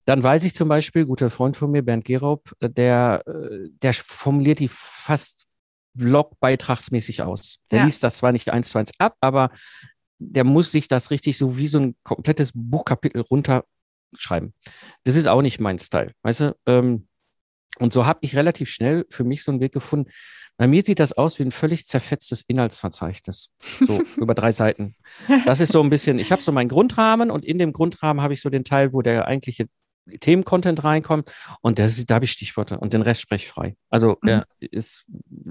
Dann 0.05 0.21
weiß 0.21 0.43
ich 0.43 0.53
zum 0.53 0.67
Beispiel, 0.67 1.05
guter 1.05 1.29
Freund 1.29 1.55
von 1.55 1.71
mir, 1.71 1.81
Bernd 1.81 2.03
Geraub, 2.03 2.51
äh, 2.59 2.69
der, 2.69 3.23
äh, 3.25 3.69
der 3.81 3.93
formuliert 3.93 4.59
die 4.59 4.69
fast 4.69 5.47
blogbeitragsmäßig 5.93 7.23
aus. 7.23 7.59
Der 7.71 7.79
ja. 7.79 7.85
liest 7.85 8.03
das 8.03 8.17
zwar 8.17 8.33
nicht 8.33 8.49
eins 8.51 8.69
zu 8.69 8.77
eins 8.77 8.91
ab, 8.99 9.15
aber 9.21 9.49
der 10.17 10.43
muss 10.43 10.71
sich 10.71 10.89
das 10.89 11.09
richtig 11.09 11.37
so 11.37 11.57
wie 11.57 11.67
so 11.67 11.79
ein 11.79 11.95
komplettes 12.03 12.51
Buchkapitel 12.53 13.21
runter 13.21 13.63
schreiben. 14.17 14.53
Das 15.03 15.15
ist 15.15 15.27
auch 15.27 15.41
nicht 15.41 15.59
mein 15.59 15.79
Style, 15.79 16.13
weißt 16.23 16.41
du? 16.41 16.55
Ähm, 16.65 17.07
und 17.79 17.93
so 17.93 18.05
habe 18.05 18.19
ich 18.21 18.35
relativ 18.35 18.69
schnell 18.69 19.05
für 19.09 19.23
mich 19.23 19.43
so 19.43 19.51
einen 19.51 19.61
Weg 19.61 19.73
gefunden. 19.73 20.11
Bei 20.57 20.67
mir 20.67 20.83
sieht 20.83 20.99
das 20.99 21.13
aus 21.13 21.39
wie 21.39 21.43
ein 21.43 21.51
völlig 21.51 21.85
zerfetztes 21.87 22.41
Inhaltsverzeichnis. 22.41 23.51
So 23.79 24.01
über 24.17 24.33
drei 24.33 24.51
Seiten. 24.51 24.95
Das 25.45 25.61
ist 25.61 25.71
so 25.71 25.81
ein 25.81 25.89
bisschen, 25.89 26.19
ich 26.19 26.33
habe 26.33 26.41
so 26.41 26.51
meinen 26.51 26.67
Grundrahmen 26.67 27.31
und 27.31 27.45
in 27.45 27.59
dem 27.59 27.71
Grundrahmen 27.71 28.21
habe 28.21 28.33
ich 28.33 28.41
so 28.41 28.49
den 28.49 28.65
Teil, 28.65 28.91
wo 28.91 29.01
der 29.01 29.25
eigentliche 29.25 29.67
Themencontent 30.19 30.83
reinkommt 30.83 31.31
und 31.61 31.79
das 31.79 31.97
ist, 31.97 32.09
da 32.09 32.15
habe 32.15 32.25
ich 32.25 32.31
Stichworte 32.31 32.79
und 32.79 32.93
den 32.93 33.03
Rest 33.03 33.21
spreche 33.21 33.45
ich 33.45 33.51
frei. 33.51 33.77
Also 33.89 34.17
mhm. 34.21 34.43
ist, 34.59 35.05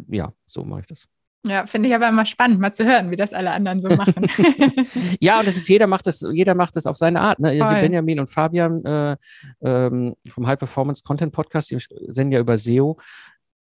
ja, 0.09 0.33
so 0.47 0.65
mache 0.65 0.81
ich 0.81 0.87
das. 0.87 1.09
Ja, 1.47 1.67
finde 1.67 1.89
ich 1.89 1.95
aber 1.95 2.09
immer 2.09 2.27
spannend, 2.27 2.61
mal 2.61 2.73
zu 2.73 2.85
hören, 2.85 3.11
wie 3.11 3.17
das 3.17 3.33
alle 3.33 3.53
anderen 3.53 3.81
so 3.81 3.89
machen. 3.89 4.27
ja, 5.21 5.39
und 5.39 5.47
das 5.47 5.57
ist, 5.57 5.69
jeder 5.69 5.87
macht 5.87 6.07
das, 6.07 6.27
jeder 6.33 6.55
macht 6.55 6.75
das 6.75 6.87
auf 6.87 6.97
seine 6.97 7.21
Art. 7.21 7.39
Ne? 7.39 7.57
Benjamin 7.59 8.21
und 8.21 8.29
Fabian 8.29 8.85
äh, 8.85 9.17
ähm, 9.63 10.17
vom 10.29 10.47
High 10.47 10.59
Performance 10.59 11.03
Content 11.05 11.33
Podcast, 11.33 11.71
die 11.71 11.79
senden 12.09 12.33
ja 12.33 12.41
über 12.41 12.59
SEO, 12.59 12.99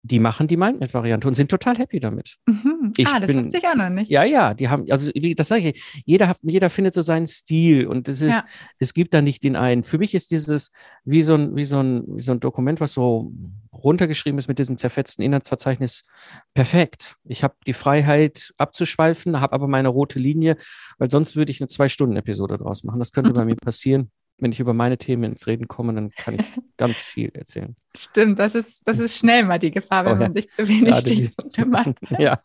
die 0.06 0.18
machen 0.18 0.46
die 0.48 0.58
Mindmap-Variante 0.58 1.26
und 1.26 1.34
sind 1.34 1.50
total 1.50 1.78
happy 1.78 1.98
damit. 1.98 2.36
Mhm. 2.44 2.92
Ah, 3.06 3.20
das 3.20 3.28
bin, 3.28 3.44
wusste 3.44 3.56
ich 3.56 3.66
auch 3.66 3.74
noch 3.74 3.88
nicht. 3.88 4.10
Ja, 4.10 4.22
ja, 4.22 4.52
die 4.52 4.68
haben, 4.68 4.84
also 4.90 5.10
wie, 5.14 5.34
das 5.34 5.48
sage 5.48 5.70
ich, 5.70 6.02
jeder, 6.04 6.28
hat, 6.28 6.38
jeder 6.42 6.68
findet 6.68 6.92
so 6.92 7.00
seinen 7.00 7.26
Stil 7.26 7.86
und 7.86 8.06
es 8.06 8.20
ist, 8.20 8.32
ja. 8.32 8.44
es 8.78 8.92
gibt 8.92 9.14
da 9.14 9.22
nicht 9.22 9.42
den 9.42 9.56
einen. 9.56 9.82
Für 9.82 9.96
mich 9.96 10.14
ist 10.14 10.30
dieses 10.30 10.72
wie 11.06 11.22
so 11.22 11.34
ein, 11.34 11.56
wie 11.56 11.64
so 11.64 11.80
ein, 11.80 12.04
wie 12.06 12.20
so 12.20 12.32
ein 12.32 12.40
Dokument, 12.40 12.82
was 12.82 12.92
so 12.92 13.32
runtergeschrieben 13.72 14.38
ist 14.38 14.46
mit 14.46 14.58
diesem 14.58 14.76
zerfetzten 14.76 15.22
Inhaltsverzeichnis, 15.22 16.04
perfekt. 16.52 17.16
Ich 17.24 17.42
habe 17.42 17.54
die 17.66 17.72
Freiheit 17.72 18.52
abzuschweifen, 18.58 19.40
habe 19.40 19.54
aber 19.54 19.68
meine 19.68 19.88
rote 19.88 20.18
Linie, 20.18 20.58
weil 20.98 21.10
sonst 21.10 21.34
würde 21.34 21.50
ich 21.50 21.62
eine 21.62 21.68
Zwei-Stunden-Episode 21.68 22.58
draus 22.58 22.84
machen. 22.84 22.98
Das 22.98 23.12
könnte 23.12 23.32
bei 23.32 23.46
mir 23.46 23.56
passieren 23.56 24.10
wenn 24.38 24.52
ich 24.52 24.60
über 24.60 24.74
meine 24.74 24.98
Themen 24.98 25.24
ins 25.24 25.46
Reden 25.46 25.68
komme, 25.68 25.94
dann 25.94 26.10
kann 26.10 26.34
ich 26.34 26.44
ganz 26.76 27.00
viel 27.00 27.30
erzählen. 27.34 27.76
Stimmt, 27.96 28.38
das 28.38 28.54
ist, 28.54 28.86
das 28.86 28.98
ist 28.98 29.16
schnell 29.16 29.44
mal 29.44 29.58
die 29.58 29.70
Gefahr, 29.70 30.04
wenn 30.04 30.12
oh, 30.12 30.16
ja. 30.16 30.20
man 30.22 30.34
sich 30.34 30.50
zu 30.50 30.66
wenig 30.66 30.90
ja, 30.90 30.96
Stichpunkte 30.96 31.66
macht. 31.66 31.94
ja. 32.18 32.40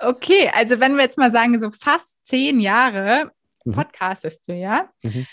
Okay, 0.00 0.50
also 0.54 0.80
wenn 0.80 0.96
wir 0.96 1.02
jetzt 1.02 1.18
mal 1.18 1.30
sagen, 1.30 1.58
so 1.60 1.70
fast 1.70 2.16
zehn 2.24 2.60
Jahre 2.60 3.30
mhm. 3.64 3.72
podcastest 3.72 4.48
du, 4.48 4.54
ja? 4.54 4.90
Mhm. 5.02 5.26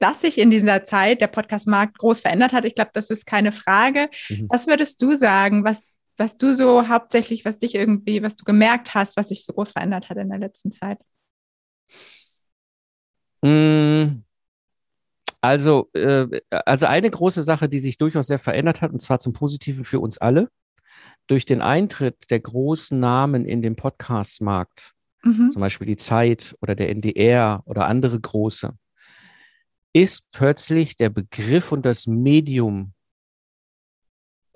Dass 0.00 0.22
sich 0.22 0.38
in 0.38 0.50
dieser 0.50 0.84
Zeit 0.84 1.20
der 1.20 1.28
Podcastmarkt 1.28 1.98
groß 1.98 2.20
verändert 2.20 2.52
hat, 2.52 2.64
ich 2.64 2.74
glaube, 2.74 2.90
das 2.92 3.10
ist 3.10 3.26
keine 3.26 3.52
Frage. 3.52 4.10
Mhm. 4.28 4.48
Was 4.50 4.66
würdest 4.66 5.00
du 5.00 5.16
sagen, 5.16 5.64
was, 5.64 5.94
was 6.16 6.36
du 6.36 6.52
so 6.52 6.88
hauptsächlich, 6.88 7.44
was 7.44 7.58
dich 7.58 7.76
irgendwie, 7.76 8.22
was 8.22 8.34
du 8.34 8.44
gemerkt 8.44 8.94
hast, 8.94 9.16
was 9.16 9.28
sich 9.28 9.44
so 9.44 9.52
groß 9.52 9.72
verändert 9.72 10.10
hat 10.10 10.18
in 10.18 10.28
der 10.28 10.38
letzten 10.38 10.72
Zeit? 10.72 10.98
Mm, 13.44 14.23
also, 15.44 15.90
äh, 15.92 16.40
also 16.48 16.86
eine 16.86 17.10
große 17.10 17.42
Sache, 17.42 17.68
die 17.68 17.78
sich 17.78 17.98
durchaus 17.98 18.28
sehr 18.28 18.38
verändert 18.38 18.80
hat, 18.80 18.92
und 18.92 19.00
zwar 19.00 19.18
zum 19.18 19.34
Positiven 19.34 19.84
für 19.84 20.00
uns 20.00 20.16
alle, 20.16 20.48
durch 21.26 21.44
den 21.44 21.60
Eintritt 21.60 22.30
der 22.30 22.40
großen 22.40 22.98
Namen 22.98 23.44
in 23.44 23.60
den 23.60 23.76
Podcast-Markt, 23.76 24.94
mhm. 25.22 25.50
zum 25.50 25.60
Beispiel 25.60 25.86
die 25.86 25.98
Zeit 25.98 26.56
oder 26.62 26.74
der 26.74 26.88
NDR 26.88 27.62
oder 27.66 27.88
andere 27.88 28.18
große, 28.18 28.72
ist 29.92 30.30
plötzlich 30.32 30.96
der 30.96 31.10
Begriff 31.10 31.72
und 31.72 31.84
das 31.84 32.06
Medium 32.06 32.94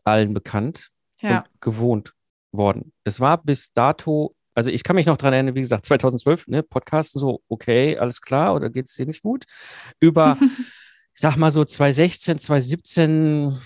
allen 0.05 0.33
bekannt 0.33 0.89
ja. 1.21 1.41
und 1.41 1.61
gewohnt 1.61 2.15
worden. 2.51 2.95
Es 3.05 3.21
war 3.21 3.43
bis 3.43 3.75
dato 3.75 4.35
also 4.55 4.73
ich 4.73 4.83
kann 4.83 4.97
mich 4.97 5.07
noch 5.07 5.17
daran 5.17 5.35
erinnern, 5.35 5.55
wie 5.55 5.61
gesagt, 5.61 5.85
2012, 5.85 6.49
ne, 6.49 6.65
Podcasten 6.65 7.21
so, 7.21 7.43
okay, 7.49 7.97
alles 7.97 8.21
klar, 8.21 8.57
oder 8.57 8.71
geht 8.71 8.89
es 8.89 8.97
dir 8.97 9.07
nicht 9.07 9.23
gut? 9.23 9.45
Über, 10.01 10.37
ich 11.19 11.23
sag 11.23 11.37
mal 11.37 11.51
so 11.51 11.65
2016, 11.65 12.39
2017, 12.39 13.59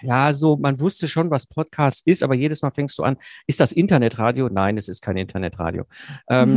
ja, 0.00 0.32
so, 0.32 0.56
man 0.56 0.80
wusste 0.80 1.06
schon, 1.06 1.30
was 1.30 1.44
Podcast 1.44 2.06
ist, 2.06 2.22
aber 2.22 2.34
jedes 2.34 2.62
Mal 2.62 2.70
fängst 2.70 2.98
du 2.98 3.02
an, 3.02 3.18
ist 3.46 3.60
das 3.60 3.72
Internetradio? 3.72 4.48
Nein, 4.48 4.78
es 4.78 4.88
ist 4.88 5.02
kein 5.02 5.18
Internetradio. 5.18 5.84
Ähm, 6.30 6.52
mhm. 6.52 6.56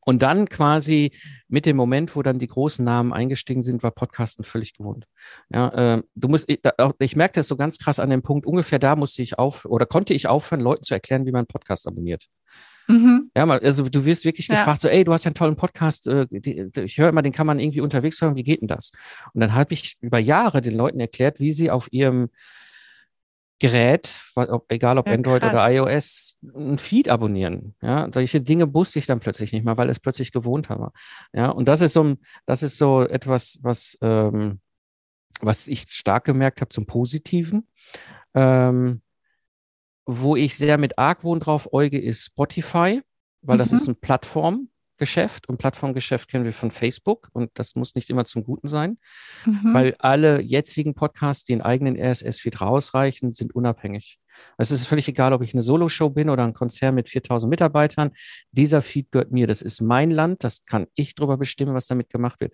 Und 0.00 0.22
dann 0.22 0.48
quasi 0.48 1.12
mit 1.46 1.64
dem 1.64 1.76
Moment, 1.76 2.16
wo 2.16 2.22
dann 2.22 2.40
die 2.40 2.48
großen 2.48 2.84
Namen 2.84 3.12
eingestiegen 3.12 3.62
sind, 3.62 3.84
war 3.84 3.92
Podcasten 3.92 4.44
völlig 4.44 4.74
gewohnt. 4.74 5.06
Ja, 5.48 5.94
äh, 5.94 6.02
du 6.16 6.26
musst, 6.26 6.50
ich, 6.50 6.58
ich 6.98 7.14
merke 7.14 7.34
das 7.34 7.46
so 7.46 7.54
ganz 7.54 7.78
krass 7.78 8.00
an 8.00 8.10
dem 8.10 8.22
Punkt, 8.22 8.46
ungefähr 8.46 8.80
da 8.80 8.96
musste 8.96 9.22
ich 9.22 9.38
auf 9.38 9.64
oder 9.64 9.86
konnte 9.86 10.12
ich 10.12 10.26
aufhören, 10.26 10.60
Leuten 10.60 10.82
zu 10.82 10.92
erklären, 10.92 11.24
wie 11.24 11.30
man 11.30 11.46
Podcast 11.46 11.86
abonniert. 11.86 12.26
Mhm. 12.88 13.30
Ja, 13.36 13.46
mal, 13.46 13.58
also 13.60 13.88
du 13.88 14.04
wirst 14.04 14.24
wirklich 14.24 14.48
ja. 14.48 14.56
gefragt, 14.56 14.80
so, 14.80 14.88
ey, 14.88 15.04
du 15.04 15.12
hast 15.12 15.24
ja 15.24 15.30
einen 15.30 15.34
tollen 15.34 15.56
Podcast, 15.56 16.06
äh, 16.06 16.26
die, 16.30 16.70
ich 16.76 16.98
höre 16.98 17.08
immer, 17.08 17.22
den 17.22 17.32
kann 17.32 17.46
man 17.46 17.58
irgendwie 17.58 17.80
unterwegs 17.80 18.20
hören, 18.20 18.36
wie 18.36 18.44
geht 18.44 18.60
denn 18.60 18.68
das? 18.68 18.92
Und 19.34 19.40
dann 19.40 19.54
habe 19.54 19.74
ich 19.74 19.96
über 20.00 20.18
Jahre 20.18 20.60
den 20.60 20.74
Leuten 20.74 21.00
erklärt, 21.00 21.40
wie 21.40 21.52
sie 21.52 21.70
auf 21.70 21.88
ihrem 21.92 22.28
Gerät, 23.58 24.22
ob, 24.34 24.70
egal 24.70 24.98
ob 24.98 25.06
ja, 25.06 25.14
Android 25.14 25.40
krass. 25.40 25.52
oder 25.52 25.70
iOS, 25.70 26.36
ein 26.54 26.76
Feed 26.76 27.10
abonnieren. 27.10 27.74
Ja, 27.80 28.06
solche 28.12 28.42
Dinge 28.42 28.72
wusste 28.74 28.98
ich 28.98 29.06
dann 29.06 29.18
plötzlich 29.18 29.52
nicht 29.52 29.64
mehr, 29.64 29.78
weil 29.78 29.88
es 29.88 29.98
plötzlich 29.98 30.30
gewohnt 30.30 30.68
war. 30.68 30.92
Ja, 31.32 31.48
und 31.48 31.66
das 31.66 31.80
ist 31.80 31.94
so, 31.94 32.16
das 32.44 32.62
ist 32.62 32.76
so 32.76 33.02
etwas, 33.02 33.58
was, 33.62 33.96
ähm, 34.02 34.60
was 35.40 35.68
ich 35.68 35.86
stark 35.88 36.24
gemerkt 36.24 36.60
habe 36.60 36.68
zum 36.68 36.84
Positiven. 36.84 37.66
Ähm, 38.34 39.00
wo 40.06 40.36
ich 40.36 40.56
sehr 40.56 40.78
mit 40.78 40.98
Argwohn 40.98 41.40
drauf 41.40 41.72
äuge, 41.72 42.00
ist 42.00 42.24
Spotify, 42.24 43.02
weil 43.42 43.56
mhm. 43.56 43.58
das 43.58 43.72
ist 43.72 43.88
ein 43.88 43.96
Plattformgeschäft 43.96 45.48
und 45.48 45.58
Plattformgeschäft 45.58 46.28
kennen 46.28 46.44
wir 46.44 46.52
von 46.52 46.70
Facebook 46.70 47.28
und 47.32 47.50
das 47.54 47.74
muss 47.74 47.96
nicht 47.96 48.08
immer 48.08 48.24
zum 48.24 48.44
Guten 48.44 48.68
sein, 48.68 48.96
mhm. 49.44 49.74
weil 49.74 49.96
alle 49.98 50.40
jetzigen 50.40 50.94
Podcasts, 50.94 51.44
die 51.44 51.54
einen 51.54 51.62
eigenen 51.62 52.00
RSS-Feed 52.00 52.60
rausreichen, 52.60 53.34
sind 53.34 53.54
unabhängig. 53.54 54.20
Es 54.58 54.70
ist 54.70 54.86
völlig 54.86 55.08
egal, 55.08 55.32
ob 55.32 55.42
ich 55.42 55.54
eine 55.54 55.62
Solo-Show 55.62 56.10
bin 56.10 56.30
oder 56.30 56.44
ein 56.44 56.52
Konzern 56.52 56.94
mit 56.94 57.08
4000 57.08 57.50
Mitarbeitern. 57.50 58.10
Dieser 58.52 58.82
Feed 58.82 59.10
gehört 59.10 59.32
mir. 59.32 59.46
Das 59.46 59.62
ist 59.62 59.80
mein 59.80 60.10
Land. 60.10 60.44
Das 60.44 60.66
kann 60.66 60.86
ich 60.94 61.14
darüber 61.14 61.38
bestimmen, 61.38 61.74
was 61.74 61.86
damit 61.86 62.10
gemacht 62.10 62.40
wird 62.40 62.52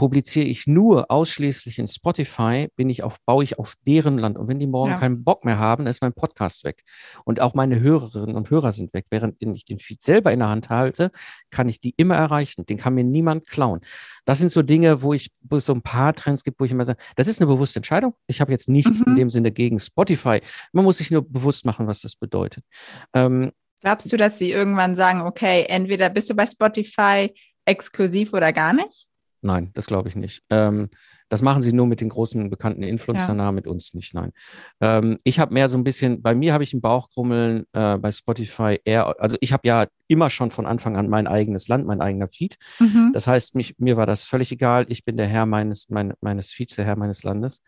publiziere 0.00 0.46
ich 0.46 0.66
nur 0.66 1.10
ausschließlich 1.10 1.78
in 1.78 1.86
Spotify, 1.86 2.68
bin 2.74 2.88
ich 2.88 3.02
auf, 3.02 3.18
baue 3.26 3.44
ich 3.44 3.58
auf 3.58 3.74
deren 3.86 4.16
Land. 4.16 4.38
Und 4.38 4.48
wenn 4.48 4.58
die 4.58 4.66
morgen 4.66 4.92
ja. 4.92 4.98
keinen 4.98 5.24
Bock 5.24 5.44
mehr 5.44 5.58
haben, 5.58 5.86
ist 5.86 6.00
mein 6.00 6.14
Podcast 6.14 6.64
weg. 6.64 6.84
Und 7.26 7.40
auch 7.40 7.52
meine 7.52 7.80
Hörerinnen 7.80 8.34
und 8.34 8.48
Hörer 8.48 8.72
sind 8.72 8.94
weg. 8.94 9.04
Während 9.10 9.36
ich 9.42 9.66
den 9.66 9.78
Feed 9.78 10.00
selber 10.00 10.32
in 10.32 10.38
der 10.38 10.48
Hand 10.48 10.70
halte, 10.70 11.10
kann 11.50 11.68
ich 11.68 11.80
die 11.80 11.92
immer 11.98 12.14
erreichen. 12.14 12.64
Den 12.64 12.78
kann 12.78 12.94
mir 12.94 13.04
niemand 13.04 13.46
klauen. 13.46 13.80
Das 14.24 14.38
sind 14.38 14.50
so 14.50 14.62
Dinge, 14.62 15.02
wo 15.02 15.12
ich, 15.12 15.32
wo 15.42 15.58
es 15.58 15.66
so 15.66 15.74
ein 15.74 15.82
paar 15.82 16.14
Trends 16.14 16.44
gibt, 16.44 16.60
wo 16.60 16.64
ich 16.64 16.72
immer 16.72 16.86
sage, 16.86 17.02
das 17.16 17.28
ist 17.28 17.42
eine 17.42 17.48
bewusste 17.48 17.80
Entscheidung. 17.80 18.14
Ich 18.26 18.40
habe 18.40 18.52
jetzt 18.52 18.70
nichts 18.70 19.00
mhm. 19.00 19.08
in 19.08 19.16
dem 19.16 19.28
Sinne 19.28 19.52
gegen 19.52 19.78
Spotify. 19.78 20.40
Man 20.72 20.86
muss 20.86 20.96
sich 20.96 21.10
nur 21.10 21.28
bewusst 21.28 21.66
machen, 21.66 21.86
was 21.86 22.00
das 22.00 22.16
bedeutet. 22.16 22.64
Ähm, 23.12 23.52
Glaubst 23.82 24.10
du, 24.10 24.16
dass 24.16 24.38
sie 24.38 24.50
irgendwann 24.50 24.96
sagen, 24.96 25.20
okay, 25.20 25.66
entweder 25.68 26.08
bist 26.08 26.30
du 26.30 26.34
bei 26.34 26.46
Spotify 26.46 27.34
exklusiv 27.66 28.32
oder 28.32 28.54
gar 28.54 28.72
nicht? 28.72 29.09
Nein, 29.42 29.70
das 29.74 29.86
glaube 29.86 30.08
ich 30.08 30.16
nicht. 30.16 30.42
Ähm, 30.50 30.90
das 31.30 31.42
machen 31.42 31.62
sie 31.62 31.72
nur 31.72 31.86
mit 31.86 32.00
den 32.00 32.08
großen 32.08 32.50
bekannten 32.50 32.82
Influencern, 32.82 33.38
ja. 33.38 33.52
mit 33.52 33.66
uns 33.66 33.94
nicht, 33.94 34.14
nein. 34.14 34.32
Ähm, 34.80 35.16
ich 35.24 35.38
habe 35.38 35.54
mehr 35.54 35.68
so 35.68 35.78
ein 35.78 35.84
bisschen, 35.84 36.20
bei 36.20 36.34
mir 36.34 36.52
habe 36.52 36.64
ich 36.64 36.74
ein 36.74 36.80
Bauchkrummeln 36.80 37.66
äh, 37.72 37.96
bei 37.98 38.10
Spotify 38.10 38.80
eher, 38.84 39.14
also 39.20 39.38
ich 39.40 39.52
habe 39.52 39.66
ja 39.66 39.86
immer 40.08 40.28
schon 40.28 40.50
von 40.50 40.66
Anfang 40.66 40.96
an 40.96 41.08
mein 41.08 41.28
eigenes 41.28 41.68
Land, 41.68 41.86
mein 41.86 42.00
eigener 42.00 42.26
Feed. 42.26 42.56
Mhm. 42.80 43.12
Das 43.14 43.28
heißt, 43.28 43.54
mich, 43.54 43.78
mir 43.78 43.96
war 43.96 44.06
das 44.06 44.24
völlig 44.24 44.50
egal. 44.50 44.86
Ich 44.88 45.04
bin 45.04 45.16
der 45.16 45.28
Herr 45.28 45.46
meines, 45.46 45.88
mein, 45.88 46.12
meines 46.20 46.50
Feeds, 46.50 46.74
der 46.74 46.84
Herr 46.84 46.96
meines 46.96 47.22
Landes. 47.22 47.62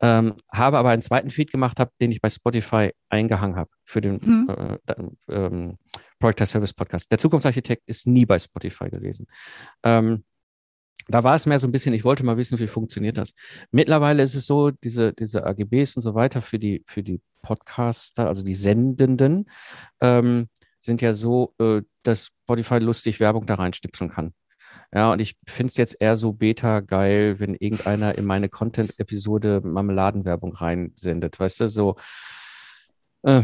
Ähm, 0.00 0.34
habe 0.52 0.76
aber 0.76 0.90
einen 0.90 1.00
zweiten 1.00 1.30
Feed 1.30 1.52
gemacht, 1.52 1.78
hab, 1.78 1.96
den 1.98 2.10
ich 2.10 2.20
bei 2.20 2.28
Spotify 2.28 2.90
eingehangen 3.08 3.56
habe 3.56 3.70
für 3.84 4.00
den 4.00 4.18
mhm. 4.20 4.78
äh, 4.88 4.94
ähm, 5.32 5.78
Project 6.18 6.48
Service 6.48 6.74
Podcast. 6.74 7.10
Der 7.10 7.18
Zukunftsarchitekt 7.18 7.84
ist 7.86 8.06
nie 8.06 8.26
bei 8.26 8.38
Spotify 8.38 8.90
gewesen. 8.90 9.26
Ähm, 9.84 10.24
da 11.08 11.22
war 11.24 11.34
es 11.34 11.46
mehr 11.46 11.58
so 11.58 11.68
ein 11.68 11.72
bisschen, 11.72 11.94
ich 11.94 12.04
wollte 12.04 12.24
mal 12.24 12.36
wissen, 12.36 12.58
wie 12.58 12.66
funktioniert 12.66 13.18
das. 13.18 13.32
Mittlerweile 13.70 14.22
ist 14.22 14.34
es 14.34 14.46
so, 14.46 14.70
diese, 14.70 15.12
diese 15.12 15.44
AGBs 15.46 15.96
und 15.96 16.02
so 16.02 16.14
weiter 16.14 16.40
für 16.40 16.58
die, 16.58 16.82
für 16.86 17.02
die 17.02 17.20
Podcaster, 17.42 18.26
also 18.26 18.42
die 18.42 18.54
Sendenden, 18.54 19.48
ähm, 20.00 20.48
sind 20.80 21.02
ja 21.02 21.12
so, 21.12 21.54
äh, 21.58 21.82
dass 22.02 22.32
Spotify 22.44 22.78
lustig 22.78 23.20
Werbung 23.20 23.46
da 23.46 23.54
reinstipseln 23.54 24.10
kann. 24.10 24.32
Ja, 24.92 25.12
und 25.12 25.20
ich 25.20 25.36
finde 25.46 25.70
es 25.70 25.76
jetzt 25.76 25.96
eher 26.00 26.16
so 26.16 26.32
beta 26.32 26.80
geil, 26.80 27.38
wenn 27.38 27.54
irgendeiner 27.54 28.16
in 28.16 28.24
meine 28.24 28.48
Content-Episode 28.48 29.60
Marmeladenwerbung 29.64 30.52
reinsendet. 30.54 31.38
Weißt 31.38 31.60
du, 31.60 31.68
so. 31.68 31.96
Äh, 33.22 33.42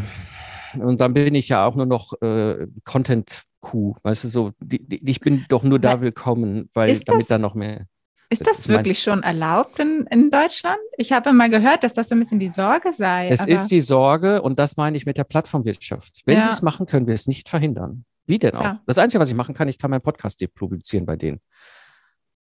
und 0.78 1.00
dann 1.00 1.14
bin 1.14 1.34
ich 1.34 1.48
ja 1.48 1.66
auch 1.66 1.74
nur 1.74 1.86
noch 1.86 2.20
äh, 2.22 2.66
Content 2.84 3.42
Kuh. 3.62 3.94
Weißt 4.02 4.24
du, 4.24 4.28
so, 4.28 4.52
die, 4.60 4.86
die, 4.86 5.10
ich 5.10 5.20
bin 5.20 5.46
doch 5.48 5.62
nur 5.62 5.78
da 5.78 6.02
willkommen, 6.02 6.68
weil 6.74 6.98
damit 7.00 7.30
da 7.30 7.38
noch 7.38 7.54
mehr. 7.54 7.86
Ist 8.28 8.46
das, 8.46 8.58
das 8.58 8.68
wirklich 8.68 9.02
schon 9.02 9.22
erlaubt 9.22 9.78
in, 9.78 10.06
in 10.10 10.30
Deutschland? 10.30 10.78
Ich 10.96 11.12
habe 11.12 11.32
mal 11.32 11.50
gehört, 11.50 11.84
dass 11.84 11.92
das 11.92 12.08
so 12.08 12.14
ein 12.14 12.18
bisschen 12.18 12.38
die 12.38 12.48
Sorge 12.48 12.92
sei. 12.92 13.28
Es 13.28 13.46
ist 13.46 13.68
die 13.68 13.82
Sorge 13.82 14.40
und 14.42 14.58
das 14.58 14.76
meine 14.76 14.96
ich 14.96 15.06
mit 15.06 15.18
der 15.18 15.24
Plattformwirtschaft. 15.24 16.22
Wenn 16.24 16.38
ja. 16.38 16.44
sie 16.44 16.48
es 16.48 16.62
machen, 16.62 16.86
können 16.86 17.06
wir 17.06 17.14
es 17.14 17.26
nicht 17.26 17.48
verhindern. 17.48 18.04
Wie 18.26 18.38
denn 18.38 18.54
auch? 18.54 18.64
Ja. 18.64 18.80
Das 18.86 18.98
Einzige, 18.98 19.20
was 19.20 19.28
ich 19.28 19.36
machen 19.36 19.54
kann, 19.54 19.68
ich 19.68 19.78
kann 19.78 19.90
meinen 19.90 20.00
Podcast 20.00 20.40
depublizieren 20.40 21.04
bei 21.04 21.16
denen. 21.16 21.40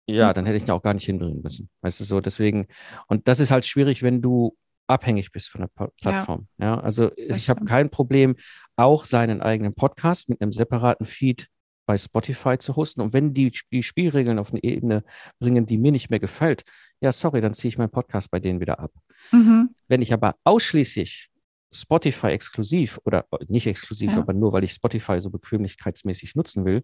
Ja, 0.06 0.28
mhm. 0.28 0.34
dann 0.34 0.46
hätte 0.46 0.56
ich 0.56 0.64
ihn 0.64 0.70
auch 0.70 0.82
gar 0.82 0.94
nicht 0.94 1.04
hinbringen 1.04 1.42
müssen. 1.42 1.68
Weißt 1.80 2.00
du 2.00 2.04
so, 2.04 2.20
deswegen, 2.20 2.66
und 3.08 3.26
das 3.26 3.40
ist 3.40 3.50
halt 3.50 3.66
schwierig, 3.66 4.02
wenn 4.02 4.22
du 4.22 4.56
abhängig 4.92 5.32
bist 5.32 5.50
von 5.50 5.62
der 5.62 5.88
Plattform. 6.00 6.46
Ja, 6.58 6.66
ja 6.66 6.80
also 6.80 7.10
ich 7.16 7.50
habe 7.50 7.64
kein 7.64 7.90
Problem, 7.90 8.36
auch 8.76 9.04
seinen 9.04 9.40
eigenen 9.40 9.74
Podcast 9.74 10.28
mit 10.28 10.40
einem 10.40 10.52
separaten 10.52 11.06
Feed 11.06 11.48
bei 11.86 11.98
Spotify 11.98 12.58
zu 12.58 12.76
hosten. 12.76 13.00
Und 13.00 13.12
wenn 13.12 13.34
die, 13.34 13.52
die 13.72 13.82
Spielregeln 13.82 14.38
auf 14.38 14.52
eine 14.52 14.62
Ebene 14.62 15.02
bringen, 15.40 15.66
die 15.66 15.78
mir 15.78 15.92
nicht 15.92 16.10
mehr 16.10 16.20
gefällt, 16.20 16.62
ja, 17.00 17.10
sorry, 17.10 17.40
dann 17.40 17.54
ziehe 17.54 17.70
ich 17.70 17.78
meinen 17.78 17.90
Podcast 17.90 18.30
bei 18.30 18.38
denen 18.38 18.60
wieder 18.60 18.78
ab. 18.78 18.92
Mhm. 19.32 19.74
Wenn 19.88 20.02
ich 20.02 20.12
aber 20.12 20.36
ausschließlich 20.44 21.30
Spotify 21.72 22.28
exklusiv 22.28 23.00
oder 23.04 23.26
nicht 23.48 23.66
exklusiv, 23.66 24.12
ja. 24.12 24.18
aber 24.18 24.32
nur 24.32 24.52
weil 24.52 24.64
ich 24.64 24.72
Spotify 24.72 25.20
so 25.20 25.30
bequemlichkeitsmäßig 25.30 26.34
nutzen 26.34 26.64
will, 26.64 26.82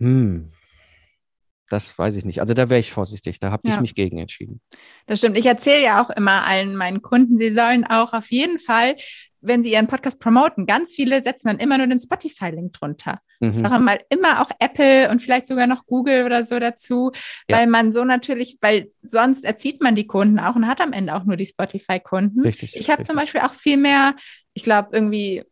hm, 0.00 0.48
das 1.68 1.98
weiß 1.98 2.16
ich 2.16 2.24
nicht. 2.24 2.40
Also 2.40 2.54
da 2.54 2.68
wäre 2.68 2.80
ich 2.80 2.92
vorsichtig. 2.92 3.40
Da 3.40 3.50
habe 3.50 3.68
ja. 3.68 3.74
ich 3.74 3.80
mich 3.80 3.94
gegen 3.94 4.18
entschieden. 4.18 4.60
Das 5.06 5.18
stimmt. 5.18 5.36
Ich 5.36 5.46
erzähle 5.46 5.82
ja 5.82 6.02
auch 6.02 6.10
immer 6.10 6.46
allen 6.46 6.76
meinen 6.76 7.02
Kunden, 7.02 7.38
sie 7.38 7.50
sollen 7.50 7.84
auch 7.84 8.12
auf 8.12 8.30
jeden 8.30 8.58
Fall, 8.58 8.96
wenn 9.40 9.62
sie 9.62 9.72
ihren 9.72 9.86
Podcast 9.86 10.20
promoten, 10.20 10.66
ganz 10.66 10.94
viele 10.94 11.22
setzen 11.22 11.48
dann 11.48 11.58
immer 11.58 11.76
nur 11.76 11.86
den 11.86 12.00
Spotify-Link 12.00 12.72
drunter. 12.72 13.18
Mhm. 13.40 13.50
Ich 13.50 13.58
sage 13.58 13.78
mal 13.78 14.00
immer 14.08 14.40
auch 14.40 14.50
Apple 14.58 15.10
und 15.10 15.22
vielleicht 15.22 15.46
sogar 15.46 15.66
noch 15.66 15.86
Google 15.86 16.24
oder 16.24 16.44
so 16.44 16.58
dazu, 16.58 17.12
ja. 17.48 17.58
weil 17.58 17.66
man 17.66 17.92
so 17.92 18.04
natürlich, 18.04 18.58
weil 18.60 18.90
sonst 19.02 19.44
erzieht 19.44 19.82
man 19.82 19.96
die 19.96 20.06
Kunden 20.06 20.38
auch 20.38 20.56
und 20.56 20.66
hat 20.66 20.80
am 20.80 20.92
Ende 20.92 21.14
auch 21.14 21.24
nur 21.24 21.36
die 21.36 21.46
Spotify-Kunden. 21.46 22.40
Richtig. 22.40 22.76
Ich 22.76 22.90
habe 22.90 23.02
zum 23.02 23.16
Beispiel 23.16 23.42
auch 23.42 23.52
viel 23.52 23.76
mehr, 23.76 24.16
ich 24.54 24.62
glaube 24.62 24.90
irgendwie 24.92 25.44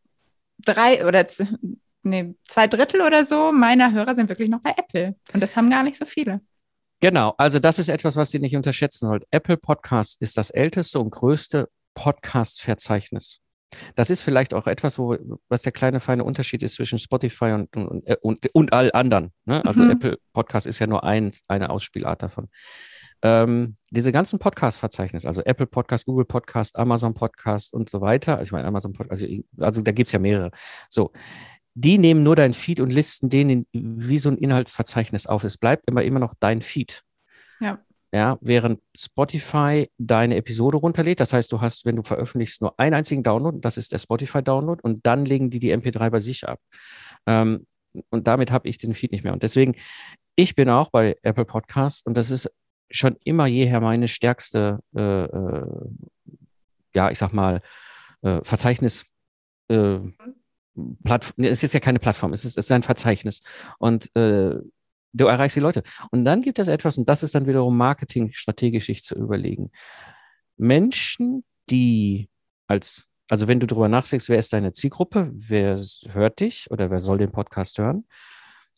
drei 0.64 1.06
oder 1.06 1.26
nee, 2.02 2.34
zwei 2.46 2.66
Drittel 2.66 3.02
oder 3.02 3.24
so 3.24 3.52
meiner 3.52 3.92
Hörer 3.92 4.14
sind 4.14 4.28
wirklich 4.28 4.50
noch 4.50 4.60
bei 4.60 4.74
Apple. 4.76 5.16
Und 5.32 5.42
das 5.42 5.56
haben 5.56 5.70
gar 5.70 5.82
nicht 5.82 5.96
so 5.96 6.04
viele. 6.04 6.40
Genau, 7.00 7.34
also 7.36 7.58
das 7.58 7.78
ist 7.80 7.88
etwas, 7.88 8.14
was 8.16 8.32
ihr 8.32 8.40
nicht 8.40 8.54
unterschätzen 8.54 9.08
sollt. 9.08 9.24
Apple 9.32 9.56
Podcast 9.56 10.20
ist 10.20 10.36
das 10.36 10.50
älteste 10.50 11.00
und 11.00 11.10
größte 11.10 11.68
Podcast-Verzeichnis. 11.94 13.40
Das 13.96 14.10
ist 14.10 14.22
vielleicht 14.22 14.54
auch 14.54 14.66
etwas, 14.66 14.98
wo, 14.98 15.16
was 15.48 15.62
der 15.62 15.72
kleine 15.72 15.98
feine 15.98 16.24
Unterschied 16.24 16.62
ist 16.62 16.74
zwischen 16.74 16.98
Spotify 16.98 17.52
und, 17.52 17.76
und, 17.76 18.04
und, 18.20 18.54
und 18.54 18.72
all 18.72 18.92
anderen. 18.92 19.32
Ne? 19.46 19.64
Also 19.64 19.82
mhm. 19.82 19.90
Apple 19.90 20.18
Podcast 20.32 20.66
ist 20.66 20.78
ja 20.78 20.86
nur 20.86 21.04
ein, 21.04 21.32
eine 21.48 21.70
Ausspielart 21.70 22.22
davon. 22.22 22.48
Ähm, 23.22 23.74
diese 23.90 24.10
ganzen 24.10 24.38
Podcast-Verzeichnisse, 24.38 25.28
also 25.28 25.42
Apple 25.42 25.66
Podcast, 25.66 26.06
Google 26.06 26.24
Podcast, 26.24 26.76
Amazon 26.76 27.14
Podcast 27.14 27.72
und 27.72 27.88
so 27.88 28.00
weiter, 28.00 28.42
ich 28.42 28.50
meine 28.50 28.66
Amazon 28.66 28.92
Podcast, 28.92 29.22
also, 29.22 29.42
also 29.58 29.80
da 29.80 29.92
gibt's 29.92 30.12
ja 30.12 30.18
mehrere. 30.18 30.50
So, 30.88 31.12
die 31.74 31.98
nehmen 31.98 32.22
nur 32.22 32.36
dein 32.36 32.54
Feed 32.54 32.80
und 32.80 32.92
listen 32.92 33.28
den 33.28 33.50
in, 33.50 33.66
wie 33.72 34.18
so 34.18 34.30
ein 34.30 34.36
Inhaltsverzeichnis 34.36 35.26
auf. 35.26 35.44
Es 35.44 35.56
bleibt 35.56 35.88
immer, 35.88 36.02
immer 36.02 36.20
noch 36.20 36.34
dein 36.38 36.62
Feed. 36.62 37.02
Ja. 37.60 37.78
Ja, 38.14 38.36
während 38.42 38.80
Spotify 38.94 39.88
deine 39.96 40.36
Episode 40.36 40.76
runterlädt, 40.76 41.18
das 41.18 41.32
heißt, 41.32 41.50
du 41.50 41.62
hast, 41.62 41.86
wenn 41.86 41.96
du 41.96 42.02
veröffentlichst, 42.02 42.60
nur 42.60 42.78
einen 42.78 42.92
einzigen 42.92 43.22
Download, 43.22 43.58
das 43.62 43.78
ist 43.78 43.90
der 43.92 43.98
Spotify-Download, 43.98 44.82
und 44.82 45.06
dann 45.06 45.24
legen 45.24 45.48
die 45.48 45.58
die 45.58 45.74
MP3 45.74 46.10
bei 46.10 46.18
sich 46.18 46.46
ab. 46.46 46.60
Ähm, 47.26 47.66
und 48.10 48.26
damit 48.26 48.50
habe 48.50 48.68
ich 48.68 48.76
den 48.76 48.92
Feed 48.92 49.12
nicht 49.12 49.24
mehr. 49.24 49.32
Und 49.32 49.42
deswegen, 49.42 49.76
ich 50.36 50.54
bin 50.54 50.68
auch 50.68 50.90
bei 50.90 51.16
Apple 51.22 51.46
Podcasts 51.46 52.02
und 52.02 52.18
das 52.18 52.30
ist 52.30 52.52
schon 52.90 53.16
immer 53.24 53.46
jeher 53.46 53.80
meine 53.80 54.08
stärkste, 54.08 54.80
äh, 54.94 55.24
äh, 55.24 55.66
ja, 56.94 57.10
ich 57.10 57.18
sag 57.18 57.32
mal, 57.32 57.62
äh, 58.20 58.40
Verzeichnis. 58.42 59.06
Äh, 59.68 60.00
Plattform, 61.04 61.44
es 61.44 61.62
ist 61.62 61.74
ja 61.74 61.80
keine 61.80 61.98
Plattform, 61.98 62.32
es 62.32 62.44
ist, 62.44 62.56
es 62.58 62.66
ist 62.66 62.72
ein 62.72 62.82
Verzeichnis. 62.82 63.42
Und 63.78 64.14
äh, 64.16 64.54
du 65.12 65.26
erreichst 65.26 65.56
die 65.56 65.60
Leute. 65.60 65.82
Und 66.10 66.24
dann 66.24 66.42
gibt 66.42 66.58
es 66.58 66.68
etwas, 66.68 66.98
und 66.98 67.08
das 67.08 67.22
ist 67.22 67.34
dann 67.34 67.46
wiederum 67.46 67.76
Marketing 67.76 68.32
strategisch 68.32 68.86
sich 68.86 69.04
zu 69.04 69.14
überlegen. 69.14 69.70
Menschen, 70.56 71.44
die 71.70 72.28
als, 72.66 73.08
also 73.28 73.48
wenn 73.48 73.60
du 73.60 73.66
darüber 73.66 73.88
nachdenkst, 73.88 74.28
wer 74.28 74.38
ist 74.38 74.52
deine 74.52 74.72
Zielgruppe, 74.72 75.30
wer 75.32 75.78
hört 76.12 76.40
dich 76.40 76.70
oder 76.70 76.90
wer 76.90 77.00
soll 77.00 77.18
den 77.18 77.32
Podcast 77.32 77.78
hören? 77.78 78.06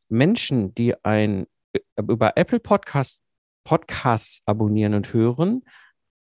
Menschen, 0.08 0.74
die 0.74 0.94
ein 1.04 1.46
äh, 1.72 1.80
über 1.96 2.36
Apple 2.36 2.60
Podcast 2.60 3.22
Podcasts 3.64 4.42
abonnieren 4.46 4.94
und 4.94 5.12
hören, 5.14 5.64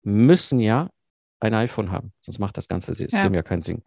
müssen 0.02 0.60
ja 0.60 0.90
ein 1.40 1.54
iPhone 1.54 1.90
haben. 1.90 2.12
Sonst 2.20 2.38
macht 2.38 2.56
das 2.56 2.68
ganze 2.68 2.94
System 2.94 3.32
ja, 3.32 3.38
ja 3.38 3.42
keinen 3.42 3.62
Sinn. 3.62 3.82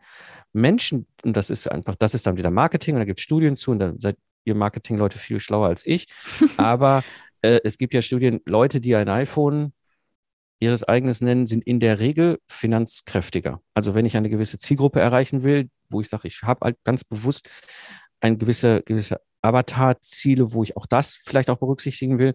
Menschen, 0.51 1.07
und 1.23 1.37
das 1.37 1.49
ist 1.49 1.71
einfach, 1.71 1.95
das 1.95 2.13
ist 2.13 2.27
dann 2.27 2.37
wieder 2.37 2.51
Marketing, 2.51 2.95
und 2.95 2.99
da 2.99 3.05
gibt 3.05 3.19
es 3.19 3.23
Studien 3.23 3.55
zu, 3.55 3.71
und 3.71 3.79
da 3.79 3.93
seid 3.97 4.17
ihr 4.45 4.55
Marketing-Leute 4.55 5.19
viel 5.19 5.39
schlauer 5.39 5.67
als 5.67 5.85
ich. 5.85 6.07
Aber 6.57 7.03
äh, 7.41 7.59
es 7.63 7.77
gibt 7.77 7.93
ja 7.93 8.01
Studien, 8.01 8.41
Leute, 8.45 8.81
die 8.81 8.95
ein 8.95 9.09
iPhone 9.09 9.73
ihres 10.59 10.83
eigenes 10.83 11.21
nennen, 11.21 11.45
sind 11.45 11.63
in 11.65 11.79
der 11.79 11.99
Regel 11.99 12.39
finanzkräftiger. 12.47 13.61
Also 13.73 13.95
wenn 13.95 14.05
ich 14.05 14.15
eine 14.15 14.29
gewisse 14.29 14.57
Zielgruppe 14.57 15.01
erreichen 15.01 15.43
will, 15.43 15.69
wo 15.89 16.01
ich 16.01 16.09
sage, 16.09 16.27
ich 16.27 16.41
habe 16.43 16.65
halt 16.65 16.77
ganz 16.83 17.03
bewusst 17.03 17.49
ein 18.21 18.39
gewisse, 18.39 18.81
gewisse 18.83 19.19
Avatar-Ziele, 19.41 20.53
wo 20.53 20.63
ich 20.63 20.77
auch 20.77 20.85
das 20.85 21.15
vielleicht 21.15 21.49
auch 21.49 21.57
berücksichtigen 21.57 22.17
will, 22.17 22.33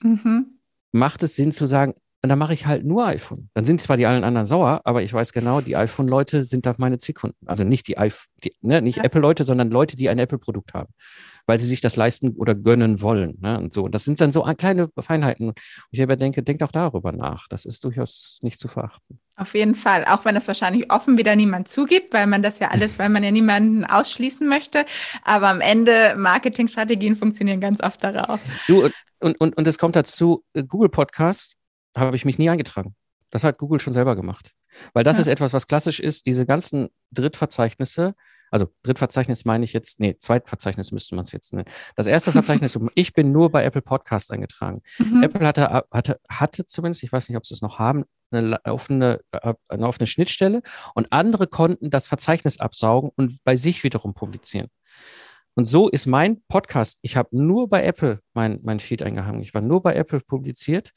mhm. 0.00 0.58
macht 0.92 1.22
es 1.22 1.36
Sinn 1.36 1.52
zu 1.52 1.66
sagen, 1.66 1.94
und 2.26 2.30
dann 2.30 2.40
mache 2.40 2.54
ich 2.54 2.66
halt 2.66 2.84
nur 2.84 3.06
iPhone. 3.06 3.50
Dann 3.54 3.64
sind 3.64 3.80
zwar 3.80 3.96
die 3.96 4.04
allen 4.04 4.24
anderen 4.24 4.46
sauer, 4.46 4.80
aber 4.82 5.00
ich 5.00 5.14
weiß 5.14 5.32
genau, 5.32 5.60
die 5.60 5.76
iPhone-Leute 5.76 6.42
sind 6.42 6.66
da 6.66 6.74
meine 6.76 6.98
Zielkunden. 6.98 7.38
Also 7.46 7.62
nicht 7.62 7.86
die, 7.86 7.98
iPhone, 7.98 8.26
die 8.42 8.52
ne, 8.62 8.82
nicht 8.82 8.96
ja. 8.96 9.04
Apple-Leute, 9.04 9.44
sondern 9.44 9.70
Leute, 9.70 9.96
die 9.96 10.08
ein 10.08 10.18
Apple-Produkt 10.18 10.74
haben, 10.74 10.92
weil 11.46 11.60
sie 11.60 11.68
sich 11.68 11.80
das 11.80 11.94
leisten 11.94 12.30
oder 12.30 12.56
gönnen 12.56 13.00
wollen. 13.00 13.38
Ne? 13.40 13.60
Und 13.60 13.74
so. 13.74 13.84
Und 13.84 13.94
das 13.94 14.02
sind 14.02 14.20
dann 14.20 14.32
so 14.32 14.42
kleine 14.58 14.88
Feinheiten. 14.98 15.50
Und 15.50 15.60
ich 15.92 16.02
aber 16.02 16.16
denke, 16.16 16.42
denkt 16.42 16.64
auch 16.64 16.72
darüber 16.72 17.12
nach. 17.12 17.46
Das 17.46 17.64
ist 17.64 17.84
durchaus 17.84 18.40
nicht 18.42 18.58
zu 18.58 18.66
verachten. 18.66 19.20
Auf 19.36 19.54
jeden 19.54 19.76
Fall, 19.76 20.04
auch 20.06 20.24
wenn 20.24 20.34
das 20.34 20.48
wahrscheinlich 20.48 20.90
offen 20.90 21.18
wieder 21.18 21.36
niemand 21.36 21.68
zugibt, 21.68 22.12
weil 22.12 22.26
man 22.26 22.42
das 22.42 22.58
ja 22.58 22.72
alles, 22.72 22.98
weil 22.98 23.08
man 23.08 23.22
ja 23.22 23.30
niemanden 23.30 23.84
ausschließen 23.84 24.48
möchte. 24.48 24.84
Aber 25.22 25.46
am 25.46 25.60
Ende 25.60 26.16
Marketingstrategien 26.16 27.14
funktionieren 27.14 27.60
ganz 27.60 27.80
oft 27.80 28.02
darauf. 28.02 28.40
Du, 28.66 28.90
und, 29.20 29.40
und, 29.40 29.56
und 29.56 29.66
es 29.68 29.78
kommt 29.78 29.94
dazu, 29.94 30.42
Google 30.66 30.88
Podcast 30.88 31.56
habe 31.96 32.16
ich 32.16 32.24
mich 32.24 32.38
nie 32.38 32.50
eingetragen. 32.50 32.94
Das 33.30 33.44
hat 33.44 33.58
Google 33.58 33.80
schon 33.80 33.92
selber 33.92 34.14
gemacht. 34.14 34.52
Weil 34.92 35.04
das 35.04 35.16
ja. 35.16 35.22
ist 35.22 35.28
etwas, 35.28 35.52
was 35.52 35.66
klassisch 35.66 36.00
ist, 36.00 36.26
diese 36.26 36.46
ganzen 36.46 36.88
Drittverzeichnisse, 37.10 38.14
also 38.50 38.68
Drittverzeichnis 38.82 39.44
meine 39.44 39.64
ich 39.64 39.72
jetzt, 39.72 39.98
nee, 39.98 40.16
Zweitverzeichnis 40.18 40.92
müsste 40.92 41.16
man 41.16 41.24
es 41.24 41.32
jetzt 41.32 41.52
nennen. 41.52 41.68
Das 41.96 42.06
erste 42.06 42.32
Verzeichnis, 42.32 42.78
ich 42.94 43.12
bin 43.12 43.32
nur 43.32 43.50
bei 43.50 43.64
Apple 43.64 43.82
Podcast 43.82 44.30
eingetragen. 44.30 44.82
Mhm. 44.98 45.22
Apple 45.22 45.46
hatte, 45.46 45.84
hatte, 45.90 46.20
hatte 46.28 46.66
zumindest, 46.66 47.02
ich 47.02 47.12
weiß 47.12 47.28
nicht, 47.28 47.36
ob 47.36 47.46
sie 47.46 47.54
es 47.54 47.62
noch 47.62 47.78
haben, 47.78 48.04
eine 48.30 48.60
offene, 48.64 49.20
eine 49.68 49.86
offene 49.86 50.06
Schnittstelle 50.06 50.62
und 50.94 51.12
andere 51.12 51.46
konnten 51.46 51.90
das 51.90 52.06
Verzeichnis 52.06 52.60
absaugen 52.60 53.10
und 53.16 53.42
bei 53.44 53.56
sich 53.56 53.82
wiederum 53.84 54.14
publizieren. 54.14 54.68
Und 55.54 55.64
so 55.64 55.88
ist 55.88 56.06
mein 56.06 56.42
Podcast, 56.48 56.98
ich 57.02 57.16
habe 57.16 57.30
nur 57.32 57.68
bei 57.68 57.82
Apple 57.82 58.20
mein, 58.34 58.60
mein 58.62 58.78
Feed 58.78 59.02
eingehangen. 59.02 59.40
Ich 59.40 59.54
war 59.54 59.62
nur 59.62 59.82
bei 59.82 59.94
Apple 59.94 60.20
publiziert. 60.20 60.92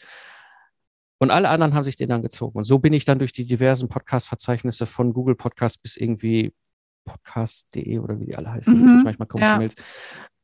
Und 1.19 1.31
alle 1.31 1.49
anderen 1.49 1.73
haben 1.73 1.83
sich 1.83 1.97
den 1.97 2.09
dann 2.09 2.21
gezogen. 2.21 2.57
Und 2.57 2.63
so 2.63 2.79
bin 2.79 2.93
ich 2.93 3.05
dann 3.05 3.19
durch 3.19 3.33
die 3.33 3.45
diversen 3.45 3.89
Podcast-Verzeichnisse 3.89 4.85
von 4.85 5.13
Google 5.13 5.35
Podcast 5.35 5.81
bis 5.81 5.97
irgendwie 5.97 6.53
podcast.de 7.05 7.99
oder 7.99 8.19
wie 8.19 8.25
die 8.25 8.35
alle 8.35 8.51
heißen. 8.51 8.73
Mhm, 8.73 9.03
manchmal 9.03 9.27
komische 9.27 9.51
ja. 9.51 9.57
Mails. 9.57 9.75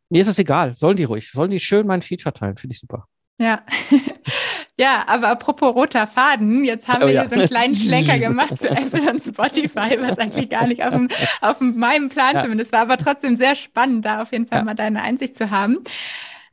Mir 0.09 0.21
ist 0.21 0.27
es 0.27 0.37
egal. 0.37 0.75
Sollen 0.75 0.97
die 0.97 1.05
ruhig. 1.05 1.31
Sollen 1.31 1.51
die 1.51 1.59
schön 1.59 1.87
meinen 1.87 2.01
Feed 2.01 2.21
verteilen. 2.21 2.57
Finde 2.57 2.73
ich 2.73 2.79
super. 2.79 3.07
Ja. 3.37 3.63
ja, 4.77 5.03
aber 5.07 5.29
apropos 5.29 5.75
roter 5.75 6.07
Faden, 6.07 6.63
jetzt 6.63 6.87
haben 6.87 7.03
oh, 7.03 7.07
wir 7.07 7.13
ja. 7.13 7.21
hier 7.21 7.29
so 7.29 7.35
einen 7.35 7.47
kleinen 7.47 7.75
Schlenker 7.75 8.17
gemacht 8.17 8.57
zu 8.57 8.69
Apple 8.69 9.09
und 9.09 9.21
Spotify, 9.21 9.97
was 9.99 10.17
eigentlich 10.17 10.49
gar 10.49 10.67
nicht 10.67 10.83
auf, 10.83 10.91
dem, 10.91 11.09
auf 11.41 11.59
meinem 11.59 12.09
Plan 12.09 12.35
ja. 12.35 12.41
zumindest 12.43 12.71
war, 12.71 12.81
aber 12.81 12.97
trotzdem 12.97 13.35
sehr 13.35 13.55
spannend, 13.55 14.05
da 14.05 14.21
auf 14.21 14.31
jeden 14.31 14.47
Fall 14.47 14.63
mal 14.63 14.73
deine 14.73 15.01
Einsicht 15.01 15.35
zu 15.35 15.51
haben. 15.51 15.79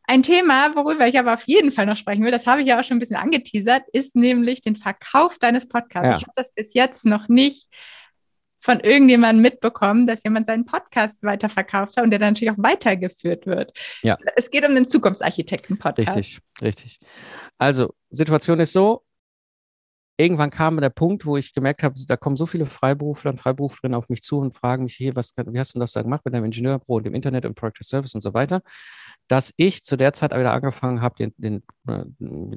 Ein 0.04 0.22
Thema, 0.22 0.74
worüber 0.74 1.06
ich 1.06 1.18
aber 1.18 1.34
auf 1.34 1.44
jeden 1.44 1.70
Fall 1.70 1.86
noch 1.86 1.96
sprechen 1.96 2.24
will, 2.24 2.32
das 2.32 2.46
habe 2.46 2.60
ich 2.60 2.66
ja 2.66 2.80
auch 2.80 2.84
schon 2.84 2.96
ein 2.96 3.00
bisschen 3.00 3.16
angeteasert, 3.16 3.84
ist 3.92 4.16
nämlich 4.16 4.60
den 4.60 4.76
Verkauf 4.76 5.38
deines 5.38 5.68
Podcasts. 5.68 6.18
Ich 6.18 6.22
habe 6.22 6.32
das 6.34 6.52
bis 6.52 6.74
jetzt 6.74 7.04
noch 7.04 7.28
nicht 7.28 7.68
von 8.58 8.78
irgendjemandem 8.80 9.42
mitbekommen, 9.42 10.06
dass 10.06 10.22
jemand 10.22 10.46
seinen 10.46 10.64
Podcast 10.64 11.22
weiterverkauft 11.24 11.96
hat 11.96 12.04
und 12.04 12.10
der 12.10 12.20
dann 12.20 12.30
natürlich 12.30 12.52
auch 12.52 12.62
weitergeführt 12.62 13.46
wird. 13.46 13.72
Ja. 14.02 14.16
Es 14.36 14.50
geht 14.50 14.66
um 14.66 14.74
den 14.74 14.86
Zukunftsarchitekten-Podcast. 14.86 16.16
Richtig, 16.16 16.40
richtig. 16.62 16.98
Also, 17.58 17.92
Situation 18.10 18.60
ist 18.60 18.72
so, 18.72 19.04
irgendwann 20.16 20.50
kam 20.50 20.80
der 20.80 20.90
Punkt, 20.90 21.26
wo 21.26 21.36
ich 21.36 21.52
gemerkt 21.54 21.82
habe, 21.82 21.96
da 22.06 22.16
kommen 22.16 22.36
so 22.36 22.46
viele 22.46 22.66
Freiberufler 22.66 23.32
und 23.32 23.38
Freiberuflerinnen 23.38 23.96
auf 23.96 24.08
mich 24.08 24.22
zu 24.22 24.38
und 24.38 24.54
fragen 24.54 24.84
mich, 24.84 24.94
hier, 24.94 25.16
was, 25.16 25.32
wie 25.36 25.58
hast 25.58 25.74
du 25.74 25.80
das 25.80 25.92
da 25.92 26.02
gemacht 26.02 26.24
mit 26.24 26.32
deinem 26.32 26.44
Ingenieurbüro 26.44 26.96
und 26.96 27.06
dem 27.06 27.14
Internet 27.14 27.46
und 27.46 27.54
Project 27.54 27.84
Service 27.84 28.14
und 28.14 28.20
so 28.20 28.32
weiter, 28.32 28.62
dass 29.32 29.54
ich 29.56 29.82
zu 29.82 29.96
der 29.96 30.12
Zeit 30.12 30.32
wieder 30.32 30.52
angefangen 30.52 31.00
habe, 31.00 31.14
den, 31.16 31.32
den 31.38 31.62
äh, 31.88 32.04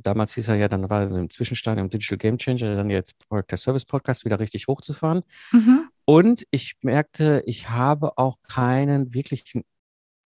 damals 0.03 0.35
hieß 0.35 0.49
er 0.49 0.55
ja, 0.55 0.67
dann 0.67 0.89
war 0.89 1.03
er 1.03 1.11
im 1.11 1.29
Zwischenstadium 1.29 1.89
Digital 1.89 2.17
Game 2.17 2.37
Changer, 2.37 2.75
dann 2.75 2.89
jetzt 2.89 3.17
Project 3.29 3.57
Service 3.57 3.85
Podcast 3.85 4.25
wieder 4.25 4.41
richtig 4.41 4.67
hochzufahren. 4.67 5.23
Mhm. 5.53 5.87
Und 6.03 6.45
ich 6.51 6.75
merkte, 6.83 7.41
ich 7.45 7.69
habe 7.69 8.17
auch 8.17 8.39
keinen 8.45 9.13
wirklichen 9.13 9.63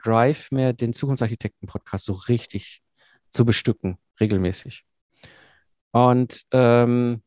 Drive 0.02 0.50
mehr, 0.50 0.74
den 0.74 0.92
Zukunftsarchitekten-Podcast 0.92 2.06
so 2.06 2.14
richtig 2.14 2.82
zu 3.30 3.46
bestücken, 3.46 4.00
regelmäßig. 4.20 4.86
Und 5.92 6.46
ähm, 6.50 7.22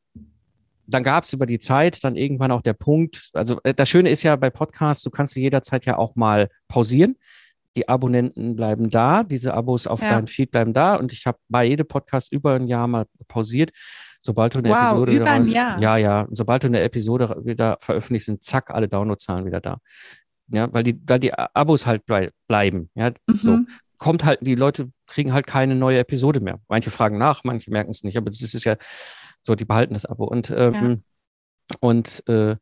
dann 0.88 1.04
gab 1.04 1.22
es 1.22 1.32
über 1.32 1.46
die 1.46 1.60
Zeit 1.60 2.02
dann 2.02 2.16
irgendwann 2.16 2.50
auch 2.50 2.62
der 2.62 2.72
Punkt, 2.72 3.30
also 3.34 3.60
äh, 3.62 3.72
das 3.72 3.88
Schöne 3.88 4.10
ist 4.10 4.24
ja 4.24 4.34
bei 4.34 4.50
Podcasts, 4.50 5.04
du 5.04 5.10
kannst 5.10 5.34
sie 5.34 5.42
jederzeit 5.42 5.86
ja 5.86 5.96
auch 5.96 6.16
mal 6.16 6.48
pausieren. 6.66 7.16
Die 7.76 7.88
Abonnenten 7.88 8.56
bleiben 8.56 8.90
da, 8.90 9.22
diese 9.24 9.54
Abos 9.54 9.86
auf 9.86 10.02
ja. 10.02 10.10
deinem 10.10 10.26
Feed 10.26 10.50
bleiben 10.50 10.72
da 10.72 10.96
und 10.96 11.12
ich 11.12 11.26
habe 11.26 11.38
bei 11.48 11.64
jedem 11.64 11.86
Podcast 11.86 12.32
über 12.32 12.54
ein 12.54 12.66
Jahr 12.66 12.86
mal 12.86 13.06
pausiert 13.28 13.70
sobald 14.22 14.54
du 14.54 14.60
eine 14.60 14.70
wow, 14.70 14.86
Episode 14.86 15.12
über 15.12 15.30
ein 15.30 15.46
Jahr. 15.48 15.80
ja, 15.80 15.96
ja, 15.96 16.26
sobald 16.30 16.62
du 16.62 16.68
eine 16.68 16.80
Episode 16.80 17.42
wieder 17.44 17.76
veröffentlicht, 17.80 18.26
sind 18.26 18.44
zack, 18.44 18.70
alle 18.70 18.88
Downloadzahlen 18.88 19.44
wieder 19.44 19.60
da. 19.60 19.78
Ja, 20.48 20.72
weil 20.72 20.82
die, 20.82 21.00
weil 21.06 21.18
die 21.18 21.34
Abos 21.34 21.86
halt 21.86 22.04
bleiben. 22.06 22.90
Ja, 22.94 23.10
mhm. 23.26 23.38
so 23.42 23.58
kommt 23.98 24.24
halt, 24.24 24.40
die 24.42 24.54
Leute 24.54 24.90
kriegen 25.06 25.32
halt 25.32 25.46
keine 25.46 25.74
neue 25.74 25.98
Episode 25.98 26.40
mehr. 26.40 26.60
Manche 26.68 26.90
fragen 26.90 27.18
nach, 27.18 27.44
manche 27.44 27.70
merken 27.70 27.90
es 27.90 28.04
nicht, 28.04 28.16
aber 28.16 28.30
das 28.30 28.42
ist 28.42 28.64
ja 28.64 28.76
so, 29.42 29.54
die 29.54 29.64
behalten 29.64 29.94
das 29.94 30.06
Abo. 30.06 30.24
Und, 30.24 30.50
ähm, 30.50 30.74
ja. 31.70 31.76
und 31.80 32.22
äh, 32.28 32.56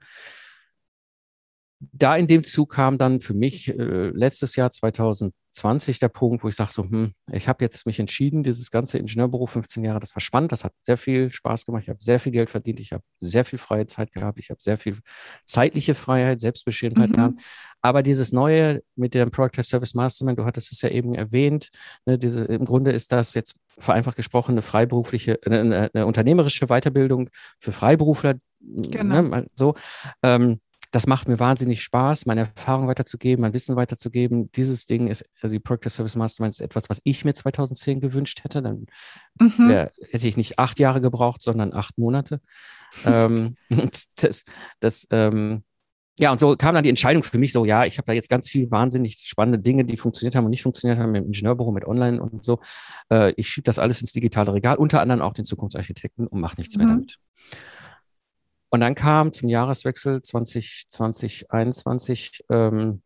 da 1.80 2.14
in 2.14 2.26
dem 2.26 2.44
Zug 2.44 2.72
kam 2.72 2.98
dann 2.98 3.20
für 3.20 3.32
mich 3.32 3.68
äh, 3.68 4.10
letztes 4.10 4.54
Jahr 4.54 4.70
2020 4.70 5.98
der 5.98 6.08
Punkt, 6.08 6.44
wo 6.44 6.48
ich 6.48 6.54
sage 6.54 6.72
so, 6.72 6.82
hm, 6.82 7.12
ich 7.32 7.48
habe 7.48 7.64
jetzt 7.64 7.86
mich 7.86 7.98
entschieden, 7.98 8.42
dieses 8.42 8.70
ganze 8.70 8.98
Ingenieurbüro 8.98 9.46
15 9.46 9.84
Jahre, 9.84 9.98
das 9.98 10.14
war 10.14 10.20
spannend, 10.20 10.52
das 10.52 10.62
hat 10.62 10.74
sehr 10.82 10.98
viel 10.98 11.32
Spaß 11.32 11.64
gemacht, 11.64 11.84
ich 11.84 11.88
habe 11.88 12.02
sehr 12.02 12.20
viel 12.20 12.32
Geld 12.32 12.50
verdient, 12.50 12.80
ich 12.80 12.92
habe 12.92 13.02
sehr 13.18 13.46
viel 13.46 13.58
freie 13.58 13.86
Zeit 13.86 14.12
gehabt, 14.12 14.38
ich 14.38 14.50
habe 14.50 14.60
sehr 14.60 14.76
viel 14.76 14.98
zeitliche 15.46 15.94
Freiheit, 15.94 16.42
Selbstbestimmtheit 16.42 17.10
mhm. 17.10 17.14
gehabt. 17.14 17.40
Aber 17.80 18.02
dieses 18.02 18.30
Neue 18.30 18.82
mit 18.94 19.14
dem 19.14 19.30
Product 19.30 19.62
Service 19.62 19.94
Mastermind, 19.94 20.38
du 20.38 20.44
hattest 20.44 20.72
es 20.72 20.82
ja 20.82 20.90
eben 20.90 21.14
erwähnt, 21.14 21.70
ne, 22.04 22.18
diese, 22.18 22.44
im 22.44 22.66
Grunde 22.66 22.92
ist 22.92 23.10
das 23.10 23.32
jetzt 23.32 23.54
vereinfacht 23.78 24.16
gesprochen 24.16 24.52
eine 24.52 24.62
freiberufliche, 24.62 25.38
eine, 25.46 25.90
eine 25.94 26.06
unternehmerische 26.06 26.66
Weiterbildung 26.66 27.30
für 27.58 27.72
Freiberufler. 27.72 28.34
Genau. 28.60 29.22
Ne, 29.22 29.46
so. 29.54 29.74
Ähm, 30.22 30.60
das 30.90 31.06
macht 31.06 31.28
mir 31.28 31.38
wahnsinnig 31.38 31.82
Spaß, 31.82 32.26
meine 32.26 32.52
Erfahrung 32.54 32.88
weiterzugeben, 32.88 33.42
mein 33.42 33.52
Wissen 33.52 33.76
weiterzugeben. 33.76 34.50
Dieses 34.52 34.86
Ding 34.86 35.06
ist, 35.06 35.24
also 35.40 35.54
die 35.54 35.60
Project 35.60 35.90
Service 35.90 36.16
Mastermind 36.16 36.54
ist 36.54 36.60
etwas, 36.60 36.90
was 36.90 37.00
ich 37.04 37.24
mir 37.24 37.34
2010 37.34 38.00
gewünscht 38.00 38.42
hätte. 38.42 38.60
Dann 38.60 38.86
mhm. 39.38 39.68
wär, 39.68 39.92
hätte 40.10 40.26
ich 40.26 40.36
nicht 40.36 40.58
acht 40.58 40.80
Jahre 40.80 41.00
gebraucht, 41.00 41.42
sondern 41.42 41.72
acht 41.72 41.96
Monate. 41.96 42.40
ähm, 43.04 43.56
das, 44.16 44.44
das, 44.80 45.06
ähm, 45.10 45.62
ja, 46.18 46.32
und 46.32 46.38
so 46.38 46.56
kam 46.56 46.74
dann 46.74 46.82
die 46.82 46.90
Entscheidung 46.90 47.22
für 47.22 47.38
mich 47.38 47.52
so, 47.52 47.64
ja, 47.64 47.84
ich 47.84 47.96
habe 47.96 48.06
da 48.06 48.12
jetzt 48.12 48.28
ganz 48.28 48.48
viel 48.48 48.70
wahnsinnig 48.70 49.16
spannende 49.24 49.58
Dinge, 49.58 49.84
die 49.84 49.96
funktioniert 49.96 50.34
haben 50.34 50.44
und 50.44 50.50
nicht 50.50 50.62
funktioniert 50.62 50.98
haben 50.98 51.14
im 51.14 51.26
Ingenieurbüro 51.26 51.70
mit 51.70 51.86
Online 51.86 52.20
und 52.20 52.44
so. 52.44 52.60
Äh, 53.10 53.32
ich 53.36 53.48
schiebe 53.48 53.64
das 53.64 53.78
alles 53.78 54.00
ins 54.00 54.12
digitale 54.12 54.52
Regal, 54.52 54.76
unter 54.76 55.00
anderem 55.00 55.22
auch 55.22 55.32
den 55.32 55.44
Zukunftsarchitekten 55.44 56.26
und 56.26 56.40
mache 56.40 56.56
nichts 56.58 56.76
mhm. 56.76 56.84
mehr 56.84 56.94
damit. 56.94 57.18
Und 58.70 58.80
dann 58.80 58.94
kam 58.94 59.32
zum 59.32 59.48
Jahreswechsel 59.48 60.22
2020, 60.22 60.86
2021 61.48 62.44
ähm, 62.50 63.02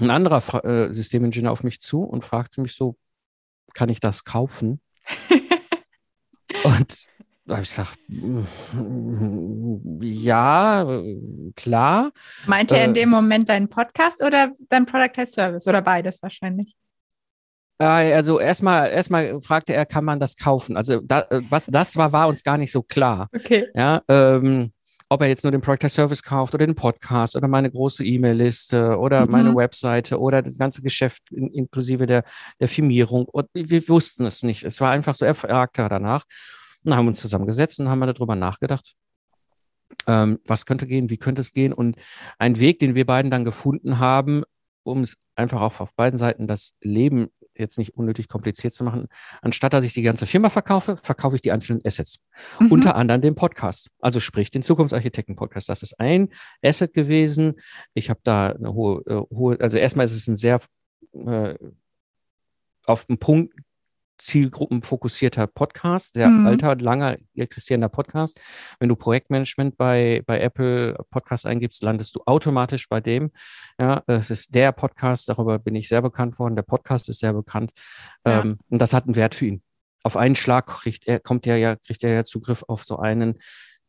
ein 0.00 0.10
anderer 0.10 0.64
äh, 0.64 0.92
Systemingenieur 0.92 1.50
auf 1.50 1.64
mich 1.64 1.80
zu 1.80 2.02
und 2.02 2.24
fragte 2.24 2.60
mich 2.60 2.74
so, 2.74 2.96
kann 3.74 3.88
ich 3.88 4.00
das 4.00 4.24
kaufen? 4.24 4.80
und 6.64 7.06
da 7.46 7.56
habe 7.56 7.62
ich 7.62 7.70
gesagt, 7.70 7.98
ja, 10.02 11.02
klar. 11.56 12.12
Meinte 12.46 12.76
er 12.76 12.84
in 12.84 12.90
äh, 12.90 12.94
dem 12.94 13.08
Moment 13.08 13.48
deinen 13.48 13.68
Podcast 13.68 14.22
oder 14.22 14.52
dein 14.68 14.86
Product 14.86 15.18
as 15.20 15.32
Service 15.32 15.66
oder 15.66 15.82
beides 15.82 16.22
wahrscheinlich? 16.22 16.76
Also 17.86 18.38
erstmal, 18.38 18.90
erstmal 18.90 19.40
fragte 19.40 19.72
er, 19.72 19.86
kann 19.86 20.04
man 20.04 20.20
das 20.20 20.36
kaufen? 20.36 20.76
Also 20.76 21.00
da, 21.00 21.26
was 21.48 21.66
das 21.66 21.96
war, 21.96 22.12
war 22.12 22.28
uns 22.28 22.42
gar 22.42 22.58
nicht 22.58 22.72
so 22.72 22.82
klar. 22.82 23.28
Okay. 23.34 23.68
Ja, 23.74 24.02
ähm, 24.08 24.72
ob 25.08 25.22
er 25.22 25.28
jetzt 25.28 25.44
nur 25.44 25.50
den 25.50 25.62
Product 25.62 25.88
Service 25.88 26.22
kauft 26.22 26.54
oder 26.54 26.66
den 26.66 26.76
Podcast 26.76 27.36
oder 27.36 27.48
meine 27.48 27.70
große 27.70 28.04
E-Mail-Liste 28.04 28.98
oder 28.98 29.24
mhm. 29.24 29.32
meine 29.32 29.56
Webseite 29.56 30.20
oder 30.20 30.42
das 30.42 30.58
ganze 30.58 30.82
Geschäft 30.82 31.22
in, 31.32 31.48
inklusive 31.52 32.06
der, 32.06 32.24
der 32.60 32.68
Firmierung. 32.68 33.24
Und 33.24 33.48
wir 33.54 33.88
wussten 33.88 34.26
es 34.26 34.42
nicht. 34.42 34.62
Es 34.62 34.80
war 34.82 34.90
einfach 34.90 35.16
so, 35.16 35.24
er 35.24 35.34
fragte 35.34 35.88
danach. 35.88 36.24
Und 36.84 36.94
haben 36.94 37.08
uns 37.08 37.20
zusammengesetzt 37.20 37.80
und 37.80 37.88
haben 37.88 38.00
darüber 38.00 38.36
nachgedacht, 38.36 38.94
ähm, 40.06 40.38
was 40.46 40.64
könnte 40.64 40.86
gehen, 40.86 41.10
wie 41.10 41.18
könnte 41.18 41.40
es 41.40 41.52
gehen. 41.52 41.72
Und 41.72 41.96
ein 42.38 42.60
Weg, 42.60 42.78
den 42.78 42.94
wir 42.94 43.04
beiden 43.04 43.30
dann 43.30 43.44
gefunden 43.44 43.98
haben, 43.98 44.44
um 44.82 45.00
es 45.00 45.16
einfach 45.34 45.60
auch 45.60 45.80
auf 45.80 45.94
beiden 45.94 46.18
Seiten 46.18 46.46
das 46.46 46.74
Leben 46.82 47.28
jetzt 47.60 47.78
nicht 47.78 47.94
unnötig 47.96 48.28
kompliziert 48.28 48.74
zu 48.74 48.84
machen, 48.84 49.08
anstatt 49.42 49.72
dass 49.72 49.84
ich 49.84 49.92
die 49.92 50.02
ganze 50.02 50.26
Firma 50.26 50.50
verkaufe, 50.50 50.96
verkaufe 51.02 51.36
ich 51.36 51.42
die 51.42 51.52
einzelnen 51.52 51.80
Assets. 51.84 52.20
Mhm. 52.58 52.72
Unter 52.72 52.96
anderem 52.96 53.20
den 53.20 53.34
Podcast, 53.34 53.90
also 54.00 54.20
sprich 54.20 54.50
den 54.50 54.62
Zukunftsarchitekten-Podcast. 54.62 55.68
Das 55.68 55.82
ist 55.82 56.00
ein 56.00 56.30
Asset 56.62 56.94
gewesen. 56.94 57.60
Ich 57.94 58.10
habe 58.10 58.20
da 58.24 58.48
eine 58.50 58.74
hohe, 58.74 59.02
äh, 59.06 59.34
hohe, 59.34 59.60
also 59.60 59.78
erstmal 59.78 60.04
ist 60.04 60.16
es 60.16 60.26
ein 60.26 60.36
sehr 60.36 60.60
äh, 61.12 61.54
auf 62.86 63.04
den 63.04 63.18
Punkt 63.18 63.54
zielgruppenfokussierter 64.20 65.46
Podcast, 65.46 66.14
sehr 66.14 66.28
mhm. 66.28 66.46
alter, 66.46 66.76
langer 66.76 67.16
existierender 67.34 67.88
Podcast. 67.88 68.40
Wenn 68.78 68.88
du 68.88 68.96
Projektmanagement 68.96 69.76
bei, 69.76 70.22
bei 70.26 70.40
Apple 70.40 70.96
Podcast 71.10 71.46
eingibst, 71.46 71.82
landest 71.82 72.14
du 72.14 72.20
automatisch 72.26 72.88
bei 72.88 73.00
dem. 73.00 73.30
Ja, 73.78 74.02
es 74.06 74.30
ist 74.30 74.54
der 74.54 74.72
Podcast, 74.72 75.28
darüber 75.28 75.58
bin 75.58 75.74
ich 75.74 75.88
sehr 75.88 76.02
bekannt 76.02 76.38
worden. 76.38 76.56
Der 76.56 76.62
Podcast 76.62 77.08
ist 77.08 77.20
sehr 77.20 77.32
bekannt. 77.32 77.72
Ja. 78.26 78.42
Ähm, 78.42 78.58
und 78.68 78.80
das 78.80 78.92
hat 78.92 79.04
einen 79.04 79.16
Wert 79.16 79.34
für 79.34 79.46
ihn. 79.46 79.62
Auf 80.02 80.16
einen 80.16 80.36
Schlag 80.36 80.66
kriegt 80.66 81.06
er, 81.06 81.20
kommt 81.20 81.46
er 81.46 81.56
ja, 81.56 81.76
kriegt 81.76 82.02
er 82.04 82.12
ja 82.12 82.24
Zugriff 82.24 82.64
auf 82.68 82.84
so 82.84 82.98
einen 82.98 83.38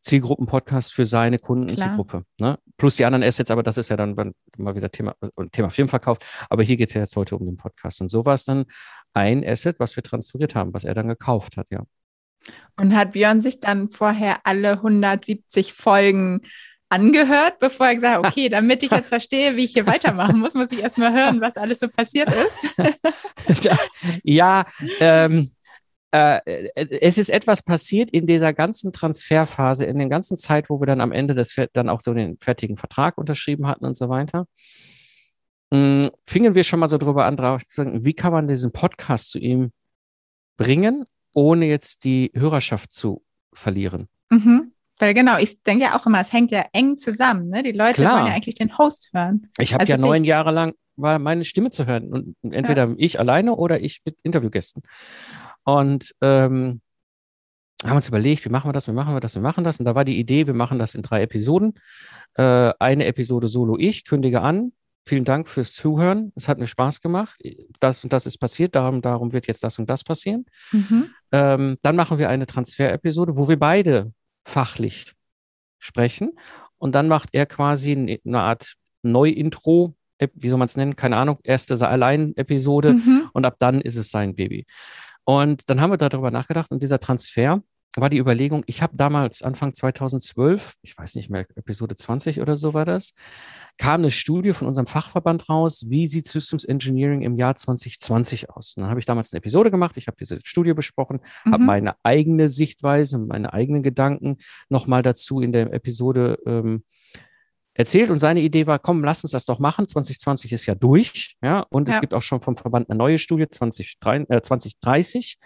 Zielgruppen-Podcast 0.02 0.92
für 0.92 1.04
seine 1.04 1.38
Kundenzielgruppe. 1.38 2.24
Ne? 2.40 2.58
Plus 2.76 2.96
die 2.96 3.04
anderen 3.04 3.22
Assets, 3.22 3.50
aber 3.50 3.62
das 3.62 3.78
ist 3.78 3.88
ja 3.88 3.96
dann 3.96 4.34
mal 4.56 4.74
wieder 4.74 4.90
Thema, 4.90 5.14
Thema 5.52 5.70
Firmenverkauf. 5.70 6.18
Aber 6.50 6.62
hier 6.62 6.76
geht 6.76 6.88
es 6.88 6.94
ja 6.94 7.00
jetzt 7.00 7.16
heute 7.16 7.36
um 7.36 7.46
den 7.46 7.56
Podcast. 7.56 8.00
Und 8.00 8.08
so 8.08 8.24
war 8.24 8.34
es 8.34 8.44
dann 8.44 8.66
ein 9.14 9.46
Asset, 9.46 9.78
was 9.78 9.96
wir 9.96 10.02
transferiert 10.02 10.54
haben, 10.54 10.74
was 10.74 10.84
er 10.84 10.94
dann 10.94 11.08
gekauft 11.08 11.56
hat, 11.56 11.70
ja. 11.70 11.84
Und 12.76 12.96
hat 12.96 13.12
Björn 13.12 13.40
sich 13.40 13.60
dann 13.60 13.88
vorher 13.88 14.40
alle 14.44 14.72
170 14.72 15.72
Folgen 15.72 16.42
angehört, 16.88 17.58
bevor 17.58 17.86
er 17.86 17.94
gesagt 17.94 18.16
hat, 18.16 18.26
okay, 18.26 18.48
damit 18.50 18.82
ich 18.82 18.90
jetzt 18.90 19.08
verstehe, 19.08 19.56
wie 19.56 19.64
ich 19.64 19.72
hier 19.72 19.86
weitermachen 19.86 20.40
muss, 20.40 20.54
muss 20.54 20.72
ich 20.72 20.80
erstmal 20.80 21.12
hören, 21.12 21.40
was 21.40 21.56
alles 21.56 21.80
so 21.80 21.88
passiert 21.88 22.30
ist. 22.30 22.74
ja, 24.24 24.64
ähm, 25.00 25.50
äh, 26.12 26.40
es 26.74 27.18
ist 27.18 27.30
etwas 27.30 27.62
passiert 27.62 28.10
in 28.10 28.26
dieser 28.26 28.52
ganzen 28.52 28.92
Transferphase, 28.92 29.84
in 29.86 29.98
der 29.98 30.08
ganzen 30.08 30.36
Zeit, 30.36 30.70
wo 30.70 30.80
wir 30.80 30.86
dann 30.86 31.00
am 31.00 31.10
Ende 31.12 31.34
des 31.34 31.56
dann 31.72 31.88
auch 31.88 32.00
so 32.00 32.12
den 32.14 32.38
fertigen 32.38 32.76
Vertrag 32.76 33.18
unterschrieben 33.18 33.66
hatten 33.66 33.84
und 33.84 33.96
so 33.96 34.08
weiter. 34.08 34.46
mh, 35.70 36.10
fingen 36.26 36.54
wir 36.54 36.64
schon 36.64 36.80
mal 36.80 36.88
so 36.88 36.98
drüber 36.98 37.24
an, 37.24 37.36
drauf 37.36 37.66
zu 37.66 37.76
sagen, 37.76 38.04
wie 38.04 38.12
kann 38.14 38.32
man 38.32 38.46
diesen 38.48 38.72
Podcast 38.72 39.30
zu 39.30 39.38
ihm 39.38 39.72
bringen, 40.56 41.06
ohne 41.32 41.66
jetzt 41.66 42.04
die 42.04 42.30
Hörerschaft 42.34 42.92
zu 42.92 43.24
verlieren. 43.54 44.08
Mhm. 44.30 44.72
Weil 44.98 45.14
genau, 45.14 45.38
ich 45.38 45.62
denke 45.62 45.86
ja 45.86 45.98
auch 45.98 46.06
immer, 46.06 46.20
es 46.20 46.32
hängt 46.32 46.50
ja 46.52 46.66
eng 46.72 46.96
zusammen. 46.98 47.48
Ne? 47.48 47.62
Die 47.62 47.72
Leute 47.72 48.02
Klar. 48.02 48.16
wollen 48.18 48.26
ja 48.26 48.34
eigentlich 48.34 48.54
den 48.54 48.76
Host 48.78 49.08
hören. 49.12 49.48
Ich 49.58 49.72
habe 49.72 49.80
Also 49.80 49.92
ja 49.92 49.96
dich. 49.96 50.04
neun 50.06 50.24
Jahre 50.24 50.52
lang 50.52 50.74
war 50.96 51.18
meine 51.18 51.44
Stimme 51.44 51.70
zu 51.70 51.86
hören. 51.86 52.12
Und 52.12 52.36
entweder 52.52 52.94
ich 52.98 53.18
alleine 53.18 53.56
oder 53.56 53.80
ich 53.80 54.02
mit 54.04 54.16
Interviewgästen. 54.22 54.82
Und 55.64 56.12
ähm, 56.20 56.80
haben 57.84 57.96
uns 57.96 58.08
überlegt, 58.08 58.44
wie 58.44 58.48
machen 58.48 58.68
wir 58.68 58.72
das, 58.72 58.86
wie 58.86 58.92
machen 58.92 59.14
wir 59.14 59.20
das, 59.20 59.34
wie 59.34 59.40
machen 59.40 59.64
das. 59.64 59.80
Und 59.80 59.86
da 59.86 59.94
war 59.94 60.04
die 60.04 60.18
Idee, 60.18 60.46
wir 60.46 60.54
machen 60.54 60.78
das 60.78 60.94
in 60.94 61.02
drei 61.02 61.22
Episoden. 61.22 61.74
Äh, 62.34 62.72
eine 62.78 63.06
Episode 63.06 63.48
solo 63.48 63.76
ich, 63.78 64.04
kündige 64.04 64.40
an. 64.40 64.72
Vielen 65.04 65.24
Dank 65.24 65.48
fürs 65.48 65.74
Zuhören. 65.74 66.32
Es 66.36 66.48
hat 66.48 66.58
mir 66.58 66.68
Spaß 66.68 67.00
gemacht. 67.00 67.40
Das 67.80 68.04
und 68.04 68.12
das 68.12 68.24
ist 68.24 68.38
passiert, 68.38 68.76
darum, 68.76 69.02
darum 69.02 69.32
wird 69.32 69.48
jetzt 69.48 69.64
das 69.64 69.80
und 69.80 69.90
das 69.90 70.04
passieren. 70.04 70.46
Mhm. 70.70 71.10
Ähm, 71.32 71.76
dann 71.82 71.96
machen 71.96 72.18
wir 72.18 72.28
eine 72.28 72.46
Transfer-Episode, 72.46 73.36
wo 73.36 73.48
wir 73.48 73.58
beide 73.58 74.12
fachlich 74.46 75.12
sprechen. 75.80 76.30
Und 76.78 76.94
dann 76.94 77.08
macht 77.08 77.30
er 77.32 77.46
quasi 77.46 78.20
eine 78.24 78.40
Art 78.40 78.74
Neu-Intro, 79.02 79.94
Ep- 80.18 80.30
wie 80.34 80.48
soll 80.48 80.58
man 80.58 80.66
es 80.66 80.76
nennen? 80.76 80.94
Keine 80.94 81.16
Ahnung, 81.16 81.40
erste 81.42 81.74
Allein-Episode. 81.88 82.92
Mhm. 82.92 83.30
Und 83.32 83.44
ab 83.44 83.56
dann 83.58 83.80
ist 83.80 83.96
es 83.96 84.10
sein 84.10 84.36
Baby. 84.36 84.66
Und 85.24 85.68
dann 85.70 85.80
haben 85.80 85.90
wir 85.92 85.96
darüber 85.96 86.30
nachgedacht 86.30 86.70
und 86.70 86.82
dieser 86.82 86.98
Transfer 86.98 87.62
war 87.96 88.08
die 88.08 88.16
Überlegung, 88.16 88.62
ich 88.66 88.80
habe 88.80 88.96
damals 88.96 89.42
Anfang 89.42 89.74
2012, 89.74 90.76
ich 90.80 90.96
weiß 90.96 91.14
nicht 91.14 91.28
mehr, 91.28 91.46
Episode 91.56 91.94
20 91.94 92.40
oder 92.40 92.56
so 92.56 92.72
war 92.72 92.86
das, 92.86 93.12
kam 93.76 94.00
eine 94.00 94.10
Studie 94.10 94.54
von 94.54 94.66
unserem 94.66 94.86
Fachverband 94.86 95.50
raus, 95.50 95.84
wie 95.88 96.06
sieht 96.06 96.26
Systems 96.26 96.64
Engineering 96.64 97.20
im 97.20 97.34
Jahr 97.36 97.54
2020 97.54 98.48
aus? 98.48 98.74
Und 98.76 98.82
dann 98.82 98.90
habe 98.90 98.98
ich 98.98 99.04
damals 99.04 99.32
eine 99.32 99.38
Episode 99.38 99.70
gemacht, 99.70 99.98
ich 99.98 100.06
habe 100.06 100.16
diese 100.18 100.38
Studie 100.42 100.72
besprochen, 100.72 101.20
habe 101.44 101.58
Mhm. 101.58 101.66
meine 101.66 101.94
eigene 102.02 102.48
Sichtweise, 102.48 103.18
meine 103.18 103.52
eigenen 103.52 103.82
Gedanken 103.82 104.38
nochmal 104.70 105.02
dazu 105.02 105.40
in 105.42 105.52
der 105.52 105.70
Episode 105.74 106.38
ähm, 106.46 106.84
erzählt 107.82 108.10
und 108.10 108.18
seine 108.18 108.40
Idee 108.40 108.66
war, 108.66 108.78
komm, 108.78 109.04
lass 109.04 109.22
uns 109.24 109.32
das 109.32 109.44
doch 109.44 109.58
machen. 109.58 109.86
2020 109.88 110.52
ist 110.52 110.66
ja 110.66 110.74
durch, 110.74 111.36
ja, 111.42 111.60
und 111.70 111.88
es 111.88 111.96
Ja. 111.96 112.00
gibt 112.00 112.14
auch 112.14 112.22
schon 112.22 112.40
vom 112.40 112.56
Verband 112.56 112.88
eine 112.88 112.96
neue 112.98 113.18
Studie 113.18 113.48
2030. 113.50 114.30
Äh, 114.30 114.40
2030. 114.42 115.38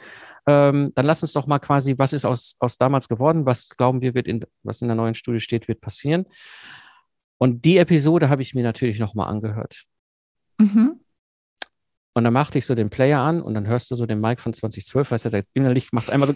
Ähm, 0.47 0.93
dann 0.95 1.07
lass 1.07 1.23
uns 1.23 1.33
doch 1.33 1.47
mal 1.47 1.59
quasi, 1.59 1.95
was 1.99 2.13
ist 2.13 2.25
aus, 2.25 2.55
aus 2.61 2.77
damals 2.79 3.09
geworden, 3.09 3.47
was 3.47 3.69
glauben 3.71 4.01
wir 4.01 4.15
wird 4.15 4.29
in, 4.29 4.45
was 4.63 4.81
in 4.83 4.89
der 4.89 4.95
neuen 4.97 5.15
Studie 5.15 5.41
steht, 5.41 5.67
wird 5.69 5.81
passieren. 5.81 6.27
Und 7.39 7.65
die 7.65 7.79
Episode 7.79 8.29
habe 8.29 8.43
ich 8.43 8.55
mir 8.55 8.63
natürlich 8.63 8.99
nochmal 8.99 9.29
angehört. 9.29 9.85
Mhm. 10.59 11.01
Und 12.15 12.25
dann 12.25 12.33
machte 12.33 12.57
ich 12.57 12.65
so 12.65 12.75
den 12.75 12.89
Player 12.89 13.21
an 13.21 13.43
und 13.43 13.53
dann 13.53 13.67
hörst 13.67 13.91
du 13.91 13.95
so 13.95 14.07
den 14.07 14.21
Mike 14.21 14.41
von 14.41 14.55
2012, 14.55 15.11
weißt 15.11 15.27
du, 15.27 15.43
innerlich 15.53 15.93
macht 15.93 16.05
es 16.05 16.11
einmal 16.11 16.29
so, 16.29 16.35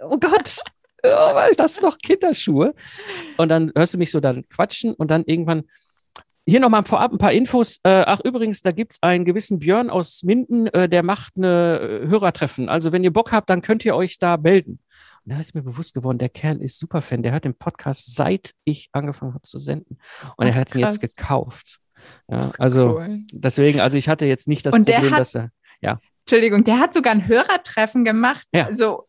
oh 0.00 0.18
Gott, 0.20 0.60
oh, 1.04 1.54
das 1.56 1.80
noch 1.80 1.98
Kinderschuhe? 1.98 2.74
Und 3.36 3.48
dann 3.48 3.72
hörst 3.76 3.94
du 3.94 3.98
mich 3.98 4.10
so 4.10 4.20
dann 4.20 4.48
quatschen 4.48 4.94
und 4.94 5.10
dann 5.10 5.24
irgendwann, 5.24 5.64
hier 6.46 6.60
nochmal 6.60 6.84
vorab 6.84 7.12
ein 7.12 7.18
paar 7.18 7.32
Infos. 7.32 7.78
Äh, 7.82 8.04
ach, 8.06 8.20
übrigens, 8.24 8.62
da 8.62 8.70
gibt's 8.72 8.98
einen 9.02 9.24
gewissen 9.26 9.58
Björn 9.58 9.90
aus 9.90 10.22
Minden, 10.22 10.66
äh, 10.68 10.88
der 10.88 11.02
macht 11.02 11.34
eine 11.36 11.78
äh, 12.04 12.08
Hörertreffen. 12.08 12.68
Also, 12.70 12.90
wenn 12.92 13.04
ihr 13.04 13.12
Bock 13.12 13.32
habt, 13.32 13.50
dann 13.50 13.60
könnt 13.60 13.84
ihr 13.84 13.94
euch 13.94 14.18
da 14.18 14.36
melden. 14.38 14.80
Und 15.26 15.32
da 15.34 15.40
ist 15.40 15.54
mir 15.54 15.62
bewusst 15.62 15.92
geworden, 15.92 16.16
der 16.16 16.30
Kerl 16.30 16.62
ist 16.62 16.78
super 16.78 17.02
Fan. 17.02 17.22
Der 17.22 17.32
hört 17.32 17.44
den 17.44 17.54
Podcast, 17.54 18.14
seit 18.14 18.52
ich 18.64 18.88
angefangen 18.92 19.34
habe 19.34 19.42
zu 19.42 19.58
senden. 19.58 19.98
Und 20.38 20.46
er 20.46 20.54
Ach, 20.54 20.60
hat 20.60 20.74
ihn 20.74 20.80
jetzt 20.80 21.00
krass. 21.00 21.14
gekauft. 21.16 21.78
Ja, 22.30 22.50
also, 22.58 22.96
Cool. 23.00 23.18
deswegen, 23.32 23.80
also 23.80 23.98
ich 23.98 24.08
hatte 24.08 24.24
jetzt 24.24 24.48
nicht 24.48 24.64
das 24.64 24.74
Und 24.74 24.88
Problem, 24.88 25.12
hat- 25.12 25.20
dass 25.20 25.34
er. 25.34 25.50
Entschuldigung, 26.28 26.62
der 26.62 26.78
hat 26.78 26.92
sogar 26.92 27.14
ein 27.14 27.26
Hörertreffen 27.26 28.04
gemacht. 28.04 28.46
Ja. 28.52 28.68
So, 28.74 29.06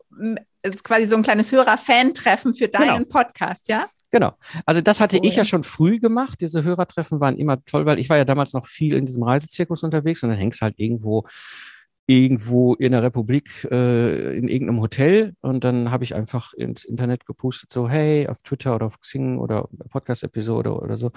quasi 0.82 1.04
so 1.04 1.16
ein 1.16 1.22
kleines 1.22 1.52
Hörer-Fan-Treffen 1.52 2.54
für 2.54 2.68
deinen 2.68 3.08
Podcast, 3.08 3.68
ja? 3.68 3.86
Genau. 4.10 4.32
Also 4.64 4.80
das 4.80 5.00
hatte 5.00 5.18
Cool. 5.18 5.26
ich 5.26 5.36
ja 5.36 5.44
schon 5.44 5.62
früh 5.62 6.00
gemacht. 6.00 6.40
Diese 6.40 6.64
Hörertreffen 6.64 7.20
waren 7.20 7.36
immer 7.36 7.62
toll, 7.66 7.84
weil 7.84 7.98
ich 7.98 8.08
war 8.08 8.16
ja 8.16 8.24
damals 8.24 8.54
noch 8.54 8.66
viel 8.66 8.96
in 8.96 9.04
diesem 9.04 9.22
Reisezirkus 9.22 9.82
unterwegs 9.82 10.22
und 10.22 10.30
dann 10.30 10.38
hängst 10.38 10.62
halt 10.62 10.74
irgendwo 10.78 11.26
irgendwo 12.06 12.74
in 12.74 12.90
der 12.90 13.04
Republik 13.04 13.68
äh, 13.70 14.36
in 14.36 14.48
irgendeinem 14.48 14.80
Hotel 14.80 15.34
und 15.42 15.62
dann 15.62 15.92
habe 15.92 16.02
ich 16.02 16.16
einfach 16.16 16.54
ins 16.54 16.84
Internet 16.84 17.24
gepustet, 17.24 17.70
so 17.70 17.88
hey, 17.88 18.26
auf 18.26 18.42
Twitter 18.42 18.74
oder 18.74 18.86
auf 18.86 18.98
Xing 18.98 19.38
oder 19.38 19.68
Podcast-Episode 19.90 20.72
oder 20.72 20.96
so. 20.96 21.12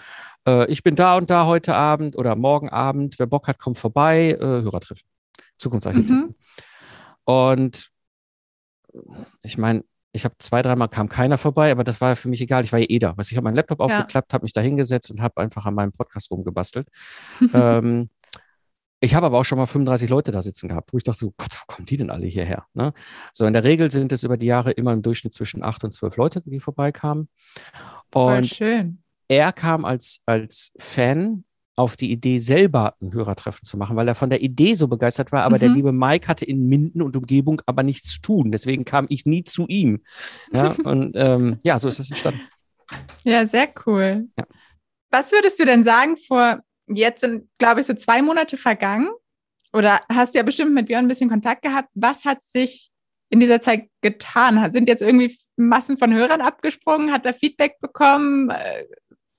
Äh, 0.47 0.69
ich 0.69 0.83
bin 0.83 0.95
da 0.95 1.17
und 1.17 1.31
da 1.31 1.47
heute 1.47 1.73
Abend 1.73 2.15
oder 2.15 2.35
morgen 2.35 2.69
Abend. 2.69 3.17
Wer 3.17 3.25
Bock 3.25 3.47
hat, 3.47 3.57
kommt 3.57 3.79
vorbei. 3.79 4.37
Äh, 4.39 4.39
Hörertreffen. 4.39 5.12
Zukunftsarchitekten. 5.57 6.35
Und 7.25 7.89
ich 9.43 9.57
meine, 9.57 9.83
ich 10.11 10.25
habe 10.25 10.35
zwei, 10.37 10.61
dreimal 10.61 10.89
kam 10.89 11.09
keiner 11.09 11.37
vorbei, 11.39 11.71
aber 11.71 11.83
das 11.83 11.99
war 11.99 12.15
für 12.15 12.29
mich 12.29 12.41
egal. 12.41 12.63
Ich 12.63 12.71
war 12.71 12.79
ja 12.79 12.85
eh 12.87 12.99
da. 12.99 13.13
Du, 13.13 13.21
ich 13.21 13.35
habe 13.35 13.43
meinen 13.45 13.55
Laptop 13.55 13.79
Ja. 13.79 13.85
aufgeklappt, 13.85 14.33
habe 14.33 14.43
mich 14.43 14.53
da 14.53 14.61
hingesetzt 14.61 15.09
und 15.09 15.21
habe 15.21 15.37
einfach 15.41 15.65
an 15.65 15.73
meinem 15.73 15.91
Podcast 15.91 16.29
rumgebastelt. 16.31 16.87
ähm, 17.53 18.09
ich 18.99 19.15
habe 19.15 19.25
aber 19.25 19.39
auch 19.39 19.43
schon 19.43 19.57
mal 19.57 19.65
35 19.65 20.09
Leute 20.09 20.31
da 20.31 20.41
sitzen 20.41 20.69
gehabt, 20.69 20.93
wo 20.93 20.97
ich 20.97 21.03
dachte 21.03 21.19
so, 21.19 21.33
Gott, 21.35 21.51
wo 21.53 21.65
kommen 21.73 21.85
die 21.87 21.97
denn 21.97 22.09
alle 22.09 22.25
hierher? 22.27 22.67
Ne? 22.73 22.93
So, 23.33 23.45
in 23.45 23.53
der 23.53 23.63
Regel 23.63 23.91
sind 23.91 24.11
es 24.13 24.23
über 24.23 24.37
die 24.37 24.45
Jahre 24.45 24.71
immer 24.71 24.93
im 24.93 25.01
Durchschnitt 25.01 25.33
zwischen 25.33 25.63
acht 25.63 25.83
und 25.83 25.91
zwölf 25.93 26.15
Leute, 26.15 26.41
die 26.45 26.59
vorbeikamen. 26.59 27.27
Voll 28.11 28.37
Und 28.37 28.45
schön. 28.47 29.03
er 29.27 29.51
kam 29.51 29.83
als, 29.83 30.21
als 30.25 30.71
Fan 30.77 31.43
auf 31.75 31.95
die 31.95 32.11
Idee, 32.11 32.37
selber 32.39 32.95
ein 33.01 33.13
Hörertreffen 33.13 33.63
zu 33.63 33.77
machen, 33.77 33.95
weil 33.95 34.07
er 34.07 34.15
von 34.15 34.29
der 34.29 34.41
Idee 34.41 34.75
so 34.75 34.87
begeistert 34.87 35.31
war. 35.31 35.43
Aber 35.43 35.57
der 35.57 35.69
Mhm. 35.69 35.75
liebe 35.75 35.91
Mike 35.91 36.27
hatte 36.27 36.45
in 36.45 36.67
Minden 36.67 37.01
und 37.01 37.15
Umgebung 37.15 37.61
aber 37.65 37.81
nichts 37.83 38.11
zu 38.11 38.21
tun. 38.21 38.51
Deswegen 38.51 38.85
kam 38.85 39.07
ich 39.09 39.25
nie 39.25 39.43
zu 39.43 39.65
ihm. 39.67 40.01
Ja, 40.51 40.67
und 40.83 41.13
ähm, 41.15 41.57
ja, 41.63 41.79
so 41.79 41.87
ist 41.87 41.99
das 41.99 42.09
entstanden. 42.09 42.41
Ja, 43.23 43.45
sehr 43.45 43.69
cool. 43.85 44.27
Ja. 44.37 44.45
Was 45.09 45.31
würdest 45.31 45.59
du 45.59 45.65
denn 45.65 45.83
sagen, 45.83 46.17
vor 46.17 46.59
jetzt 46.87 47.21
sind, 47.21 47.47
glaube 47.57 47.79
ich, 47.81 47.87
so 47.87 47.93
zwei 47.93 48.21
Monate 48.21 48.57
vergangen? 48.57 49.09
Oder 49.71 49.99
hast 50.11 50.35
ja 50.35 50.43
bestimmt 50.43 50.73
mit 50.73 50.85
Björn 50.87 51.05
ein 51.05 51.07
bisschen 51.07 51.29
Kontakt 51.29 51.63
gehabt. 51.63 51.89
Was 51.95 52.25
hat 52.25 52.43
sich 52.43 52.91
in 53.29 53.39
dieser 53.39 53.61
Zeit 53.61 53.87
getan? 54.01 54.71
Sind 54.71 54.87
jetzt 54.87 55.01
irgendwie 55.01 55.35
Massen 55.55 55.97
von 55.97 56.13
Hörern 56.13 56.41
abgesprungen? 56.41 57.11
Hat 57.11 57.25
er 57.25 57.33
Feedback 57.33 57.79
bekommen? 57.79 58.51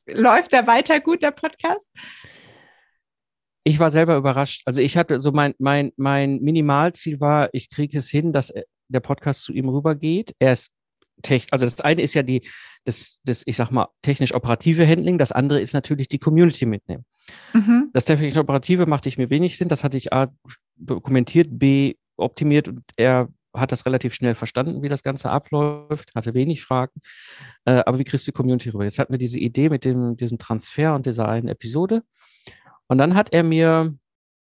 Läuft 0.06 0.52
er 0.52 0.66
weiter 0.66 1.00
gut, 1.00 1.22
der 1.22 1.30
Podcast? 1.30 1.88
Ich 3.64 3.78
war 3.78 3.90
selber 3.90 4.16
überrascht. 4.16 4.62
Also 4.66 4.82
ich 4.82 4.96
hatte 4.96 5.20
so 5.20 5.32
mein, 5.32 5.54
mein, 5.58 5.92
mein 5.96 6.40
Minimalziel 6.40 7.20
war, 7.20 7.48
ich 7.52 7.70
kriege 7.70 7.98
es 7.98 8.10
hin, 8.10 8.32
dass 8.32 8.52
der 8.88 9.00
Podcast 9.00 9.42
zu 9.44 9.52
ihm 9.52 9.68
rübergeht. 9.68 10.34
Er 10.38 10.52
ist 10.52 10.70
tech, 11.22 11.46
also 11.50 11.64
das 11.64 11.80
eine 11.80 12.02
ist 12.02 12.12
ja 12.14 12.22
die, 12.22 12.42
das, 12.84 13.20
das, 13.24 13.42
ich 13.46 13.56
sag 13.56 13.70
mal, 13.70 13.88
technisch-operative 14.02 14.86
Handling. 14.86 15.16
Das 15.16 15.32
andere 15.32 15.60
ist 15.60 15.72
natürlich 15.72 16.08
die 16.08 16.18
Community 16.18 16.66
mitnehmen. 16.66 17.06
Mhm. 17.54 17.90
Das 17.94 18.04
technisch-operative 18.04 18.84
machte 18.84 19.08
ich 19.08 19.16
mir 19.16 19.30
wenig 19.30 19.56
Sinn. 19.56 19.68
Das 19.68 19.82
hatte 19.82 19.96
ich 19.96 20.12
A, 20.12 20.30
dokumentiert, 20.76 21.48
B, 21.50 21.94
optimiert 22.16 22.68
und 22.68 22.82
er 22.96 23.28
hat 23.54 23.72
das 23.72 23.86
relativ 23.86 24.14
schnell 24.14 24.34
verstanden, 24.34 24.82
wie 24.82 24.88
das 24.88 25.02
Ganze 25.02 25.30
abläuft, 25.30 26.14
hatte 26.14 26.34
wenig 26.34 26.62
Fragen. 26.62 27.00
Äh, 27.64 27.82
aber 27.86 27.98
wie 27.98 28.04
kriegst 28.04 28.26
du 28.26 28.32
die 28.32 28.36
Community 28.36 28.70
rüber? 28.70 28.84
Jetzt 28.84 28.98
hatten 28.98 29.12
wir 29.12 29.18
diese 29.18 29.38
Idee 29.38 29.68
mit 29.68 29.84
dem, 29.84 30.16
diesem 30.16 30.38
Transfer 30.38 30.94
und 30.94 31.06
dieser 31.06 31.28
einen 31.28 31.48
Episode. 31.48 32.02
Und 32.88 32.98
dann 32.98 33.14
hat 33.14 33.32
er 33.32 33.42
mir, 33.42 33.96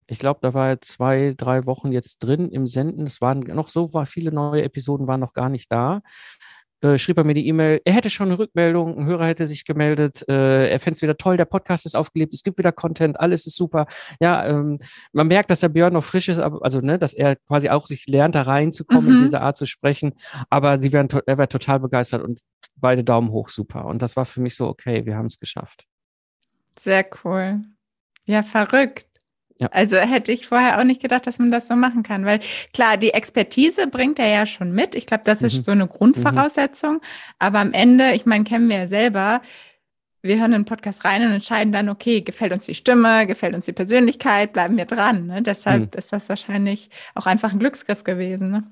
ich 0.06 0.18
glaube, 0.18 0.40
da 0.42 0.54
war 0.54 0.68
er 0.68 0.80
zwei, 0.80 1.34
drei 1.36 1.66
Wochen 1.66 1.92
jetzt 1.92 2.18
drin 2.18 2.50
im 2.50 2.66
Senden. 2.66 3.06
Es 3.06 3.20
waren 3.20 3.40
noch 3.40 3.68
so 3.68 3.92
war 3.92 4.06
viele 4.06 4.32
neue 4.32 4.62
Episoden 4.62 5.06
waren 5.06 5.20
noch 5.20 5.34
gar 5.34 5.48
nicht 5.48 5.70
da. 5.70 6.02
Äh, 6.82 6.98
schrieb 6.98 7.16
er 7.16 7.24
mir 7.24 7.34
die 7.34 7.46
E-Mail, 7.48 7.80
er 7.84 7.94
hätte 7.94 8.10
schon 8.10 8.26
eine 8.28 8.38
Rückmeldung, 8.38 8.98
ein 8.98 9.06
Hörer 9.06 9.26
hätte 9.26 9.46
sich 9.46 9.64
gemeldet, 9.64 10.24
äh, 10.28 10.68
er 10.68 10.78
fände 10.78 10.96
es 10.96 11.02
wieder 11.02 11.16
toll, 11.16 11.36
der 11.38 11.46
Podcast 11.46 11.86
ist 11.86 11.94
aufgelebt, 11.96 12.34
es 12.34 12.42
gibt 12.42 12.58
wieder 12.58 12.70
Content, 12.72 13.18
alles 13.18 13.46
ist 13.46 13.56
super. 13.56 13.86
Ja, 14.20 14.46
ähm, 14.46 14.78
man 15.12 15.26
merkt, 15.28 15.48
dass 15.50 15.60
der 15.60 15.70
Björn 15.70 15.94
noch 15.94 16.04
frisch 16.04 16.28
ist, 16.28 16.38
aber, 16.38 16.62
also 16.62 16.80
ne, 16.80 16.98
dass 16.98 17.14
er 17.14 17.36
quasi 17.36 17.70
auch 17.70 17.86
sich 17.86 18.06
lernt, 18.06 18.34
da 18.34 18.42
reinzukommen, 18.42 19.08
in 19.10 19.16
Mhm. 19.18 19.22
diese 19.22 19.40
Art 19.40 19.56
zu 19.56 19.64
sprechen. 19.66 20.12
Aber 20.50 20.78
sie 20.78 20.92
wären, 20.92 21.08
er 21.26 21.38
wäre 21.38 21.48
total 21.48 21.80
begeistert 21.80 22.22
und 22.22 22.42
beide 22.76 23.02
Daumen 23.04 23.30
hoch, 23.30 23.48
super. 23.48 23.86
Und 23.86 24.02
das 24.02 24.16
war 24.16 24.26
für 24.26 24.40
mich 24.42 24.54
so, 24.54 24.66
okay, 24.68 25.06
wir 25.06 25.16
haben 25.16 25.26
es 25.26 25.38
geschafft. 25.38 25.86
Sehr 26.78 27.06
cool. 27.24 27.62
Ja, 28.26 28.42
verrückt. 28.42 29.06
Ja. 29.58 29.68
Also 29.72 29.96
hätte 29.96 30.32
ich 30.32 30.46
vorher 30.46 30.78
auch 30.78 30.84
nicht 30.84 31.00
gedacht, 31.00 31.26
dass 31.26 31.38
man 31.38 31.50
das 31.50 31.66
so 31.68 31.76
machen 31.76 32.02
kann, 32.02 32.26
weil 32.26 32.40
klar, 32.74 32.96
die 32.98 33.14
Expertise 33.14 33.86
bringt 33.86 34.18
er 34.18 34.28
ja 34.28 34.44
schon 34.46 34.72
mit. 34.72 34.94
Ich 34.94 35.06
glaube, 35.06 35.22
das 35.24 35.40
Mhm. 35.40 35.46
ist 35.46 35.64
so 35.64 35.72
eine 35.72 35.86
Grundvoraussetzung. 35.86 37.00
Aber 37.38 37.60
am 37.60 37.72
Ende, 37.72 38.12
ich 38.12 38.26
meine, 38.26 38.44
kennen 38.44 38.68
wir 38.68 38.76
ja 38.78 38.86
selber, 38.86 39.40
wir 40.22 40.38
hören 40.40 40.50
den 40.50 40.64
Podcast 40.64 41.04
rein 41.04 41.22
und 41.24 41.32
entscheiden 41.32 41.72
dann, 41.72 41.88
okay, 41.88 42.20
gefällt 42.20 42.52
uns 42.52 42.66
die 42.66 42.74
Stimme, 42.74 43.26
gefällt 43.26 43.54
uns 43.54 43.64
die 43.64 43.72
Persönlichkeit, 43.72 44.52
bleiben 44.52 44.76
wir 44.76 44.84
dran. 44.84 45.26
Ne? 45.26 45.40
Deshalb 45.42 45.94
Mhm. 45.94 45.98
ist 45.98 46.12
das 46.12 46.28
wahrscheinlich 46.28 46.90
auch 47.14 47.26
einfach 47.26 47.52
ein 47.52 47.58
Glücksgriff 47.58 48.02
gewesen. 48.04 48.50
Ne? 48.50 48.64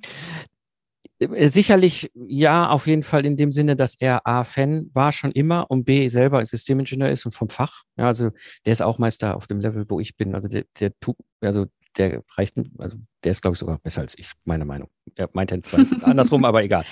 Äh, 1.18 1.48
sicherlich 1.48 2.10
ja, 2.14 2.68
auf 2.68 2.86
jeden 2.86 3.02
Fall 3.02 3.24
in 3.26 3.36
dem 3.36 3.50
Sinne, 3.50 3.76
dass 3.76 3.94
er 3.94 4.26
A, 4.26 4.44
Fan 4.44 4.90
war 4.92 5.12
schon 5.12 5.30
immer 5.32 5.70
und 5.70 5.84
B, 5.84 6.08
selber 6.08 6.44
Systemingenieur 6.44 7.10
ist 7.10 7.24
und 7.26 7.32
vom 7.32 7.48
Fach. 7.48 7.82
Ja, 7.96 8.06
also 8.06 8.30
der 8.64 8.72
ist 8.72 8.82
auch 8.82 8.98
Meister 8.98 9.36
auf 9.36 9.46
dem 9.46 9.60
Level, 9.60 9.84
wo 9.88 10.00
ich 10.00 10.16
bin. 10.16 10.34
Also 10.34 10.48
der, 10.48 10.64
der 10.80 10.92
tut, 11.00 11.16
also 11.40 11.66
der 11.96 12.22
reicht, 12.36 12.56
also 12.78 12.96
der 13.22 13.30
ist, 13.30 13.42
glaube 13.42 13.54
ich, 13.54 13.58
sogar 13.58 13.78
besser 13.78 14.00
als 14.00 14.18
ich, 14.18 14.32
meine 14.44 14.64
Meinung. 14.64 14.88
Er 15.14 15.30
meinte 15.32 15.62
zwar 15.62 15.80
andersrum, 16.02 16.44
aber 16.44 16.64
egal. 16.64 16.84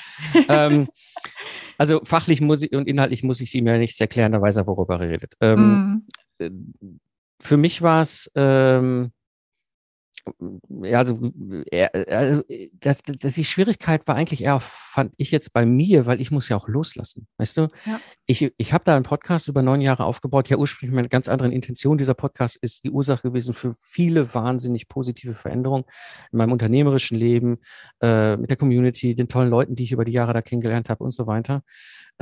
Ähm, 0.48 0.88
also 1.76 2.00
fachlich 2.04 2.40
muss 2.40 2.62
ich 2.62 2.72
und 2.72 2.86
inhaltlich 2.86 3.24
muss 3.24 3.40
ich 3.40 3.54
ihm 3.54 3.66
ja 3.66 3.78
nichts 3.78 4.00
erklären, 4.00 4.32
da 4.32 4.40
weiß 4.40 4.58
er, 4.58 4.66
worüber 4.66 5.00
er 5.00 5.10
redet. 5.10 5.34
Ähm, 5.40 6.04
mm. 6.38 7.00
Für 7.40 7.56
mich 7.56 7.82
war 7.82 8.02
es 8.02 8.30
ähm, 8.36 9.10
ja, 10.82 10.98
also, 10.98 11.18
also 12.08 12.42
das, 12.74 13.02
das, 13.02 13.34
die 13.34 13.44
Schwierigkeit 13.44 14.06
war 14.06 14.14
eigentlich 14.14 14.44
eher, 14.44 14.60
fand 14.60 15.12
ich 15.16 15.30
jetzt 15.30 15.52
bei 15.52 15.66
mir, 15.66 16.06
weil 16.06 16.20
ich 16.20 16.30
muss 16.30 16.48
ja 16.48 16.56
auch 16.56 16.68
loslassen. 16.68 17.26
Weißt 17.38 17.56
du, 17.56 17.68
ja. 17.86 18.00
ich, 18.26 18.52
ich 18.56 18.72
habe 18.72 18.84
da 18.84 18.94
einen 18.94 19.04
Podcast 19.04 19.48
über 19.48 19.62
neun 19.62 19.80
Jahre 19.80 20.04
aufgebaut, 20.04 20.48
ja 20.48 20.56
ursprünglich 20.56 20.94
mit 20.94 21.00
einer 21.00 21.08
ganz 21.08 21.28
anderen 21.28 21.52
Intention. 21.52 21.98
Dieser 21.98 22.14
Podcast 22.14 22.56
ist 22.56 22.84
die 22.84 22.90
Ursache 22.90 23.28
gewesen 23.28 23.54
für 23.54 23.74
viele 23.74 24.32
wahnsinnig 24.34 24.88
positive 24.88 25.34
Veränderungen 25.34 25.84
in 26.30 26.38
meinem 26.38 26.52
unternehmerischen 26.52 27.18
Leben, 27.18 27.58
äh, 28.00 28.36
mit 28.36 28.50
der 28.50 28.56
Community, 28.56 29.14
den 29.14 29.28
tollen 29.28 29.50
Leuten, 29.50 29.74
die 29.74 29.84
ich 29.84 29.92
über 29.92 30.04
die 30.04 30.12
Jahre 30.12 30.32
da 30.32 30.42
kennengelernt 30.42 30.88
habe 30.88 31.02
und 31.02 31.12
so 31.12 31.26
weiter. 31.26 31.62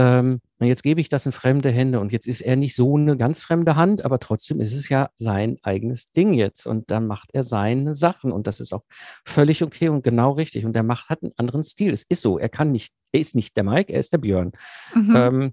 Ähm, 0.01 0.41
und 0.59 0.67
jetzt 0.67 0.83
gebe 0.83 0.99
ich 1.01 1.11
das 1.11 1.27
in 1.27 1.33
fremde 1.33 1.71
Hände. 1.71 2.01
Und 2.01 2.11
jetzt 2.11 2.27
ist 2.27 2.41
er 2.41 2.57
nicht 2.57 2.75
so 2.75 2.97
eine 2.97 3.19
ganz 3.19 3.41
fremde 3.41 3.77
Hand, 3.77 4.03
aber 4.03 4.19
trotzdem 4.19 4.59
ist 4.59 4.73
es 4.73 4.89
ja 4.89 5.11
sein 5.15 5.59
eigenes 5.63 6.07
Ding 6.07 6.33
jetzt. 6.33 6.67
Und 6.67 6.91
dann 6.91 7.07
macht 7.07 7.31
er 7.35 7.43
seine 7.43 7.95
Sachen. 7.95 8.33
Und 8.33 8.47
das 8.47 8.61
ist 8.61 8.73
auch 8.73 8.85
völlig 9.27 9.63
okay 9.63 9.91
und 9.91 10.03
genau 10.03 10.33
richtig. 10.33 10.65
Und 10.65 10.75
er 10.75 10.85
macht, 10.85 11.11
hat 11.11 11.23
einen 11.23 11.33
anderen 11.37 11.65
Stil. 11.65 11.93
Es 11.93 12.05
ist 12.05 12.23
so. 12.23 12.39
Er 12.39 12.49
kann 12.49 12.73
nicht, 12.73 12.95
er 13.13 13.21
ist 13.21 13.35
nicht 13.35 13.55
der 13.59 13.65
Mike, 13.65 13.93
er 13.93 14.01
ist 14.01 14.15
der 14.15 14.19
Björn. 14.19 14.53
Mhm. 14.95 15.17
Ähm, 15.17 15.53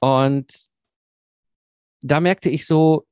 und 0.00 0.68
da 2.02 2.18
merkte 2.18 2.50
ich 2.50 2.66
so, 2.66 3.06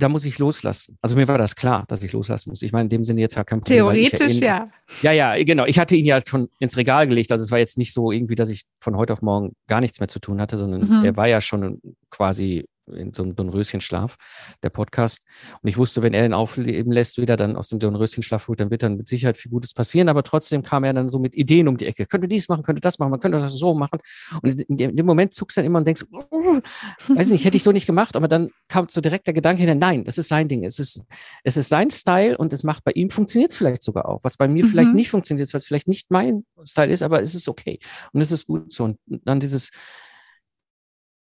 da 0.00 0.08
muss 0.08 0.24
ich 0.24 0.38
loslassen. 0.38 0.96
Also 1.02 1.16
mir 1.16 1.28
war 1.28 1.38
das 1.38 1.54
klar, 1.54 1.84
dass 1.88 2.02
ich 2.02 2.12
loslassen 2.12 2.50
muss. 2.50 2.62
Ich 2.62 2.72
meine, 2.72 2.84
in 2.84 2.88
dem 2.88 3.04
Sinne 3.04 3.20
jetzt 3.20 3.36
ja 3.36 3.44
kein 3.44 3.60
Problem. 3.60 3.78
Theoretisch, 3.78 4.40
ja, 4.40 4.70
ja. 5.02 5.12
Ja, 5.12 5.36
ja, 5.36 5.44
genau. 5.44 5.66
Ich 5.66 5.78
hatte 5.78 5.94
ihn 5.94 6.06
ja 6.06 6.20
schon 6.26 6.48
ins 6.58 6.76
Regal 6.76 7.06
gelegt. 7.06 7.30
Also 7.32 7.44
es 7.44 7.50
war 7.50 7.58
jetzt 7.58 7.78
nicht 7.78 7.92
so 7.92 8.10
irgendwie, 8.10 8.34
dass 8.34 8.48
ich 8.48 8.64
von 8.80 8.96
heute 8.96 9.12
auf 9.12 9.22
morgen 9.22 9.52
gar 9.68 9.80
nichts 9.80 10.00
mehr 10.00 10.08
zu 10.08 10.18
tun 10.18 10.40
hatte, 10.40 10.56
sondern 10.56 10.82
mhm. 10.82 11.04
er 11.04 11.16
war 11.16 11.28
ja 11.28 11.40
schon 11.40 11.80
quasi 12.10 12.66
in 12.94 13.12
so 13.12 13.22
einem 13.22 13.34
Dornröschenschlaf, 13.34 14.16
der 14.62 14.70
Podcast. 14.70 15.24
Und 15.62 15.68
ich 15.68 15.76
wusste, 15.76 16.02
wenn 16.02 16.14
er 16.14 16.24
ihn 16.24 16.32
aufleben 16.32 16.92
lässt, 16.92 17.18
wieder 17.18 17.36
dann 17.36 17.56
aus 17.56 17.68
dem 17.68 17.78
Dornröschenschlaf 17.78 18.48
holt, 18.48 18.60
dann 18.60 18.70
wird 18.70 18.82
dann 18.82 18.96
mit 18.96 19.08
Sicherheit 19.08 19.36
viel 19.36 19.50
Gutes 19.50 19.74
passieren. 19.74 20.08
Aber 20.08 20.22
trotzdem 20.22 20.62
kam 20.62 20.84
er 20.84 20.92
dann 20.92 21.10
so 21.10 21.18
mit 21.18 21.34
Ideen 21.34 21.68
um 21.68 21.76
die 21.76 21.86
Ecke. 21.86 22.06
Könnte 22.06 22.28
dies 22.28 22.48
machen, 22.48 22.62
könnte 22.62 22.80
das 22.80 22.98
machen, 22.98 23.10
man 23.10 23.20
könnte 23.20 23.38
das 23.38 23.54
so 23.54 23.74
machen. 23.74 24.00
Und 24.42 24.60
in 24.60 24.96
dem 24.96 25.06
Moment 25.06 25.34
zuckst 25.34 25.56
du 25.56 25.60
dann 25.60 25.66
immer 25.66 25.78
und 25.78 25.86
denkst, 25.86 26.04
uh, 26.10 26.60
weiß 27.08 27.30
nicht, 27.30 27.44
hätte 27.44 27.56
ich 27.56 27.62
so 27.62 27.72
nicht 27.72 27.86
gemacht. 27.86 28.16
Aber 28.16 28.28
dann 28.28 28.50
kam 28.68 28.88
so 28.88 29.00
direkt 29.00 29.26
der 29.26 29.34
Gedanke 29.34 29.62
hin, 29.62 29.78
nein, 29.78 30.04
das 30.04 30.18
ist 30.18 30.28
sein 30.28 30.48
Ding. 30.48 30.64
Es 30.64 30.78
ist, 30.78 31.02
es 31.44 31.56
ist 31.56 31.68
sein 31.68 31.90
Style 31.90 32.36
und 32.36 32.52
es 32.52 32.64
macht 32.64 32.84
bei 32.84 32.92
ihm, 32.92 33.10
funktioniert 33.10 33.50
es 33.50 33.56
vielleicht 33.56 33.82
sogar 33.82 34.08
auch. 34.08 34.20
Was 34.22 34.36
bei 34.36 34.48
mir 34.48 34.64
mhm. 34.64 34.68
vielleicht 34.68 34.94
nicht 34.94 35.10
funktioniert, 35.10 35.52
weil 35.52 35.58
es 35.58 35.66
vielleicht 35.66 35.88
nicht 35.88 36.10
mein 36.10 36.44
Style 36.64 36.92
ist, 36.92 37.02
aber 37.02 37.22
es 37.22 37.34
ist 37.34 37.48
okay. 37.48 37.78
Und 38.12 38.20
es 38.20 38.32
ist 38.32 38.46
gut 38.46 38.72
so. 38.72 38.84
Und 38.84 38.98
dann 39.06 39.40
dieses, 39.40 39.70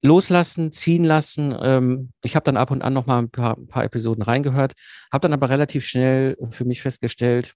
loslassen, 0.08 0.72
ziehen 0.72 1.04
lassen. 1.04 1.56
Ähm, 1.62 2.12
ich 2.24 2.36
habe 2.36 2.44
dann 2.46 2.58
ab 2.58 2.72
und 2.72 2.82
an 2.82 2.94
noch 2.94 3.06
mal 3.06 3.20
ein 3.20 3.30
paar, 3.30 3.58
ein 3.58 3.68
paar 3.68 3.84
Episoden 3.84 4.24
reingehört, 4.24 4.74
habe 5.12 5.24
dann 5.24 5.34
aber 5.34 5.50
relativ 5.50 5.86
schnell 5.86 6.38
für 6.50 6.66
mich 6.66 6.82
festgestellt, 6.82 7.54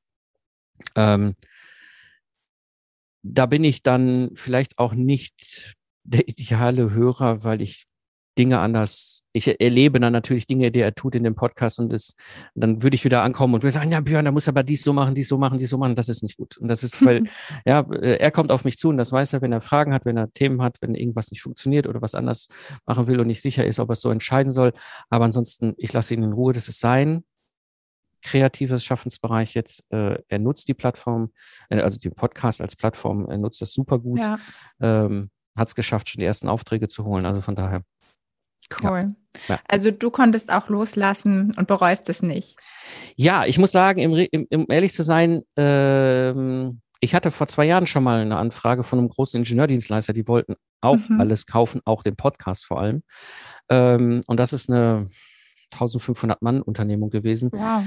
ähm, 0.95 1.35
da 3.23 3.45
bin 3.45 3.63
ich 3.63 3.83
dann 3.83 4.31
vielleicht 4.35 4.79
auch 4.79 4.93
nicht 4.93 5.75
der 6.03 6.27
ideale 6.27 6.91
Hörer, 6.91 7.43
weil 7.43 7.61
ich 7.61 7.85
Dinge 8.37 8.59
anders, 8.59 9.23
ich 9.33 9.59
erlebe 9.59 9.99
dann 9.99 10.13
natürlich 10.13 10.45
Dinge, 10.45 10.71
die 10.71 10.79
er 10.79 10.93
tut 10.93 11.15
in 11.15 11.23
dem 11.23 11.35
Podcast 11.35 11.79
und 11.79 11.91
das, 11.91 12.15
dann 12.55 12.81
würde 12.81 12.95
ich 12.95 13.03
wieder 13.03 13.23
ankommen 13.23 13.53
und 13.53 13.63
würde 13.63 13.71
sagen, 13.71 13.91
ja, 13.91 13.99
Björn, 13.99 14.25
da 14.25 14.31
muss 14.31 14.47
aber 14.47 14.63
dies 14.63 14.83
so 14.83 14.93
machen, 14.93 15.15
dies 15.15 15.27
so 15.27 15.37
machen, 15.37 15.57
dies 15.57 15.69
so 15.69 15.77
machen, 15.77 15.95
das 15.95 16.09
ist 16.09 16.23
nicht 16.23 16.37
gut. 16.37 16.57
Und 16.57 16.67
das 16.67 16.83
ist, 16.83 17.03
weil, 17.05 17.23
ja, 17.65 17.81
er 17.91 18.31
kommt 18.31 18.51
auf 18.51 18.63
mich 18.63 18.77
zu 18.77 18.89
und 18.89 18.97
das 18.97 19.11
weiß 19.11 19.33
er, 19.33 19.41
wenn 19.41 19.51
er 19.51 19.61
Fragen 19.61 19.93
hat, 19.93 20.05
wenn 20.05 20.17
er 20.17 20.31
Themen 20.31 20.61
hat, 20.61 20.77
wenn 20.81 20.95
irgendwas 20.95 21.31
nicht 21.31 21.41
funktioniert 21.41 21.87
oder 21.87 22.01
was 22.01 22.15
anders 22.15 22.47
machen 22.85 23.07
will 23.07 23.19
und 23.19 23.27
nicht 23.27 23.41
sicher 23.41 23.65
ist, 23.65 23.79
ob 23.79 23.89
er 23.89 23.93
es 23.93 24.01
so 24.01 24.09
entscheiden 24.09 24.51
soll. 24.51 24.73
Aber 25.09 25.25
ansonsten, 25.25 25.73
ich 25.77 25.91
lasse 25.93 26.13
ihn 26.13 26.23
in 26.23 26.33
Ruhe, 26.33 26.53
das 26.53 26.67
ist 26.67 26.79
sein 26.79 27.23
kreatives 28.21 28.83
Schaffensbereich 28.83 29.55
jetzt. 29.55 29.85
Äh, 29.91 30.19
er 30.27 30.39
nutzt 30.39 30.67
die 30.67 30.73
Plattform, 30.73 31.31
äh, 31.69 31.81
also 31.81 31.99
den 31.99 32.13
Podcast 32.13 32.61
als 32.61 32.75
Plattform, 32.75 33.27
er 33.27 33.37
nutzt 33.37 33.61
das 33.61 33.73
super 33.73 33.99
gut. 33.99 34.19
Ja. 34.19 34.39
Ähm, 34.79 35.29
hat 35.55 35.67
es 35.67 35.75
geschafft, 35.75 36.09
schon 36.09 36.21
die 36.21 36.25
ersten 36.25 36.47
Aufträge 36.47 36.87
zu 36.87 37.03
holen. 37.03 37.25
Also 37.25 37.41
von 37.41 37.55
daher 37.55 37.83
Cool. 38.81 39.15
Ja. 39.47 39.59
Also 39.67 39.91
du 39.91 40.09
konntest 40.11 40.51
auch 40.51 40.69
loslassen 40.69 41.53
und 41.57 41.67
bereust 41.67 42.09
es 42.09 42.21
nicht. 42.21 42.59
Ja, 43.15 43.45
ich 43.45 43.57
muss 43.57 43.71
sagen, 43.71 43.99
im, 43.99 44.27
im, 44.31 44.47
um 44.51 44.65
ehrlich 44.69 44.93
zu 44.93 45.03
sein, 45.03 45.43
ähm, 45.55 46.81
ich 46.99 47.15
hatte 47.15 47.31
vor 47.31 47.47
zwei 47.47 47.65
Jahren 47.65 47.87
schon 47.87 48.03
mal 48.03 48.21
eine 48.21 48.37
Anfrage 48.37 48.83
von 48.83 48.99
einem 48.99 49.09
großen 49.09 49.39
Ingenieurdienstleister, 49.39 50.13
die 50.13 50.27
wollten 50.27 50.55
auch 50.81 50.97
mhm. 51.09 51.19
alles 51.19 51.45
kaufen, 51.45 51.81
auch 51.85 52.03
den 52.03 52.15
Podcast 52.15 52.65
vor 52.65 52.79
allem. 52.79 53.03
Ähm, 53.69 54.21
und 54.27 54.39
das 54.39 54.53
ist 54.53 54.69
eine 54.69 55.09
1500 55.73 56.41
Mann 56.41 56.61
Unternehmung 56.61 57.09
gewesen. 57.09 57.49
Wow. 57.53 57.83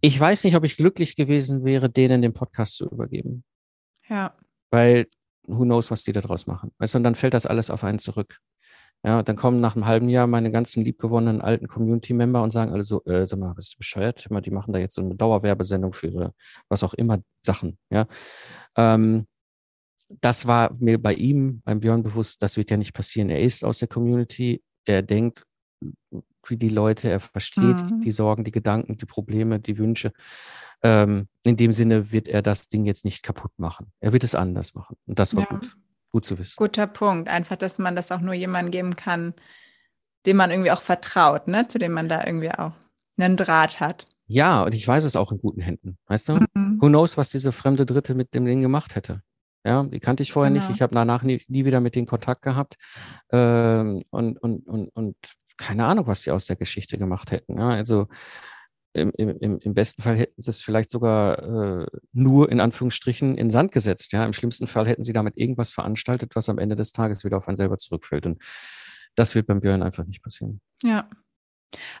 Ich 0.00 0.18
weiß 0.18 0.44
nicht, 0.44 0.56
ob 0.56 0.64
ich 0.64 0.76
glücklich 0.76 1.16
gewesen 1.16 1.64
wäre, 1.64 1.90
denen 1.90 2.22
den 2.22 2.32
Podcast 2.32 2.76
zu 2.76 2.88
übergeben. 2.88 3.44
Ja. 4.08 4.34
Weil 4.70 5.06
who 5.46 5.64
knows, 5.64 5.90
was 5.90 6.02
die 6.02 6.12
da 6.12 6.20
draus 6.20 6.46
machen. 6.46 6.72
Weißt 6.78 6.94
du, 6.94 6.98
und 6.98 7.04
dann 7.04 7.14
fällt 7.14 7.34
das 7.34 7.46
alles 7.46 7.70
auf 7.70 7.84
einen 7.84 7.98
zurück. 7.98 8.38
Ja, 9.04 9.22
dann 9.22 9.34
kommen 9.34 9.60
nach 9.60 9.74
einem 9.74 9.86
halben 9.86 10.08
Jahr 10.08 10.28
meine 10.28 10.52
ganzen 10.52 10.84
liebgewonnenen 10.84 11.40
alten 11.40 11.66
Community-Member 11.66 12.40
und 12.42 12.50
sagen 12.52 12.72
alle 12.72 12.84
so, 12.84 13.04
äh, 13.04 13.26
sag 13.26 13.40
mal, 13.40 13.52
bist 13.54 13.74
du 13.74 13.78
bescheuert? 13.78 14.28
Die 14.46 14.50
machen 14.50 14.72
da 14.72 14.78
jetzt 14.78 14.94
so 14.94 15.02
eine 15.02 15.16
Dauerwerbesendung 15.16 15.92
für 15.92 16.06
ihre, 16.06 16.34
was 16.68 16.84
auch 16.84 16.94
immer, 16.94 17.20
Sachen. 17.42 17.78
Ja, 17.90 18.06
ähm, 18.76 19.26
das 20.20 20.46
war 20.46 20.74
mir 20.78 21.00
bei 21.00 21.14
ihm, 21.14 21.62
beim 21.64 21.80
Björn 21.80 22.02
bewusst, 22.02 22.42
das 22.42 22.56
wird 22.56 22.70
ja 22.70 22.76
nicht 22.76 22.92
passieren. 22.92 23.30
Er 23.30 23.40
ist 23.40 23.64
aus 23.64 23.78
der 23.78 23.88
Community, 23.88 24.62
er 24.84 25.02
denkt 25.02 25.44
wie 26.46 26.56
die 26.56 26.68
Leute, 26.68 27.08
er 27.08 27.20
versteht 27.20 27.82
mhm. 27.82 28.00
die 28.00 28.10
Sorgen, 28.10 28.44
die 28.44 28.50
Gedanken, 28.50 28.96
die 28.98 29.06
Probleme, 29.06 29.60
die 29.60 29.78
Wünsche. 29.78 30.12
Ähm, 30.82 31.28
in 31.44 31.56
dem 31.56 31.72
Sinne 31.72 32.10
wird 32.12 32.28
er 32.28 32.42
das 32.42 32.68
Ding 32.68 32.84
jetzt 32.84 33.04
nicht 33.04 33.22
kaputt 33.22 33.52
machen. 33.56 33.92
Er 34.00 34.12
wird 34.12 34.24
es 34.24 34.34
anders 34.34 34.74
machen. 34.74 34.96
Und 35.06 35.18
das 35.18 35.34
war 35.36 35.44
ja. 35.44 35.48
gut. 35.48 35.76
Gut 36.12 36.24
zu 36.24 36.38
wissen. 36.38 36.54
Guter 36.56 36.86
Punkt. 36.86 37.28
Einfach, 37.28 37.56
dass 37.56 37.78
man 37.78 37.96
das 37.96 38.12
auch 38.12 38.20
nur 38.20 38.34
jemandem 38.34 38.70
geben 38.70 38.96
kann, 38.96 39.34
dem 40.26 40.36
man 40.36 40.50
irgendwie 40.50 40.70
auch 40.70 40.82
vertraut, 40.82 41.48
ne? 41.48 41.66
zu 41.68 41.78
dem 41.78 41.92
man 41.92 42.08
da 42.08 42.24
irgendwie 42.24 42.50
auch 42.50 42.72
einen 43.16 43.36
Draht 43.36 43.80
hat. 43.80 44.06
Ja, 44.26 44.62
und 44.62 44.74
ich 44.74 44.86
weiß 44.86 45.04
es 45.04 45.16
auch 45.16 45.32
in 45.32 45.38
guten 45.38 45.60
Händen. 45.60 45.98
Weißt 46.06 46.28
du? 46.28 46.34
Mhm. 46.54 46.78
Who 46.80 46.88
knows, 46.88 47.16
was 47.16 47.30
diese 47.30 47.52
fremde 47.52 47.86
Dritte 47.86 48.14
mit 48.14 48.34
dem 48.34 48.44
Ding 48.44 48.60
gemacht 48.60 48.94
hätte. 48.94 49.22
Ja, 49.64 49.84
die 49.84 50.00
kannte 50.00 50.22
ich 50.22 50.32
vorher 50.32 50.52
genau. 50.52 50.64
nicht. 50.66 50.74
Ich 50.74 50.82
habe 50.82 50.94
danach 50.94 51.22
nie, 51.22 51.42
nie, 51.48 51.64
wieder 51.64 51.80
mit 51.80 51.94
denen 51.94 52.06
Kontakt 52.06 52.42
gehabt. 52.42 52.76
Ähm, 53.30 54.02
und, 54.10 54.38
und, 54.38 54.66
und, 54.66 54.88
und 54.88 55.16
keine 55.56 55.86
Ahnung, 55.86 56.06
was 56.06 56.22
die 56.22 56.30
aus 56.30 56.46
der 56.46 56.56
Geschichte 56.56 56.98
gemacht 56.98 57.30
hätten. 57.30 57.58
Ja, 57.58 57.70
also 57.70 58.08
im, 58.94 59.10
im, 59.12 59.58
im 59.58 59.74
besten 59.74 60.02
Fall 60.02 60.16
hätten 60.16 60.40
sie 60.42 60.50
es 60.50 60.60
vielleicht 60.60 60.90
sogar 60.90 61.82
äh, 61.82 61.86
nur 62.12 62.50
in 62.50 62.60
Anführungsstrichen 62.60 63.36
in 63.36 63.50
Sand 63.50 63.72
gesetzt. 63.72 64.12
Ja, 64.12 64.24
im 64.24 64.32
schlimmsten 64.32 64.66
Fall 64.66 64.86
hätten 64.86 65.04
sie 65.04 65.12
damit 65.12 65.36
irgendwas 65.36 65.70
veranstaltet, 65.70 66.36
was 66.36 66.48
am 66.48 66.58
Ende 66.58 66.76
des 66.76 66.92
Tages 66.92 67.24
wieder 67.24 67.38
auf 67.38 67.48
einen 67.48 67.56
selber 67.56 67.78
zurückfällt. 67.78 68.26
Und 68.26 68.42
das 69.14 69.34
wird 69.34 69.46
beim 69.46 69.60
Björn 69.60 69.82
einfach 69.82 70.04
nicht 70.04 70.22
passieren. 70.22 70.60
Ja. 70.82 71.08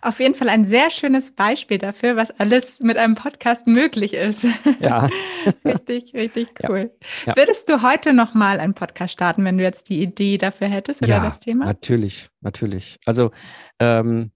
Auf 0.02 0.20
jeden 0.20 0.34
Fall 0.34 0.50
ein 0.50 0.66
sehr 0.66 0.90
schönes 0.90 1.34
Beispiel 1.34 1.78
dafür, 1.78 2.14
was 2.16 2.30
alles 2.30 2.80
mit 2.80 2.98
einem 2.98 3.14
Podcast 3.14 3.66
möglich 3.66 4.12
ist. 4.12 4.46
Ja. 4.80 5.08
richtig, 5.64 6.12
richtig 6.12 6.48
cool. 6.68 6.90
Ja. 7.24 7.32
Ja. 7.32 7.36
Würdest 7.36 7.70
du 7.70 7.80
heute 7.80 8.12
nochmal 8.12 8.60
einen 8.60 8.74
Podcast 8.74 9.14
starten, 9.14 9.46
wenn 9.46 9.56
du 9.56 9.64
jetzt 9.64 9.88
die 9.88 10.02
Idee 10.02 10.36
dafür 10.36 10.66
hättest 10.66 11.00
oder 11.00 11.12
ja, 11.12 11.24
das 11.24 11.40
Thema? 11.40 11.64
Natürlich, 11.64 12.28
natürlich. 12.42 12.98
Also 13.06 13.30
ähm, 13.78 14.32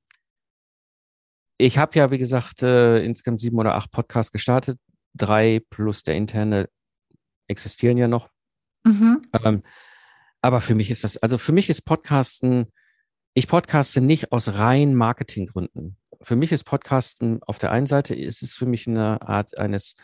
ich 1.59 1.78
habe 1.78 1.98
ja, 1.98 2.11
wie 2.11 2.18
gesagt, 2.18 2.62
äh, 2.62 3.02
insgesamt 3.02 3.40
sieben 3.40 3.59
oder 3.59 3.74
acht 3.74 3.90
Podcasts 3.90 4.32
gestartet. 4.32 4.78
Drei 5.14 5.61
plus 5.70 6.02
der 6.02 6.14
interne 6.14 6.68
existieren 7.48 7.96
ja 7.96 8.09
noch. 8.09 8.28
Mhm. 8.84 9.20
Ähm, 9.32 9.62
aber 10.42 10.61
für 10.61 10.74
mich 10.74 10.90
ist 10.90 11.04
das, 11.04 11.16
also 11.16 11.38
für 11.38 11.52
mich 11.52 11.70
ist 11.70 11.82
Podcasten, 11.82 12.72
ich 13.34 13.48
podcaste 13.48 14.00
nicht 14.00 14.32
aus 14.32 14.54
rein 14.54 14.94
Marketinggründen. 14.94 15.96
Für 16.22 16.36
mich 16.36 16.52
ist 16.52 16.64
Podcasten 16.64 17.42
auf 17.42 17.59
der 17.59 17.72
einen 17.72 17.86
Seite 17.86 18.14
ist 18.14 18.42
es 18.42 18.54
für 18.54 18.66
mich 18.66 18.86
eine 18.86 19.22
Art 19.22 19.57
eines 19.59 19.96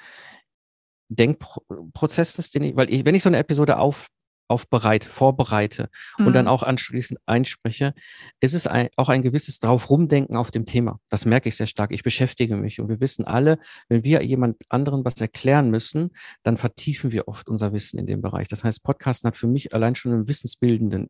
Denkprozesses, 1.09 2.51
den 2.51 2.63
ich, 2.65 2.77
weil 2.77 2.91
ich, 2.91 3.05
wenn 3.05 3.15
ich 3.15 3.23
so 3.23 3.29
eine 3.29 3.39
Episode 3.39 3.79
auf, 3.79 4.09
aufbereite, 4.53 5.09
vorbereite 5.09 5.89
mhm. 6.19 6.27
und 6.27 6.33
dann 6.35 6.45
mhm. 6.45 6.51
auch 6.51 6.63
anschließend 6.63 7.19
einspreche, 7.27 7.95
ist 8.41 8.53
es 8.53 8.67
ein, 8.67 8.89
auch 8.97 9.09
ein 9.09 9.23
gewisses 9.23 9.59
drauf 9.59 9.89
rumdenken 9.89 10.37
auf 10.37 10.51
dem 10.51 10.67
Thema. 10.67 11.01
Das 11.09 11.25
merke 11.25 11.49
ich 11.49 11.57
sehr 11.57 11.67
stark. 11.67 11.91
Ich 11.91 12.03
beschäftige 12.03 12.57
mich 12.57 12.81
und 12.81 12.89
wir 12.89 13.01
wissen 13.01 13.25
alle, 13.25 13.59
wenn 13.89 14.05
wir 14.05 14.23
jemand 14.23 14.57
anderen 14.69 15.05
was 15.05 15.21
erklären 15.21 15.71
müssen, 15.71 16.11
dann 16.43 16.59
vertiefen 16.59 17.13
wir 17.13 17.29
oft 17.29 17.49
unser 17.49 17.73
Wissen 17.73 17.99
in 17.99 18.07
dem 18.07 18.21
Bereich. 18.21 18.49
Das 18.49 18.63
heißt, 18.63 18.83
Podcasten 18.83 19.29
hat 19.29 19.37
für 19.37 19.47
mich 19.47 19.75
allein 19.75 19.95
schon 19.95 20.13
einen 20.13 20.29
wissensbildenden 20.29 21.09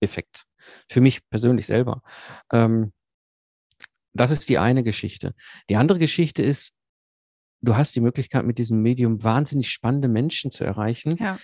Effekt. 0.00 0.44
Für 0.90 1.00
mich 1.00 1.28
persönlich 1.28 1.66
selber. 1.66 2.02
Ähm, 2.52 2.92
das 4.12 4.30
ist 4.30 4.48
die 4.48 4.58
eine 4.58 4.82
Geschichte. 4.82 5.34
Die 5.68 5.76
andere 5.76 5.98
Geschichte 5.98 6.42
ist, 6.42 6.72
du 7.62 7.76
hast 7.76 7.96
die 7.96 8.00
Möglichkeit, 8.00 8.44
mit 8.44 8.58
diesem 8.58 8.80
Medium 8.82 9.22
wahnsinnig 9.22 9.70
spannende 9.70 10.08
Menschen 10.08 10.50
zu 10.50 10.64
erreichen. 10.64 11.16
Ja. 11.16 11.38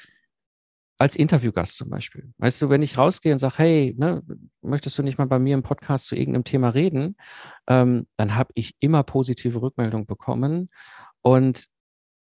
Als 1.01 1.17
Interviewgast 1.17 1.77
zum 1.77 1.89
Beispiel. 1.89 2.31
Weißt 2.37 2.61
du, 2.61 2.69
wenn 2.69 2.83
ich 2.83 2.99
rausgehe 2.99 3.33
und 3.33 3.39
sage, 3.39 3.55
hey, 3.57 3.95
ne, 3.97 4.23
möchtest 4.61 4.99
du 4.99 5.03
nicht 5.03 5.17
mal 5.17 5.27
bei 5.27 5.39
mir 5.39 5.55
im 5.55 5.63
Podcast 5.63 6.09
zu 6.09 6.15
irgendeinem 6.15 6.45
Thema 6.45 6.69
reden, 6.69 7.17
ähm, 7.69 8.07
dann 8.17 8.35
habe 8.35 8.51
ich 8.55 8.75
immer 8.81 9.03
positive 9.03 9.63
Rückmeldungen 9.63 10.07
bekommen. 10.07 10.69
Und 11.23 11.69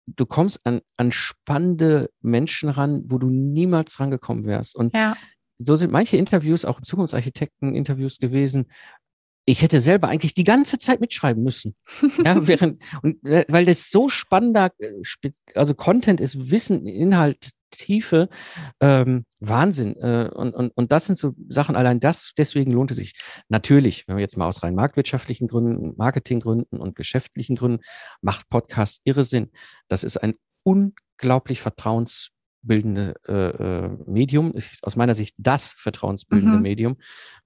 du 0.07 0.27
kommst 0.27 0.67
an, 0.67 0.81
an 0.97 1.13
spannende 1.13 2.11
Menschen 2.21 2.69
ran, 2.69 3.05
wo 3.07 3.19
du 3.19 3.31
niemals 3.31 4.01
rangekommen 4.01 4.45
wärst. 4.45 4.75
Und 4.75 4.93
ja. 4.93 5.17
so 5.59 5.77
sind 5.77 5.93
manche 5.93 6.17
Interviews, 6.17 6.65
auch 6.65 6.81
Zukunftsarchitekten-Interviews 6.81 8.19
gewesen, 8.19 8.67
ich 9.47 9.63
hätte 9.63 9.81
selber 9.81 10.09
eigentlich 10.09 10.35
die 10.35 10.45
ganze 10.45 10.79
Zeit 10.79 11.01
mitschreiben 11.01 11.43
müssen. 11.43 11.77
ja, 12.25 12.35
während, 12.47 12.83
und, 13.03 13.23
weil 13.23 13.65
das 13.65 13.91
so 13.91 14.09
spannender, 14.09 14.73
äh, 14.79 15.31
also 15.55 15.75
Content 15.75 16.21
ist 16.21 16.51
Wissen, 16.51 16.87
Inhalt, 16.87 17.51
Tiefe, 17.77 18.29
ähm, 18.81 19.25
Wahnsinn. 19.41 19.97
Äh, 19.97 20.31
und, 20.33 20.55
und, 20.55 20.71
und 20.75 20.93
das 20.93 21.07
sind 21.07 21.19
so 21.19 21.35
Sachen, 21.49 21.77
allein 21.77 22.01
das, 22.01 22.33
deswegen 22.37 22.73
lohnt 22.73 22.91
es 22.91 22.97
sich. 22.99 23.15
Natürlich, 23.49 24.07
wenn 24.07 24.17
wir 24.17 24.23
jetzt 24.23 24.37
mal 24.37 24.47
aus 24.47 24.63
rein 24.63 24.75
marktwirtschaftlichen 24.75 25.49
Gründen, 25.49 25.95
Marketinggründen 25.97 26.81
und 26.81 26.97
geschäftlichen 26.97 27.57
Gründen, 27.57 27.83
macht 28.21 28.49
Podcast 28.49 29.01
irre 29.05 29.25
Sinn. 29.25 29.51
Das 29.89 30.05
ist 30.05 30.17
ein 30.17 30.35
unglaublich 30.65 31.61
vertrauens 31.61 32.34
vertrauensbildende 32.65 33.15
äh, 33.29 33.33
äh 33.33 33.89
Medium, 34.07 34.53
ist 34.53 34.83
aus 34.83 34.97
meiner 34.97 35.15
Sicht 35.15 35.35
das 35.39 35.73
vertrauensbildende 35.73 36.57
mhm. 36.57 36.63
Medium, 36.63 36.97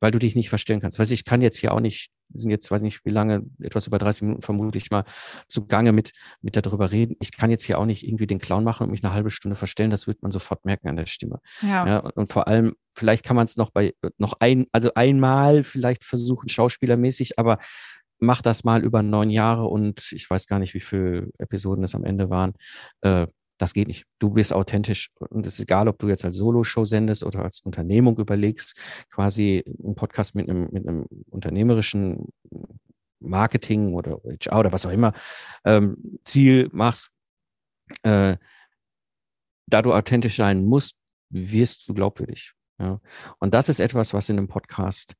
weil 0.01 0.11
du 0.11 0.19
dich 0.19 0.35
nicht 0.37 0.49
verstellen 0.49 0.81
kannst. 0.81 0.99
Weiß 0.99 1.11
ich 1.11 1.25
kann 1.25 1.43
jetzt 1.43 1.59
hier 1.59 1.73
auch 1.73 1.81
nicht, 1.81 2.11
sind 2.33 2.51
jetzt, 2.51 2.71
weiß 2.71 2.83
nicht 2.83 3.05
wie 3.05 3.11
lange, 3.11 3.43
etwas 3.61 3.87
über 3.87 3.99
30 3.99 4.23
Minuten 4.23 4.43
vermute 4.43 4.79
ich 4.79 4.91
mal 4.91 5.05
zugange 5.49 5.93
mit, 5.93 6.13
mit 6.43 6.57
darüber 6.57 6.91
reden. 6.91 7.17
Ich 7.21 7.37
kann 7.37 7.51
jetzt 7.51 7.65
hier 7.65 7.79
auch 7.79 7.87
nicht 7.87 8.07
irgendwie 8.07 8.27
den 8.27 8.39
Clown 8.39 8.65
machen 8.65 8.85
und 8.85 8.91
mich 8.91 9.03
eine 9.03 9.15
halbe 9.15 9.31
Stunde 9.31 9.57
verstellen. 9.57 9.91
Das 9.91 10.07
wird 10.07 10.23
man 10.23 10.31
sofort 10.31 10.65
merken 10.65 10.89
an 10.89 10.97
der 10.97 11.07
Stimme. 11.07 11.41
Ja. 11.63 11.87
ja 11.87 11.99
und 11.99 12.31
vor 12.33 12.47
allem, 12.47 12.75
vielleicht 12.95 13.25
kann 13.25 13.37
man 13.37 13.45
es 13.45 13.57
noch 13.57 13.71
bei, 13.71 13.95
noch 14.19 14.35
ein, 14.41 14.67
also 14.73 14.93
einmal 14.95 15.63
vielleicht 15.63 16.05
versuchen, 16.05 16.49
schauspielermäßig, 16.49 17.39
aber 17.39 17.59
mach 18.21 18.43
das 18.43 18.65
mal 18.65 18.83
über 18.83 19.03
neun 19.03 19.31
Jahre 19.31 19.67
und 19.67 20.11
ich 20.13 20.29
weiß 20.29 20.49
gar 20.49 20.59
nicht, 20.59 20.75
wie 20.75 20.81
viele 20.81 21.31
Episoden 21.39 21.85
es 21.85 21.95
am 21.95 22.05
Ende 22.05 22.31
waren. 22.31 22.55
Äh, 23.01 23.29
das 23.59 23.75
geht 23.75 23.89
nicht. 23.89 24.07
Du 24.19 24.31
bist 24.31 24.53
authentisch 24.53 25.11
und 25.19 25.47
es 25.47 25.55
ist 25.55 25.61
egal, 25.61 25.89
ob 25.89 25.99
du 25.99 26.09
jetzt 26.09 26.25
als 26.25 26.37
Solo-Show 26.37 26.85
sendest 26.85 27.25
oder 27.25 27.43
als 27.43 27.61
Unternehmung 27.61 28.17
überlegst, 28.19 28.77
quasi 29.11 29.65
einen 29.83 29.95
Podcast 29.95 30.35
mit 30.35 30.49
einem, 30.49 30.69
mit 30.71 30.87
einem 30.87 31.07
unternehmerischen 31.29 32.29
Marketing 33.21 33.95
oder 33.95 34.21
HR 34.25 34.61
oder 34.61 34.73
was 34.73 34.87
auch 34.87 34.93
immer 34.93 35.13
ähm, 35.65 36.19
Ziel 36.25 36.69
machst. 36.73 37.11
Äh, 38.03 38.37
da 39.67 39.83
du 39.83 39.93
authentisch 39.93 40.37
sein 40.37 40.65
musst, 40.65 40.97
wirst 41.31 41.89
du 41.89 41.95
glaubwürdig. 41.95 42.55
Ja. 42.79 43.01
Und 43.39 43.55
das 43.55 43.69
ist 43.69 43.81
etwas, 43.81 44.15
was 44.15 44.29
in 44.29 44.39
einem 44.39 44.49
Podcast 44.49 45.15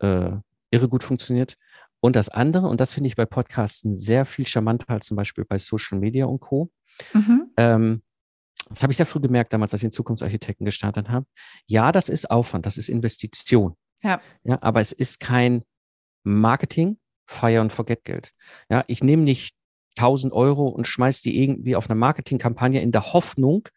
äh, 0.00 0.32
irre 0.70 0.88
gut 0.88 1.04
funktioniert. 1.04 1.56
Und 2.00 2.16
das 2.16 2.28
andere, 2.28 2.66
und 2.66 2.80
das 2.80 2.92
finde 2.92 3.08
ich 3.08 3.16
bei 3.16 3.26
Podcasten 3.26 3.96
sehr 3.96 4.26
viel 4.26 4.46
charmanter 4.46 4.90
als 4.90 5.06
zum 5.06 5.16
Beispiel 5.16 5.44
bei 5.44 5.58
Social 5.58 5.98
Media 5.98 6.26
und 6.26 6.40
Co. 6.40 6.70
Mhm. 7.14 7.45
Ähm, 7.56 8.02
das 8.68 8.82
habe 8.82 8.90
ich 8.90 8.96
sehr 8.96 9.06
früh 9.06 9.20
gemerkt, 9.20 9.52
damals, 9.52 9.72
als 9.72 9.82
ich 9.82 9.88
den 9.88 9.92
Zukunftsarchitekten 9.92 10.64
gestartet 10.64 11.08
habe. 11.08 11.26
Ja, 11.66 11.92
das 11.92 12.08
ist 12.08 12.30
Aufwand, 12.30 12.66
das 12.66 12.78
ist 12.78 12.88
Investition. 12.88 13.76
Ja. 14.02 14.20
ja 14.42 14.58
aber 14.60 14.80
es 14.80 14.92
ist 14.92 15.20
kein 15.20 15.62
Marketing, 16.24 16.98
Fire 17.26 17.60
und 17.60 17.72
Forget 17.72 18.04
Geld. 18.04 18.32
Ja, 18.68 18.84
ich 18.88 19.02
nehme 19.02 19.22
nicht 19.22 19.56
1000 19.98 20.32
Euro 20.32 20.68
und 20.68 20.86
schmeiß 20.86 21.22
die 21.22 21.40
irgendwie 21.42 21.76
auf 21.76 21.88
eine 21.88 21.98
Marketingkampagne 21.98 22.80
in 22.80 22.92
der 22.92 23.12
Hoffnung, 23.12 23.68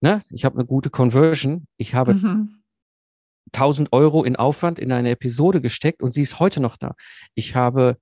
ne, 0.00 0.22
ich 0.30 0.44
habe 0.44 0.56
eine 0.56 0.66
gute 0.66 0.90
Conversion, 0.90 1.66
ich 1.76 1.94
habe 1.94 2.14
mhm. 2.14 2.62
1000 3.52 3.92
Euro 3.92 4.24
in 4.24 4.36
Aufwand 4.36 4.78
in 4.78 4.92
eine 4.92 5.10
Episode 5.10 5.60
gesteckt 5.60 6.02
und 6.02 6.12
sie 6.12 6.22
ist 6.22 6.40
heute 6.40 6.60
noch 6.60 6.76
da. 6.76 6.94
Ich 7.34 7.54
habe 7.54 7.96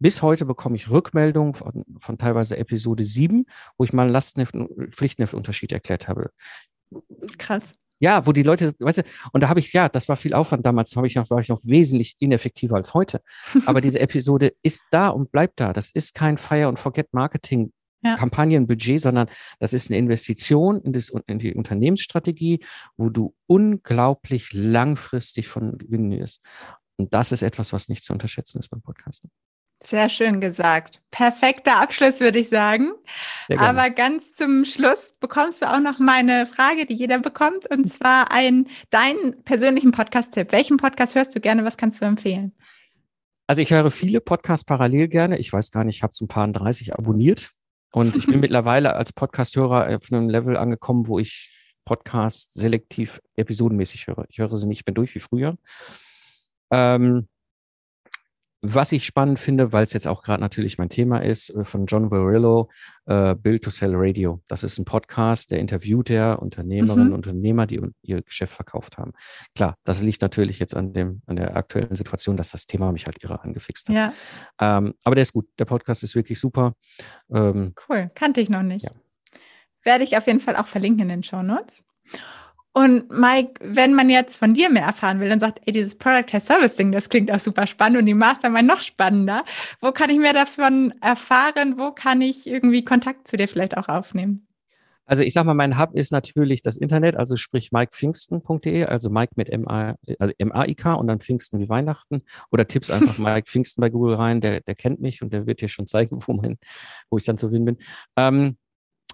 bis 0.00 0.22
heute 0.22 0.46
bekomme 0.46 0.76
ich 0.76 0.90
Rückmeldungen 0.90 1.54
von, 1.54 1.84
von 2.00 2.18
teilweise 2.18 2.56
Episode 2.56 3.04
7, 3.04 3.44
wo 3.78 3.84
ich 3.84 3.92
mal 3.92 4.02
einen 4.02 4.12
Lastenheft- 4.12 4.54
und 4.54 4.94
Pflichtenheftunterschied 4.94 5.72
erklärt 5.72 6.08
habe. 6.08 6.30
Krass. 7.38 7.70
Ja, 8.02 8.26
wo 8.26 8.32
die 8.32 8.42
Leute, 8.42 8.74
weißt 8.78 8.98
du, 8.98 9.02
und 9.32 9.42
da 9.42 9.50
habe 9.50 9.60
ich, 9.60 9.74
ja, 9.74 9.90
das 9.90 10.08
war 10.08 10.16
viel 10.16 10.32
Aufwand 10.32 10.64
damals, 10.64 10.96
habe 10.96 11.06
ich 11.06 11.16
noch, 11.16 11.28
war 11.28 11.40
ich 11.40 11.50
noch 11.50 11.60
wesentlich 11.64 12.16
ineffektiver 12.18 12.76
als 12.76 12.94
heute. 12.94 13.20
Aber 13.66 13.82
diese 13.82 14.00
Episode 14.00 14.54
ist 14.62 14.84
da 14.90 15.08
und 15.08 15.30
bleibt 15.30 15.60
da. 15.60 15.74
Das 15.74 15.90
ist 15.90 16.14
kein 16.14 16.38
Fire 16.38 16.66
and 16.66 16.80
Forget 16.80 17.12
Marketing 17.12 17.72
ja. 18.02 18.16
Kampagnenbudget, 18.16 19.02
sondern 19.02 19.28
das 19.58 19.74
ist 19.74 19.90
eine 19.90 19.98
Investition 19.98 20.80
in, 20.80 20.92
das, 20.92 21.12
in 21.26 21.38
die 21.38 21.54
Unternehmensstrategie, 21.54 22.64
wo 22.96 23.10
du 23.10 23.34
unglaublich 23.46 24.54
langfristig 24.54 25.48
von 25.48 25.76
gewinnen 25.76 26.10
wirst. 26.12 26.42
Und 26.96 27.12
das 27.12 27.32
ist 27.32 27.42
etwas, 27.42 27.74
was 27.74 27.90
nicht 27.90 28.02
zu 28.02 28.14
unterschätzen 28.14 28.58
ist 28.58 28.70
beim 28.70 28.80
Podcasten. 28.80 29.30
Sehr 29.82 30.10
schön 30.10 30.40
gesagt. 30.40 31.00
Perfekter 31.10 31.80
Abschluss, 31.80 32.20
würde 32.20 32.38
ich 32.38 32.50
sagen. 32.50 32.92
Aber 33.56 33.88
ganz 33.88 34.34
zum 34.34 34.64
Schluss 34.64 35.12
bekommst 35.20 35.62
du 35.62 35.72
auch 35.72 35.80
noch 35.80 35.98
meine 35.98 36.44
Frage, 36.46 36.84
die 36.84 36.94
jeder 36.94 37.18
bekommt, 37.18 37.68
und 37.70 37.86
zwar 37.86 38.30
einen 38.30 38.68
deinen 38.90 39.42
persönlichen 39.42 39.90
Podcast-Tipp. 39.90 40.52
Welchen 40.52 40.76
Podcast 40.76 41.14
hörst 41.14 41.34
du 41.34 41.40
gerne? 41.40 41.64
Was 41.64 41.78
kannst 41.78 42.02
du 42.02 42.04
empfehlen? 42.04 42.52
Also 43.46 43.62
ich 43.62 43.72
höre 43.72 43.90
viele 43.90 44.20
Podcasts 44.20 44.64
parallel 44.64 45.08
gerne. 45.08 45.38
Ich 45.38 45.52
weiß 45.52 45.70
gar 45.70 45.82
nicht, 45.82 45.96
ich 45.96 46.02
habe 46.02 46.14
so 46.14 46.26
ein 46.26 46.28
paar 46.28 46.46
30 46.46 46.94
abonniert. 46.94 47.50
Und 47.92 48.16
ich 48.16 48.26
bin 48.26 48.38
mittlerweile 48.40 48.94
als 48.94 49.12
Podcast-Hörer 49.12 49.96
auf 49.96 50.12
einem 50.12 50.28
Level 50.28 50.56
angekommen, 50.56 51.08
wo 51.08 51.18
ich 51.18 51.50
Podcasts 51.84 52.54
selektiv 52.54 53.20
episodenmäßig 53.34 54.06
höre. 54.06 54.26
Ich 54.28 54.38
höre 54.38 54.56
sie 54.56 54.68
nicht 54.68 54.86
mehr 54.86 54.94
durch 54.94 55.14
wie 55.14 55.20
früher. 55.20 55.56
Ähm, 56.70 57.26
was 58.62 58.92
ich 58.92 59.06
spannend 59.06 59.40
finde, 59.40 59.72
weil 59.72 59.82
es 59.82 59.92
jetzt 59.92 60.06
auch 60.06 60.22
gerade 60.22 60.40
natürlich 60.40 60.76
mein 60.76 60.90
Thema 60.90 61.22
ist, 61.22 61.50
äh, 61.50 61.64
von 61.64 61.86
John 61.86 62.10
Varillo, 62.10 62.68
äh, 63.06 63.34
Build 63.34 63.64
to 63.64 63.70
Sell 63.70 63.92
Radio. 63.94 64.42
Das 64.48 64.62
ist 64.62 64.78
ein 64.78 64.84
Podcast, 64.84 65.50
der 65.50 65.60
interviewt 65.60 66.10
der 66.10 66.40
Unternehmerinnen 66.42 67.08
mhm. 67.08 67.14
und 67.14 67.26
Unternehmer, 67.26 67.66
die 67.66 67.80
ihr 68.02 68.22
Geschäft 68.22 68.52
verkauft 68.52 68.98
haben. 68.98 69.12
Klar, 69.54 69.76
das 69.84 70.02
liegt 70.02 70.20
natürlich 70.20 70.58
jetzt 70.58 70.76
an 70.76 70.92
dem, 70.92 71.22
an 71.26 71.36
der 71.36 71.56
aktuellen 71.56 71.96
Situation, 71.96 72.36
dass 72.36 72.50
das 72.50 72.66
Thema 72.66 72.92
mich 72.92 73.06
halt 73.06 73.22
irre 73.22 73.42
angefixt 73.42 73.88
hat. 73.88 73.96
Ja. 73.96 74.12
Ähm, 74.60 74.94
aber 75.04 75.14
der 75.14 75.22
ist 75.22 75.32
gut. 75.32 75.48
Der 75.58 75.64
Podcast 75.64 76.02
ist 76.02 76.14
wirklich 76.14 76.38
super. 76.38 76.74
Ähm, 77.32 77.74
cool, 77.88 78.10
kannte 78.14 78.40
ich 78.40 78.50
noch 78.50 78.62
nicht. 78.62 78.84
Ja. 78.84 78.90
Werde 79.84 80.04
ich 80.04 80.18
auf 80.18 80.26
jeden 80.26 80.40
Fall 80.40 80.56
auch 80.56 80.66
verlinken 80.66 81.02
in 81.02 81.08
den 81.08 81.24
Show 81.24 81.42
Notes. 81.42 81.82
Und 82.72 83.10
Mike, 83.10 83.54
wenn 83.60 83.94
man 83.94 84.08
jetzt 84.08 84.36
von 84.36 84.54
dir 84.54 84.70
mehr 84.70 84.84
erfahren 84.84 85.18
will 85.18 85.32
und 85.32 85.40
sagt, 85.40 85.60
ey, 85.66 85.72
dieses 85.72 85.96
Product 85.96 86.32
as 86.32 86.46
Service 86.46 86.76
Ding, 86.76 86.92
das 86.92 87.08
klingt 87.08 87.30
auch 87.32 87.40
super 87.40 87.66
spannend 87.66 87.98
und 87.98 88.06
die 88.06 88.14
Mastermind 88.14 88.68
noch 88.68 88.80
spannender, 88.80 89.44
wo 89.80 89.90
kann 89.90 90.10
ich 90.10 90.18
mehr 90.18 90.32
davon 90.32 90.94
erfahren? 91.00 91.78
Wo 91.78 91.90
kann 91.90 92.22
ich 92.22 92.46
irgendwie 92.46 92.84
Kontakt 92.84 93.26
zu 93.26 93.36
dir 93.36 93.48
vielleicht 93.48 93.76
auch 93.76 93.88
aufnehmen? 93.88 94.46
Also 95.10 95.24
ich 95.24 95.34
sag 95.34 95.44
mal, 95.44 95.54
mein 95.54 95.76
Hub 95.76 95.96
ist 95.96 96.12
natürlich 96.12 96.62
das 96.62 96.76
Internet, 96.76 97.16
also 97.16 97.34
sprich 97.34 97.72
mikepfingsten.de, 97.72 98.84
also 98.84 99.10
Mike 99.10 99.32
mit 99.34 99.50
M-A, 99.50 99.96
also 100.20 100.32
M-A-I-K 100.38 100.94
und 100.94 101.08
dann 101.08 101.18
Pfingsten 101.18 101.58
wie 101.58 101.68
Weihnachten. 101.68 102.22
Oder 102.52 102.68
Tipps 102.68 102.90
einfach 102.90 103.18
Mike 103.18 103.50
Pfingsten 103.50 103.80
bei 103.80 103.90
Google 103.90 104.14
rein, 104.14 104.40
der, 104.40 104.60
der 104.60 104.76
kennt 104.76 105.00
mich 105.00 105.20
und 105.20 105.32
der 105.32 105.48
wird 105.48 105.62
dir 105.62 105.68
schon 105.68 105.88
zeigen, 105.88 106.18
wo, 106.24 106.34
mein, 106.34 106.58
wo 107.10 107.18
ich 107.18 107.24
dann 107.24 107.36
zu 107.36 107.48
finden 107.48 107.64
bin. 107.64 107.78
Ähm, 108.16 108.56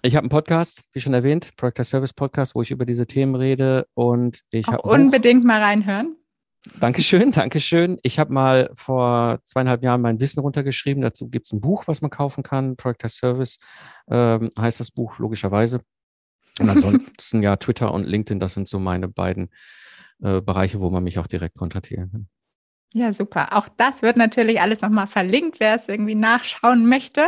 ich 0.01 0.15
habe 0.15 0.23
einen 0.23 0.29
Podcast, 0.29 0.83
wie 0.93 0.99
schon 0.99 1.13
erwähnt, 1.13 1.55
Project 1.57 1.85
Service 1.85 2.13
Podcast, 2.13 2.55
wo 2.55 2.61
ich 2.61 2.71
über 2.71 2.85
diese 2.85 3.07
Themen 3.07 3.35
rede 3.35 3.87
und 3.93 4.41
ich 4.49 4.67
habe 4.67 4.81
unbedingt 4.83 5.43
mal 5.43 5.61
reinhören. 5.61 6.15
Dankeschön, 6.79 7.31
Dankeschön. 7.31 7.97
Ich 8.03 8.19
habe 8.19 8.33
mal 8.33 8.69
vor 8.73 9.39
zweieinhalb 9.43 9.83
Jahren 9.83 10.01
mein 10.01 10.19
Wissen 10.19 10.41
runtergeschrieben. 10.41 11.01
Dazu 11.01 11.29
gibt 11.29 11.45
es 11.45 11.53
ein 11.53 11.61
Buch, 11.61 11.87
was 11.87 12.01
man 12.01 12.11
kaufen 12.11 12.43
kann. 12.43 12.75
Project 12.75 13.09
Service 13.09 13.59
ähm, 14.09 14.49
heißt 14.59 14.79
das 14.79 14.91
Buch 14.91 15.19
logischerweise. 15.19 15.81
Und 16.59 16.69
ansonsten 16.69 17.41
ja 17.43 17.55
Twitter 17.55 17.93
und 17.93 18.05
LinkedIn, 18.05 18.39
das 18.39 18.53
sind 18.53 18.67
so 18.67 18.79
meine 18.79 19.07
beiden 19.07 19.49
äh, 20.21 20.41
Bereiche, 20.41 20.79
wo 20.81 20.89
man 20.89 21.03
mich 21.03 21.19
auch 21.19 21.27
direkt 21.27 21.57
kontaktieren 21.57 22.11
kann. 22.11 22.27
Ja, 22.93 23.13
super. 23.13 23.49
Auch 23.55 23.67
das 23.69 24.01
wird 24.01 24.17
natürlich 24.17 24.61
alles 24.61 24.81
nochmal 24.81 25.07
verlinkt, 25.07 25.59
wer 25.59 25.75
es 25.75 25.87
irgendwie 25.87 26.15
nachschauen 26.15 26.87
möchte. 26.87 27.25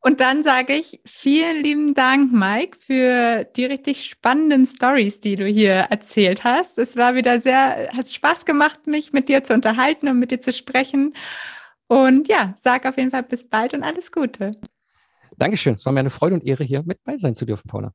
Und 0.00 0.20
dann 0.20 0.42
sage 0.42 0.72
ich 0.72 1.00
vielen 1.06 1.62
lieben 1.62 1.94
Dank, 1.94 2.32
Mike, 2.32 2.76
für 2.80 3.44
die 3.44 3.64
richtig 3.64 4.04
spannenden 4.06 4.66
Stories, 4.66 5.20
die 5.20 5.36
du 5.36 5.46
hier 5.46 5.86
erzählt 5.90 6.42
hast. 6.42 6.78
Es 6.78 6.96
war 6.96 7.14
wieder 7.14 7.38
sehr, 7.38 7.90
hat 7.96 8.08
Spaß 8.08 8.44
gemacht, 8.44 8.88
mich 8.88 9.12
mit 9.12 9.28
dir 9.28 9.44
zu 9.44 9.54
unterhalten 9.54 10.08
und 10.08 10.18
mit 10.18 10.32
dir 10.32 10.40
zu 10.40 10.52
sprechen. 10.52 11.14
Und 11.86 12.26
ja, 12.26 12.52
sag 12.58 12.84
auf 12.84 12.96
jeden 12.96 13.12
Fall 13.12 13.22
bis 13.22 13.46
bald 13.48 13.74
und 13.74 13.84
alles 13.84 14.10
Gute. 14.10 14.52
Dankeschön. 15.38 15.74
Es 15.74 15.86
war 15.86 15.92
mir 15.92 16.00
eine 16.00 16.10
Freude 16.10 16.34
und 16.34 16.44
Ehre, 16.44 16.64
hier 16.64 16.82
mit 16.82 17.02
bei 17.04 17.16
sein 17.16 17.34
zu 17.34 17.46
dürfen, 17.46 17.68
Paula. 17.68 17.92